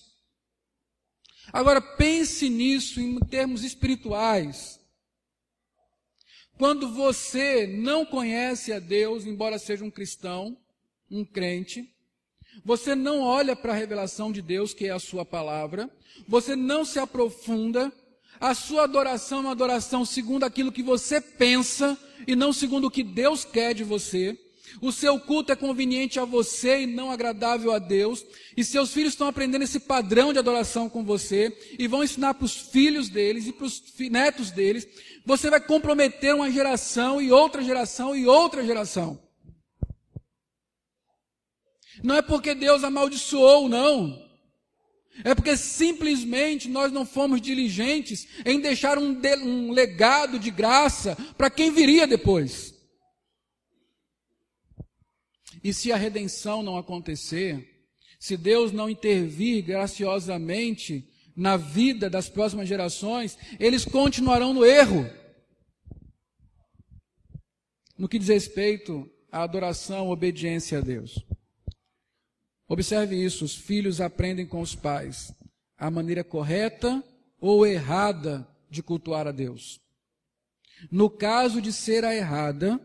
Agora 1.53 1.79
pense 1.79 2.49
nisso 2.49 2.99
em 2.99 3.17
termos 3.17 3.63
espirituais. 3.63 4.77
Quando 6.57 6.91
você 6.91 7.65
não 7.65 8.05
conhece 8.05 8.73
a 8.73 8.79
Deus, 8.79 9.25
embora 9.25 9.57
seja 9.57 9.85
um 9.85 9.91
cristão, 9.91 10.57
um 11.09 11.23
crente, 11.23 11.95
você 12.65 12.93
não 12.93 13.21
olha 13.21 13.55
para 13.55 13.71
a 13.71 13.77
revelação 13.77 14.33
de 14.33 14.41
Deus, 14.41 14.73
que 14.73 14.87
é 14.87 14.91
a 14.91 14.99
sua 14.99 15.23
palavra, 15.23 15.89
você 16.27 16.57
não 16.57 16.83
se 16.83 16.99
aprofunda, 16.99 17.89
a 18.39 18.53
sua 18.53 18.83
adoração 18.83 19.39
é 19.39 19.41
uma 19.41 19.51
adoração 19.51 20.05
segundo 20.05 20.43
aquilo 20.43 20.71
que 20.71 20.83
você 20.83 21.21
pensa 21.21 21.97
e 22.27 22.35
não 22.35 22.51
segundo 22.51 22.87
o 22.87 22.91
que 22.91 23.03
Deus 23.03 23.45
quer 23.45 23.73
de 23.73 23.83
você. 23.83 24.37
O 24.81 24.91
seu 24.91 25.19
culto 25.19 25.51
é 25.51 25.55
conveniente 25.55 26.19
a 26.19 26.25
você 26.25 26.81
e 26.81 26.87
não 26.87 27.09
agradável 27.09 27.71
a 27.71 27.79
Deus. 27.79 28.25
E 28.57 28.63
seus 28.63 28.91
filhos 28.91 29.13
estão 29.13 29.27
aprendendo 29.27 29.63
esse 29.63 29.79
padrão 29.79 30.33
de 30.33 30.39
adoração 30.39 30.89
com 30.89 31.03
você 31.03 31.55
e 31.79 31.87
vão 31.87 32.03
ensinar 32.03 32.33
para 32.33 32.45
os 32.45 32.55
filhos 32.55 33.09
deles 33.09 33.47
e 33.47 33.53
para 33.53 33.65
os 33.65 33.81
netos 33.97 34.51
deles. 34.51 34.87
Você 35.25 35.49
vai 35.49 35.61
comprometer 35.61 36.35
uma 36.35 36.51
geração 36.51 37.21
e 37.21 37.31
outra 37.31 37.63
geração 37.63 38.15
e 38.15 38.27
outra 38.27 38.65
geração. 38.65 39.19
Não 42.03 42.15
é 42.15 42.21
porque 42.21 42.53
Deus 42.53 42.83
amaldiçoou, 42.83 43.69
não. 43.69 44.24
É 45.23 45.33
porque 45.33 45.55
simplesmente 45.55 46.67
nós 46.67 46.91
não 46.91 47.05
fomos 47.05 47.41
diligentes 47.41 48.27
em 48.45 48.59
deixar 48.59 48.97
um, 48.97 49.13
de, 49.13 49.35
um 49.37 49.71
legado 49.71 50.37
de 50.37 50.51
graça 50.51 51.15
para 51.37 51.49
quem 51.49 51.71
viria 51.71 52.05
depois. 52.05 52.73
E 55.63 55.73
se 55.73 55.91
a 55.91 55.95
redenção 55.95 56.61
não 56.61 56.77
acontecer, 56.77 57.87
se 58.19 58.35
Deus 58.37 58.71
não 58.71 58.89
intervir 58.89 59.63
graciosamente 59.63 61.07
na 61.35 61.57
vida 61.57 62.09
das 62.09 62.29
próximas 62.29 62.67
gerações, 62.67 63.37
eles 63.59 63.83
continuarão 63.83 64.53
no 64.53 64.65
erro. 64.65 65.09
No 67.97 68.07
que 68.07 68.19
diz 68.19 68.27
respeito 68.27 69.09
à 69.31 69.43
adoração, 69.43 70.09
obediência 70.09 70.77
a 70.77 70.81
Deus. 70.81 71.25
Observe 72.67 73.15
isso: 73.15 73.45
os 73.45 73.55
filhos 73.55 74.01
aprendem 74.01 74.45
com 74.45 74.61
os 74.61 74.75
pais 74.75 75.33
a 75.77 75.91
maneira 75.91 76.23
correta 76.23 77.03
ou 77.39 77.65
errada 77.65 78.47
de 78.69 78.81
cultuar 78.81 79.27
a 79.27 79.31
Deus. 79.31 79.79
No 80.91 81.09
caso 81.09 81.61
de 81.61 81.71
ser 81.71 82.03
a 82.03 82.15
errada 82.15 82.79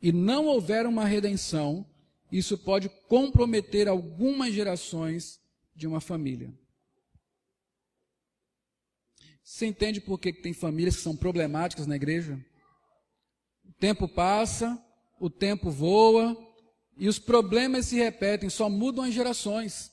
e 0.00 0.12
não 0.12 0.46
houver 0.46 0.86
uma 0.86 1.04
redenção, 1.04 1.86
isso 2.30 2.58
pode 2.58 2.88
comprometer 3.08 3.88
algumas 3.88 4.52
gerações 4.52 5.40
de 5.74 5.86
uma 5.86 6.00
família. 6.00 6.52
Você 9.42 9.66
entende 9.66 10.00
por 10.00 10.18
que 10.18 10.32
tem 10.32 10.52
famílias 10.52 10.96
que 10.96 11.02
são 11.02 11.16
problemáticas 11.16 11.86
na 11.86 11.96
igreja? 11.96 12.42
O 13.64 13.72
tempo 13.72 14.08
passa, 14.08 14.82
o 15.20 15.28
tempo 15.28 15.70
voa 15.70 16.36
e 16.96 17.08
os 17.08 17.18
problemas 17.18 17.86
se 17.86 17.96
repetem, 17.96 18.48
só 18.48 18.68
mudam 18.70 19.04
as 19.04 19.12
gerações. 19.12 19.92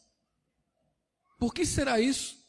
Por 1.39 1.53
que 1.53 1.65
será 1.65 1.99
isso? 1.99 2.39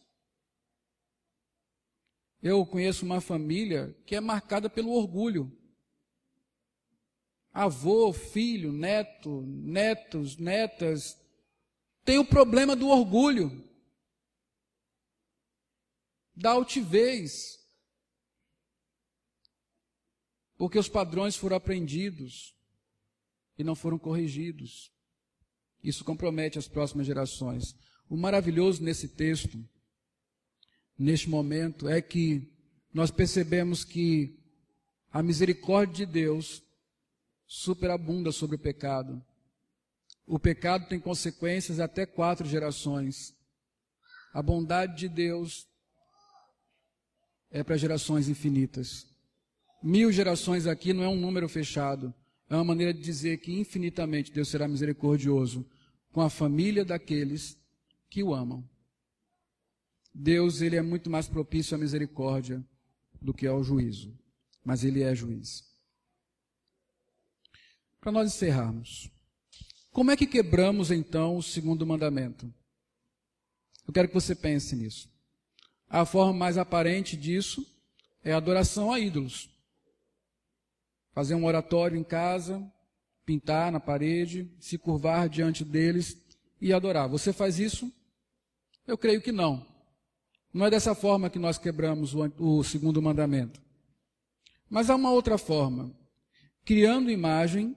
Eu 2.42 2.66
conheço 2.66 3.04
uma 3.04 3.20
família 3.20 3.96
que 4.04 4.14
é 4.14 4.20
marcada 4.20 4.68
pelo 4.68 4.90
orgulho. 4.90 5.56
Avô, 7.52 8.12
filho, 8.12 8.72
neto, 8.72 9.42
netos, 9.46 10.36
netas, 10.36 11.18
tem 12.04 12.18
o 12.18 12.24
problema 12.24 12.74
do 12.74 12.88
orgulho, 12.88 13.62
da 16.34 16.52
altivez, 16.52 17.60
porque 20.56 20.78
os 20.78 20.88
padrões 20.88 21.36
foram 21.36 21.56
aprendidos 21.56 22.56
e 23.58 23.64
não 23.64 23.74
foram 23.74 23.98
corrigidos. 23.98 24.92
Isso 25.82 26.04
compromete 26.04 26.58
as 26.58 26.68
próximas 26.68 27.06
gerações. 27.06 27.74
O 28.08 28.16
maravilhoso 28.16 28.82
nesse 28.82 29.08
texto, 29.08 29.58
neste 30.98 31.28
momento, 31.28 31.88
é 31.88 32.00
que 32.00 32.52
nós 32.92 33.10
percebemos 33.10 33.84
que 33.84 34.38
a 35.10 35.22
misericórdia 35.22 36.06
de 36.06 36.12
Deus 36.12 36.62
superabunda 37.46 38.30
sobre 38.32 38.56
o 38.56 38.58
pecado. 38.58 39.22
O 40.26 40.38
pecado 40.38 40.88
tem 40.88 41.00
consequências 41.00 41.80
até 41.80 42.06
quatro 42.06 42.48
gerações. 42.48 43.34
A 44.32 44.42
bondade 44.42 44.96
de 44.96 45.08
Deus 45.08 45.66
é 47.50 47.62
para 47.62 47.76
gerações 47.76 48.28
infinitas. 48.28 49.06
Mil 49.82 50.12
gerações 50.12 50.66
aqui 50.66 50.92
não 50.92 51.02
é 51.02 51.08
um 51.08 51.20
número 51.20 51.48
fechado. 51.48 52.14
É 52.52 52.54
uma 52.54 52.64
maneira 52.64 52.92
de 52.92 53.00
dizer 53.00 53.38
que 53.38 53.50
infinitamente 53.50 54.30
Deus 54.30 54.48
será 54.48 54.68
misericordioso 54.68 55.66
com 56.12 56.20
a 56.20 56.28
família 56.28 56.84
daqueles 56.84 57.58
que 58.10 58.22
o 58.22 58.34
amam. 58.34 58.62
Deus, 60.14 60.60
ele 60.60 60.76
é 60.76 60.82
muito 60.82 61.08
mais 61.08 61.26
propício 61.26 61.74
à 61.74 61.78
misericórdia 61.78 62.62
do 63.18 63.32
que 63.32 63.46
ao 63.46 63.64
juízo, 63.64 64.14
mas 64.62 64.84
ele 64.84 65.02
é 65.02 65.14
juiz. 65.14 65.64
Para 67.98 68.12
nós 68.12 68.34
encerrarmos, 68.34 69.10
como 69.90 70.10
é 70.10 70.16
que 70.16 70.26
quebramos 70.26 70.90
então 70.90 71.38
o 71.38 71.42
segundo 71.42 71.86
mandamento? 71.86 72.52
Eu 73.88 73.94
quero 73.94 74.08
que 74.08 74.14
você 74.14 74.34
pense 74.34 74.76
nisso. 74.76 75.10
A 75.88 76.04
forma 76.04 76.34
mais 76.34 76.58
aparente 76.58 77.16
disso 77.16 77.66
é 78.22 78.34
a 78.34 78.36
adoração 78.36 78.92
a 78.92 79.00
ídolos. 79.00 79.51
Fazer 81.12 81.34
um 81.34 81.44
oratório 81.44 81.98
em 81.98 82.04
casa, 82.04 82.62
pintar 83.24 83.70
na 83.70 83.78
parede, 83.78 84.50
se 84.58 84.78
curvar 84.78 85.28
diante 85.28 85.64
deles 85.64 86.16
e 86.60 86.72
adorar. 86.72 87.08
Você 87.08 87.32
faz 87.32 87.58
isso? 87.58 87.92
Eu 88.86 88.96
creio 88.98 89.20
que 89.20 89.32
não. 89.32 89.66
Não 90.52 90.66
é 90.66 90.70
dessa 90.70 90.94
forma 90.94 91.30
que 91.30 91.38
nós 91.38 91.58
quebramos 91.58 92.14
o, 92.14 92.32
o 92.38 92.64
segundo 92.64 93.00
mandamento. 93.00 93.60
Mas 94.68 94.90
há 94.90 94.96
uma 94.96 95.10
outra 95.10 95.38
forma. 95.38 95.94
Criando 96.64 97.10
imagem 97.10 97.76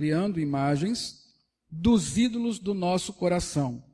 criando 0.00 0.40
imagens 0.40 1.26
dos 1.70 2.16
ídolos 2.16 2.58
do 2.58 2.72
nosso 2.72 3.12
coração. 3.12 3.84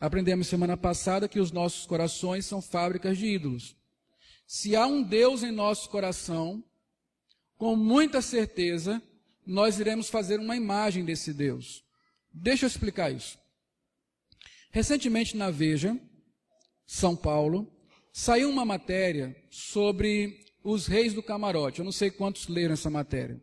Aprendemos 0.00 0.48
semana 0.48 0.76
passada 0.76 1.28
que 1.28 1.38
os 1.38 1.52
nossos 1.52 1.86
corações 1.86 2.44
são 2.44 2.60
fábricas 2.60 3.16
de 3.16 3.26
ídolos. 3.26 3.76
Se 4.44 4.74
há 4.74 4.88
um 4.88 5.04
Deus 5.04 5.44
em 5.44 5.52
nosso 5.52 5.88
coração, 5.88 6.64
com 7.56 7.74
muita 7.74 8.20
certeza, 8.20 9.02
nós 9.46 9.78
iremos 9.78 10.08
fazer 10.08 10.38
uma 10.40 10.56
imagem 10.56 11.04
desse 11.04 11.32
Deus. 11.32 11.84
Deixa 12.32 12.64
eu 12.64 12.68
explicar 12.68 13.10
isso. 13.10 13.38
Recentemente 14.70 15.36
na 15.36 15.50
Veja, 15.50 15.98
São 16.86 17.16
Paulo, 17.16 17.72
saiu 18.12 18.50
uma 18.50 18.64
matéria 18.64 19.34
sobre 19.50 20.44
os 20.62 20.86
reis 20.86 21.14
do 21.14 21.22
camarote. 21.22 21.78
Eu 21.78 21.84
não 21.84 21.92
sei 21.92 22.10
quantos 22.10 22.48
leram 22.48 22.74
essa 22.74 22.90
matéria. 22.90 23.40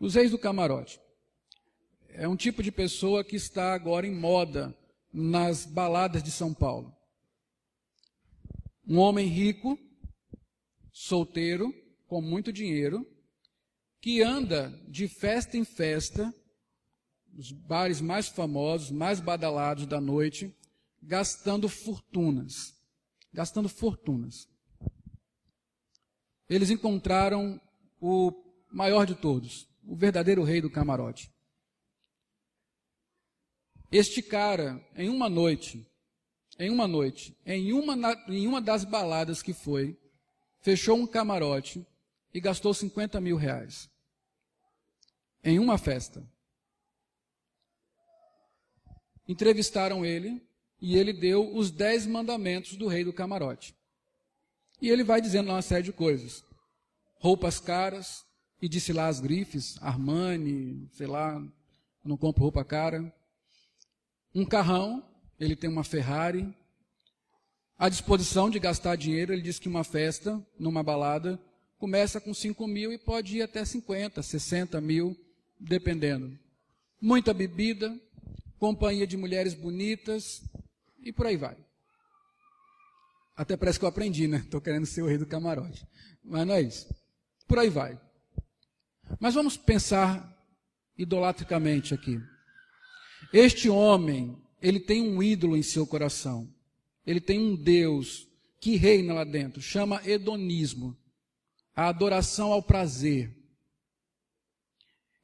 Os 0.00 0.14
reis 0.14 0.30
do 0.30 0.38
camarote. 0.38 1.00
É 2.08 2.26
um 2.26 2.36
tipo 2.36 2.62
de 2.62 2.72
pessoa 2.72 3.22
que 3.22 3.36
está 3.36 3.74
agora 3.74 4.06
em 4.06 4.14
moda 4.14 4.76
nas 5.12 5.64
baladas 5.64 6.22
de 6.22 6.30
São 6.30 6.52
Paulo. 6.52 6.92
Um 8.86 8.98
homem 8.98 9.26
rico, 9.26 9.78
solteiro, 10.90 11.72
com 12.08 12.22
muito 12.22 12.52
dinheiro, 12.52 13.06
que 14.00 14.22
anda 14.22 14.70
de 14.88 15.06
festa 15.06 15.56
em 15.56 15.64
festa, 15.64 16.34
os 17.36 17.52
bares 17.52 18.00
mais 18.00 18.26
famosos, 18.26 18.90
mais 18.90 19.20
badalados 19.20 19.86
da 19.86 20.00
noite, 20.00 20.52
gastando 21.02 21.68
fortunas. 21.68 22.74
Gastando 23.32 23.68
fortunas. 23.68 24.48
Eles 26.48 26.70
encontraram 26.70 27.60
o 28.00 28.32
maior 28.72 29.04
de 29.04 29.14
todos, 29.14 29.68
o 29.84 29.94
verdadeiro 29.94 30.42
rei 30.42 30.62
do 30.62 30.70
camarote. 30.70 31.30
Este 33.92 34.22
cara, 34.22 34.82
em 34.96 35.10
uma 35.10 35.28
noite, 35.28 35.86
em 36.58 36.70
uma 36.70 36.88
noite, 36.88 37.36
em 37.44 37.72
uma, 37.72 37.94
em 38.28 38.46
uma 38.46 38.60
das 38.60 38.84
baladas 38.84 39.42
que 39.42 39.52
foi, 39.52 39.98
fechou 40.60 40.96
um 40.96 41.06
camarote 41.06 41.86
e 42.32 42.40
gastou 42.40 42.72
50 42.74 43.20
mil 43.20 43.36
reais. 43.36 43.90
Em 45.42 45.58
uma 45.58 45.78
festa. 45.78 46.26
Entrevistaram 49.26 50.04
ele 50.04 50.42
e 50.80 50.96
ele 50.96 51.12
deu 51.12 51.54
os 51.54 51.70
dez 51.70 52.06
mandamentos 52.06 52.76
do 52.76 52.86
rei 52.86 53.04
do 53.04 53.12
camarote. 53.12 53.74
E 54.80 54.88
ele 54.88 55.02
vai 55.02 55.20
dizendo 55.20 55.50
uma 55.50 55.62
série 55.62 55.84
de 55.84 55.92
coisas. 55.92 56.44
Roupas 57.16 57.58
caras, 57.58 58.24
e 58.60 58.68
disse 58.68 58.92
lá 58.92 59.06
as 59.06 59.20
grifes, 59.20 59.76
Armani, 59.80 60.88
sei 60.92 61.06
lá, 61.06 61.40
não 62.04 62.16
compro 62.16 62.42
roupa 62.42 62.64
cara. 62.64 63.12
Um 64.34 64.44
carrão, 64.44 65.04
ele 65.38 65.54
tem 65.54 65.70
uma 65.70 65.84
Ferrari. 65.84 66.54
À 67.78 67.88
disposição 67.88 68.50
de 68.50 68.58
gastar 68.58 68.96
dinheiro, 68.96 69.32
ele 69.32 69.42
disse 69.42 69.60
que 69.60 69.68
uma 69.68 69.84
festa, 69.84 70.44
numa 70.58 70.82
balada, 70.82 71.40
começa 71.78 72.20
com 72.20 72.34
5 72.34 72.66
mil 72.66 72.92
e 72.92 72.98
pode 72.98 73.36
ir 73.36 73.42
até 73.42 73.64
50, 73.64 74.22
60 74.22 74.80
mil, 74.80 75.16
dependendo. 75.58 76.38
Muita 77.00 77.32
bebida, 77.32 77.98
companhia 78.58 79.06
de 79.06 79.16
mulheres 79.16 79.54
bonitas 79.54 80.42
e 81.02 81.12
por 81.12 81.26
aí 81.26 81.36
vai. 81.36 81.56
Até 83.36 83.56
parece 83.56 83.78
que 83.78 83.84
eu 83.84 83.88
aprendi, 83.88 84.26
né? 84.26 84.38
Estou 84.38 84.60
querendo 84.60 84.84
ser 84.84 85.02
o 85.02 85.06
rei 85.06 85.16
do 85.16 85.24
camarote. 85.24 85.86
Mas 86.24 86.46
não 86.46 86.54
é 86.54 86.60
isso. 86.60 86.92
Por 87.46 87.58
aí 87.58 87.70
vai. 87.70 87.98
Mas 89.20 89.34
vamos 89.34 89.56
pensar 89.56 90.36
idolatricamente 90.96 91.94
aqui. 91.94 92.20
Este 93.32 93.68
homem, 93.68 94.36
ele 94.60 94.80
tem 94.80 95.02
um 95.02 95.22
ídolo 95.22 95.56
em 95.56 95.62
seu 95.62 95.86
coração. 95.86 96.52
Ele 97.06 97.20
tem 97.20 97.38
um 97.38 97.54
Deus 97.54 98.28
que 98.60 98.76
reina 98.76 99.14
lá 99.14 99.24
dentro, 99.24 99.62
chama 99.62 100.02
hedonismo, 100.04 100.96
a 101.78 101.86
adoração 101.86 102.52
ao 102.52 102.60
prazer. 102.60 103.32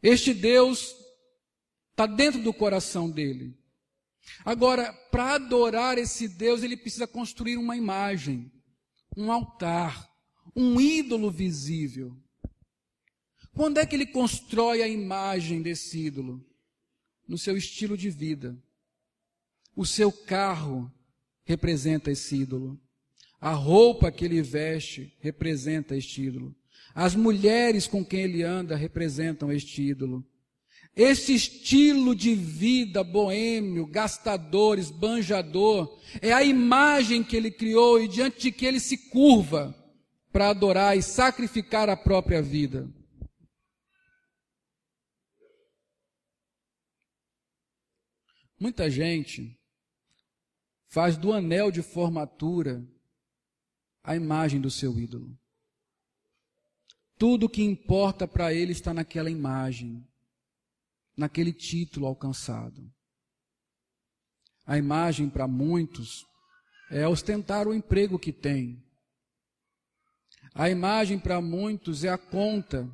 Este 0.01 0.33
Deus 0.33 0.95
está 1.91 2.07
dentro 2.07 2.41
do 2.41 2.55
coração 2.55 3.11
dele. 3.11 3.59
Agora, 4.45 4.93
para 5.11 5.35
adorar 5.35 5.99
esse 5.99 6.29
Deus, 6.29 6.63
ele 6.63 6.77
precisa 6.77 7.09
construir 7.09 7.57
uma 7.57 7.77
imagem, 7.77 8.53
um 9.17 9.33
altar, 9.33 10.09
um 10.55 10.81
ídolo 10.81 11.29
visível. 11.29 12.17
Quando 13.53 13.79
é 13.79 13.85
que 13.85 13.97
ele 13.97 14.07
constrói 14.07 14.81
a 14.81 14.87
imagem 14.87 15.61
desse 15.61 16.07
ídolo? 16.07 16.41
No 17.27 17.37
seu 17.37 17.57
estilo 17.57 17.97
de 17.97 18.11
vida. 18.11 18.57
O 19.75 19.85
seu 19.85 20.13
carro 20.13 20.89
representa 21.45 22.13
esse 22.13 22.37
ídolo. 22.37 22.81
A 23.45 23.53
roupa 23.53 24.11
que 24.11 24.25
ele 24.25 24.41
veste 24.41 25.15
representa 25.21 25.95
este 25.95 26.23
ídolo. 26.23 26.57
As 26.95 27.15
mulheres 27.15 27.87
com 27.87 28.03
quem 28.03 28.21
ele 28.21 28.43
anda 28.43 28.75
representam 28.75 29.53
este 29.53 29.83
ídolo. 29.83 30.27
Esse 30.97 31.35
estilo 31.35 32.17
de 32.17 32.35
vida 32.35 33.05
boêmio, 33.05 33.87
gastador, 33.87 34.79
esbanjador, 34.79 36.01
é 36.23 36.33
a 36.33 36.43
imagem 36.43 37.23
que 37.23 37.37
ele 37.37 37.51
criou 37.51 38.03
e 38.03 38.09
diante 38.09 38.41
de 38.41 38.51
que 38.51 38.65
ele 38.65 38.81
se 38.81 39.11
curva 39.11 39.77
para 40.33 40.49
adorar 40.49 40.97
e 40.97 41.03
sacrificar 41.03 41.91
a 41.91 41.97
própria 41.99 42.41
vida. 42.41 42.91
Muita 48.59 48.89
gente 48.89 49.61
faz 50.89 51.19
do 51.19 51.31
anel 51.31 51.71
de 51.71 51.83
formatura 51.83 52.83
a 54.05 54.15
imagem 54.15 54.61
do 54.61 54.71
seu 54.71 54.99
ídolo. 55.01 55.37
Tudo 57.19 57.49
que 57.49 57.63
importa 57.63 58.29
para 58.29 58.53
ele 58.53 58.73
está 58.73 58.93
naquela 58.95 59.31
imagem, 59.31 60.07
naquele 61.17 61.53
título 61.53 62.07
alcançado. 62.07 62.93
A 64.67 64.77
imagem 64.79 65.29
para 65.31 65.49
muitos 65.49 66.27
é 66.91 67.09
ostentar 67.09 67.67
o 67.67 67.75
emprego 67.75 68.19
que 68.19 68.33
tem, 68.33 68.85
A 70.57 70.71
imagem 70.71 71.19
para 71.19 71.41
muitos 71.41 72.05
é 72.05 72.09
a 72.09 72.17
conta. 72.17 72.89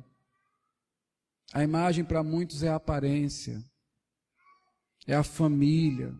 A 1.53 1.63
imagem 1.63 2.03
para 2.03 2.23
muitos 2.23 2.63
é 2.63 2.69
a 2.69 2.75
aparência. 2.75 3.63
É 5.05 5.13
a 5.13 5.23
família. 5.23 6.11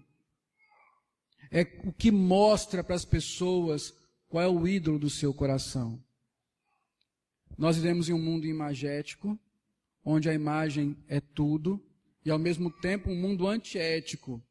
É 1.50 1.62
o 1.84 1.92
que 1.92 2.12
mostra 2.12 2.84
para 2.84 2.96
as 2.96 3.04
pessoas 3.04 3.92
qual 4.32 4.42
é 4.42 4.48
o 4.48 4.66
ídolo 4.66 4.98
do 4.98 5.10
seu 5.10 5.34
coração. 5.34 6.02
Nós 7.58 7.76
vivemos 7.76 8.08
em 8.08 8.14
um 8.14 8.22
mundo 8.22 8.48
imagético, 8.48 9.38
onde 10.06 10.30
a 10.30 10.34
imagem 10.34 10.96
é 11.10 11.20
tudo, 11.20 11.84
e 12.24 12.32
ao 12.32 12.40
mesmo 12.40 12.72
tempo 12.72 13.12
um 13.12 13.16
mundo 13.16 13.46
antiético. 13.46 14.42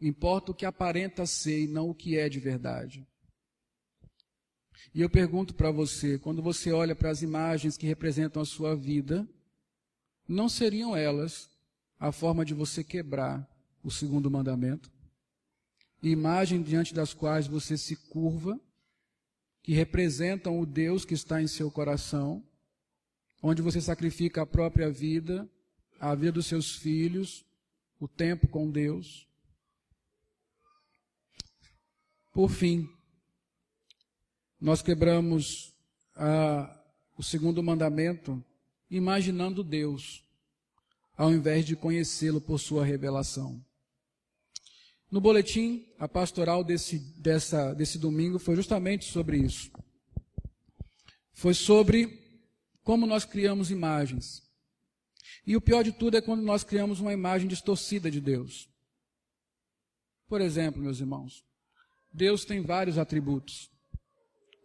Importa 0.00 0.50
o 0.50 0.54
que 0.54 0.66
aparenta 0.66 1.24
ser 1.26 1.62
e 1.62 1.68
não 1.68 1.88
o 1.88 1.94
que 1.94 2.18
é 2.18 2.28
de 2.28 2.40
verdade. 2.40 3.06
E 4.92 5.00
eu 5.00 5.08
pergunto 5.08 5.54
para 5.54 5.70
você, 5.70 6.18
quando 6.18 6.42
você 6.42 6.72
olha 6.72 6.96
para 6.96 7.10
as 7.10 7.22
imagens 7.22 7.76
que 7.76 7.86
representam 7.86 8.42
a 8.42 8.46
sua 8.46 8.74
vida, 8.74 9.28
não 10.26 10.48
seriam 10.48 10.96
elas 10.96 11.48
a 12.00 12.10
forma 12.10 12.44
de 12.44 12.52
você 12.52 12.82
quebrar 12.82 13.48
o 13.80 13.92
segundo 13.92 14.28
mandamento? 14.28 14.90
Imagem 16.02 16.62
diante 16.62 16.92
das 16.92 17.14
quais 17.14 17.46
você 17.46 17.78
se 17.78 17.94
curva, 17.94 18.58
que 19.62 19.72
representam 19.72 20.58
o 20.58 20.66
Deus 20.66 21.04
que 21.04 21.14
está 21.14 21.40
em 21.40 21.46
seu 21.46 21.70
coração, 21.70 22.42
onde 23.42 23.62
você 23.62 23.80
sacrifica 23.80 24.42
a 24.42 24.46
própria 24.46 24.90
vida, 24.90 25.48
a 25.98 26.14
vida 26.14 26.32
dos 26.32 26.46
seus 26.46 26.74
filhos, 26.74 27.44
o 27.98 28.08
tempo 28.08 28.48
com 28.48 28.70
Deus. 28.70 29.28
Por 32.32 32.50
fim, 32.50 32.88
nós 34.60 34.82
quebramos 34.82 35.74
ah, 36.16 36.74
o 37.16 37.22
segundo 37.22 37.62
mandamento 37.62 38.42
imaginando 38.90 39.62
Deus, 39.62 40.24
ao 41.16 41.32
invés 41.32 41.64
de 41.64 41.76
conhecê-lo 41.76 42.40
por 42.40 42.58
sua 42.58 42.84
revelação. 42.84 43.64
No 45.10 45.20
boletim, 45.20 45.84
a 45.98 46.06
pastoral 46.06 46.62
desse, 46.62 46.98
dessa, 47.20 47.74
desse 47.74 47.98
domingo 47.98 48.38
foi 48.38 48.54
justamente 48.54 49.06
sobre 49.06 49.38
isso. 49.38 49.70
Foi 51.32 51.52
sobre 51.52 52.20
como 52.84 53.06
nós 53.06 53.24
criamos 53.24 53.70
imagens. 53.70 54.42
E 55.46 55.56
o 55.56 55.60
pior 55.60 55.82
de 55.82 55.90
tudo 55.90 56.16
é 56.16 56.20
quando 56.20 56.42
nós 56.42 56.62
criamos 56.62 57.00
uma 57.00 57.12
imagem 57.12 57.48
distorcida 57.48 58.10
de 58.10 58.20
Deus. 58.20 58.68
Por 60.28 60.40
exemplo, 60.40 60.80
meus 60.80 61.00
irmãos, 61.00 61.44
Deus 62.12 62.44
tem 62.44 62.60
vários 62.60 62.98
atributos. 62.98 63.68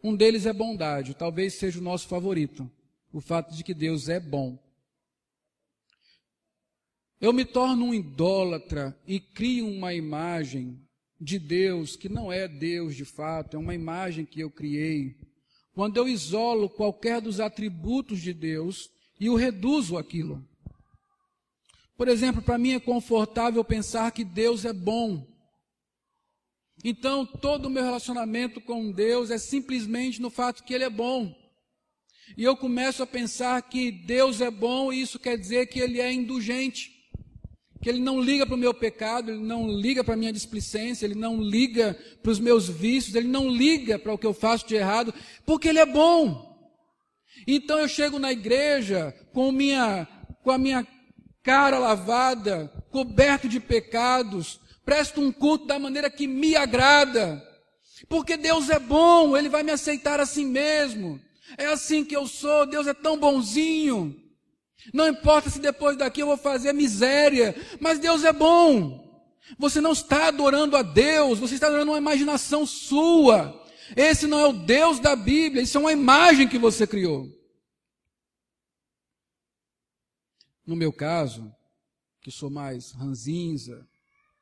Um 0.04 0.16
deles 0.16 0.46
é 0.46 0.54
bondade, 0.54 1.16
talvez 1.16 1.56
seja 1.56 1.80
o 1.80 1.84
nosso 1.84 2.08
favorito, 2.08 2.70
o 3.12 3.20
fato 3.20 3.56
de 3.56 3.64
que 3.64 3.74
Deus 3.74 4.08
é 4.10 4.20
bom. 4.20 4.60
Eu 7.20 7.32
me 7.32 7.46
torno 7.46 7.86
um 7.86 7.94
idólatra 7.94 8.98
e 9.08 9.20
crio 9.20 9.68
uma 9.68 9.94
imagem 9.94 10.80
de 11.20 11.40
Deus 11.40 11.96
que 11.96 12.10
não 12.10 12.32
é 12.32 12.48
Deus 12.48 12.96
de 12.96 13.06
fato, 13.06 13.56
é 13.56 13.60
uma 13.60 13.74
imagem 13.74 14.26
que 14.26 14.42
eu 14.42 14.52
criei. 14.52 15.16
Quando 15.74 15.98
eu 15.98 16.08
isolo 16.08 16.70
qualquer 16.70 17.22
dos 17.22 17.40
atributos 17.40 18.22
de 18.22 18.34
Deus 18.34 18.90
e 19.20 19.30
o 19.30 19.36
reduzo 19.36 19.98
aquilo. 19.98 20.46
Por 21.98 22.08
exemplo, 22.08 22.42
para 22.42 22.58
mim 22.58 22.74
é 22.74 22.80
confortável 22.80 23.64
pensar 23.64 24.12
que 24.12 24.24
Deus 24.24 24.66
é 24.66 24.74
bom. 24.74 25.26
Então, 26.84 27.26
todo 27.26 27.66
o 27.66 27.70
meu 27.70 27.84
relacionamento 27.84 28.60
com 28.60 28.92
Deus 28.92 29.32
é 29.32 29.38
simplesmente 29.38 30.22
no 30.22 30.30
fato 30.30 30.64
que 30.64 30.74
Ele 30.74 30.84
é 30.84 30.90
bom. 30.90 31.34
E 32.38 32.44
eu 32.44 32.58
começo 32.58 33.02
a 33.02 33.08
pensar 33.08 33.62
que 33.62 33.92
Deus 33.92 34.42
é 34.42 34.52
bom 34.52 34.92
e 34.92 35.02
isso 35.02 35.18
quer 35.18 35.38
dizer 35.38 35.68
que 35.68 35.80
Ele 35.80 36.02
é 36.02 36.12
indulgente. 36.12 36.95
Que 37.86 37.90
Ele 37.90 38.00
não 38.00 38.20
liga 38.20 38.48
para 38.48 38.56
o 38.56 38.58
meu 38.58 38.74
pecado, 38.74 39.30
Ele 39.30 39.44
não 39.44 39.70
liga 39.70 40.04
para 40.04 40.16
a 40.16 40.18
minha 40.18 40.34
displicência, 40.34 41.06
Ele 41.06 41.14
não 41.14 41.40
liga 41.40 41.96
para 42.24 42.32
os 42.32 42.40
meus 42.40 42.68
vícios, 42.68 43.14
Ele 43.14 43.28
não 43.28 43.48
liga 43.48 44.00
para 44.00 44.12
o 44.12 44.18
que 44.18 44.26
eu 44.26 44.34
faço 44.34 44.68
de 44.68 44.74
errado, 44.74 45.14
porque 45.46 45.68
Ele 45.68 45.78
é 45.78 45.86
bom. 45.86 46.52
Então 47.46 47.78
eu 47.78 47.88
chego 47.88 48.18
na 48.18 48.32
igreja 48.32 49.14
com, 49.32 49.52
minha, 49.52 50.08
com 50.42 50.50
a 50.50 50.58
minha 50.58 50.88
cara 51.44 51.78
lavada, 51.78 52.74
coberto 52.90 53.48
de 53.48 53.60
pecados, 53.60 54.60
presto 54.84 55.22
um 55.22 55.32
culto 55.32 55.68
da 55.68 55.78
maneira 55.78 56.10
que 56.10 56.26
me 56.26 56.56
agrada. 56.56 57.40
Porque 58.10 58.36
Deus 58.36 58.68
é 58.68 58.80
bom, 58.80 59.38
Ele 59.38 59.48
vai 59.48 59.62
me 59.62 59.72
aceitar 59.72 60.20
assim 60.20 60.48
mesmo. 60.48 61.22
É 61.56 61.68
assim 61.68 62.04
que 62.04 62.16
eu 62.16 62.26
sou, 62.26 62.66
Deus 62.66 62.88
é 62.88 62.96
tão 62.96 63.16
bonzinho. 63.16 64.25
Não 64.94 65.08
importa 65.08 65.50
se 65.50 65.60
depois 65.60 65.98
daqui 65.98 66.22
eu 66.22 66.28
vou 66.28 66.38
fazer 66.38 66.74
miséria, 66.74 67.56
mas 67.80 68.00
Deus 68.00 68.24
é 68.24 68.32
bom. 68.32 69.04
Você 69.58 69.80
não 69.80 69.92
está 69.92 70.28
adorando 70.28 70.76
a 70.76 70.82
Deus, 70.82 71.40
você 71.40 71.56
está 71.56 71.68
adorando 71.68 71.92
uma 71.92 71.98
imaginação 71.98 72.66
sua. 72.66 73.64
Esse 73.96 74.26
não 74.26 74.40
é 74.40 74.48
o 74.48 74.54
Deus 74.54 75.00
da 75.00 75.16
Bíblia, 75.16 75.62
isso 75.62 75.78
é 75.78 75.82
uma 75.82 75.92
imagem 75.92 76.48
que 76.48 76.58
você 76.58 76.88
criou. 76.88 77.30
No 80.66 80.76
meu 80.76 80.92
caso, 80.92 81.54
que 82.22 82.32
sou 82.32 82.50
mais 82.50 82.92
ranzinza, 82.92 83.88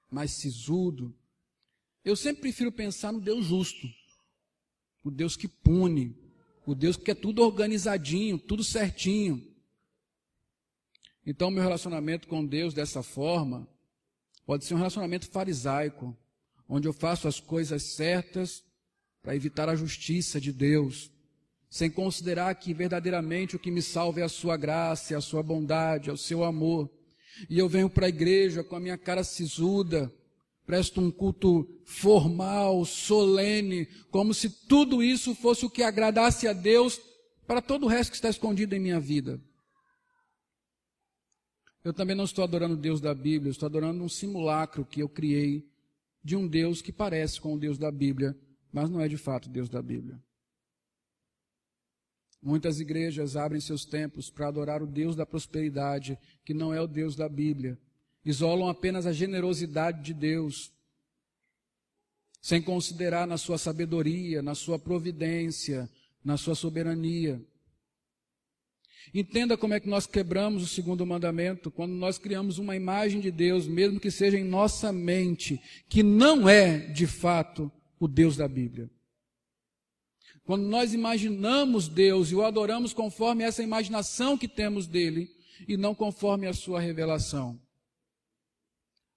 mais 0.09 0.31
sisudo. 0.31 1.13
Eu 2.05 2.15
sempre 2.15 2.43
prefiro 2.43 2.71
pensar 2.71 3.11
no 3.11 3.19
Deus 3.19 3.45
justo, 3.45 3.87
o 5.03 5.11
Deus 5.11 5.35
que 5.35 5.49
pune, 5.49 6.15
o 6.65 6.73
Deus 6.73 6.95
que 6.95 7.11
é 7.11 7.15
tudo 7.15 7.41
organizadinho, 7.41 8.37
tudo 8.37 8.63
certinho. 8.63 9.52
Então, 11.25 11.49
meu 11.49 11.63
relacionamento 11.63 12.27
com 12.27 12.45
Deus 12.45 12.73
dessa 12.73 13.01
forma 13.01 13.67
pode 14.45 14.65
ser 14.65 14.73
um 14.73 14.77
relacionamento 14.77 15.27
farisaico, 15.29 16.15
onde 16.67 16.87
eu 16.87 16.93
faço 16.93 17.27
as 17.27 17.39
coisas 17.39 17.81
certas 17.83 18.63
para 19.21 19.35
evitar 19.35 19.69
a 19.69 19.75
justiça 19.75 20.39
de 20.39 20.51
Deus, 20.51 21.09
sem 21.69 21.89
considerar 21.89 22.53
que 22.55 22.73
verdadeiramente 22.73 23.55
o 23.55 23.59
que 23.59 23.71
me 23.71 23.81
salva 23.81 24.19
é 24.19 24.23
a 24.23 24.29
sua 24.29 24.57
graça, 24.57 25.13
é 25.13 25.17
a 25.17 25.21
sua 25.21 25.41
bondade, 25.41 26.09
é 26.09 26.13
o 26.13 26.17
seu 26.17 26.43
amor. 26.43 26.89
E 27.49 27.57
eu 27.57 27.69
venho 27.69 27.89
para 27.89 28.05
a 28.05 28.09
igreja 28.09 28.63
com 28.63 28.75
a 28.75 28.79
minha 28.79 28.97
cara 28.97 29.23
sisuda, 29.23 30.13
presto 30.65 30.99
um 30.99 31.09
culto 31.09 31.67
formal, 31.85 32.83
solene, 32.83 33.87
como 34.11 34.33
se 34.33 34.49
tudo 34.49 35.01
isso 35.01 35.33
fosse 35.33 35.65
o 35.65 35.69
que 35.69 35.83
agradasse 35.83 36.47
a 36.47 36.53
Deus 36.53 36.99
para 37.47 37.61
todo 37.61 37.85
o 37.85 37.89
resto 37.89 38.11
que 38.11 38.17
está 38.17 38.29
escondido 38.29 38.75
em 38.75 38.79
minha 38.79 38.99
vida. 38.99 39.41
Eu 41.83 41.93
também 41.93 42.15
não 42.15 42.23
estou 42.23 42.43
adorando 42.43 42.75
o 42.75 42.77
Deus 42.77 43.01
da 43.01 43.13
Bíblia, 43.13 43.51
estou 43.51 43.67
adorando 43.67 44.03
um 44.03 44.09
simulacro 44.09 44.85
que 44.85 45.01
eu 45.01 45.09
criei 45.09 45.67
de 46.23 46.35
um 46.35 46.47
Deus 46.47 46.81
que 46.81 46.93
parece 46.93 47.41
com 47.41 47.53
o 47.53 47.59
Deus 47.59 47.77
da 47.77 47.91
Bíblia, 47.91 48.37
mas 48.71 48.89
não 48.89 49.01
é 49.01 49.07
de 49.07 49.17
fato 49.17 49.49
Deus 49.49 49.67
da 49.67 49.81
Bíblia. 49.81 50.17
Muitas 52.41 52.79
igrejas 52.79 53.35
abrem 53.35 53.59
seus 53.59 53.85
templos 53.85 54.29
para 54.29 54.47
adorar 54.47 54.81
o 54.81 54.87
Deus 54.87 55.15
da 55.15 55.25
prosperidade, 55.25 56.17
que 56.43 56.53
não 56.53 56.73
é 56.73 56.81
o 56.81 56.87
Deus 56.87 57.15
da 57.15 57.27
Bíblia. 57.27 57.77
Isolam 58.23 58.69
apenas 58.69 59.05
a 59.05 59.11
generosidade 59.11 60.01
de 60.01 60.13
Deus, 60.13 60.71
sem 62.41 62.61
considerar 62.61 63.27
na 63.27 63.37
sua 63.37 63.57
sabedoria, 63.57 64.41
na 64.41 64.55
sua 64.55 64.77
providência, 64.79 65.89
na 66.23 66.35
sua 66.37 66.55
soberania. 66.55 67.41
Entenda 69.11 69.57
como 69.57 69.73
é 69.73 69.79
que 69.79 69.89
nós 69.89 70.05
quebramos 70.05 70.63
o 70.63 70.67
segundo 70.67 71.05
mandamento 71.05 71.71
quando 71.71 71.93
nós 71.93 72.17
criamos 72.17 72.57
uma 72.59 72.75
imagem 72.75 73.19
de 73.19 73.31
Deus, 73.31 73.67
mesmo 73.67 73.99
que 73.99 74.11
seja 74.11 74.37
em 74.37 74.43
nossa 74.43 74.91
mente, 74.91 75.59
que 75.89 76.03
não 76.03 76.47
é 76.47 76.77
de 76.77 77.07
fato 77.07 77.71
o 77.99 78.07
Deus 78.07 78.37
da 78.37 78.47
Bíblia. 78.47 78.89
Quando 80.43 80.65
nós 80.65 80.93
imaginamos 80.93 81.87
Deus 81.87 82.29
e 82.29 82.35
o 82.35 82.43
adoramos 82.43 82.93
conforme 82.93 83.43
essa 83.43 83.63
imaginação 83.63 84.37
que 84.37 84.47
temos 84.47 84.87
dele 84.87 85.29
e 85.67 85.77
não 85.77 85.95
conforme 85.95 86.47
a 86.47 86.53
sua 86.53 86.79
revelação. 86.79 87.59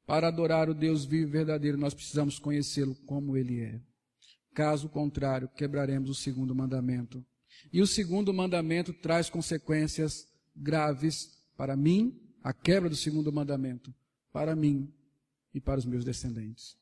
Para 0.06 0.28
adorar 0.28 0.70
o 0.70 0.74
Deus 0.74 1.04
vivo 1.04 1.28
e 1.28 1.32
verdadeiro, 1.32 1.76
nós 1.76 1.92
precisamos 1.92 2.38
conhecê-lo 2.38 2.94
como 3.06 3.36
ele 3.36 3.60
é. 3.60 3.80
Caso 4.54 4.88
contrário, 4.88 5.48
quebraremos 5.48 6.08
o 6.08 6.14
segundo 6.14 6.54
mandamento. 6.54 7.24
E 7.72 7.80
o 7.80 7.86
segundo 7.86 8.32
mandamento 8.32 8.92
traz 8.92 9.28
consequências 9.28 10.28
graves 10.54 11.36
para 11.56 11.76
mim, 11.76 12.18
a 12.42 12.52
quebra 12.52 12.88
do 12.88 12.96
segundo 12.96 13.32
mandamento, 13.32 13.92
para 14.32 14.54
mim 14.54 14.92
e 15.54 15.60
para 15.60 15.78
os 15.78 15.84
meus 15.84 16.04
descendentes. 16.04 16.76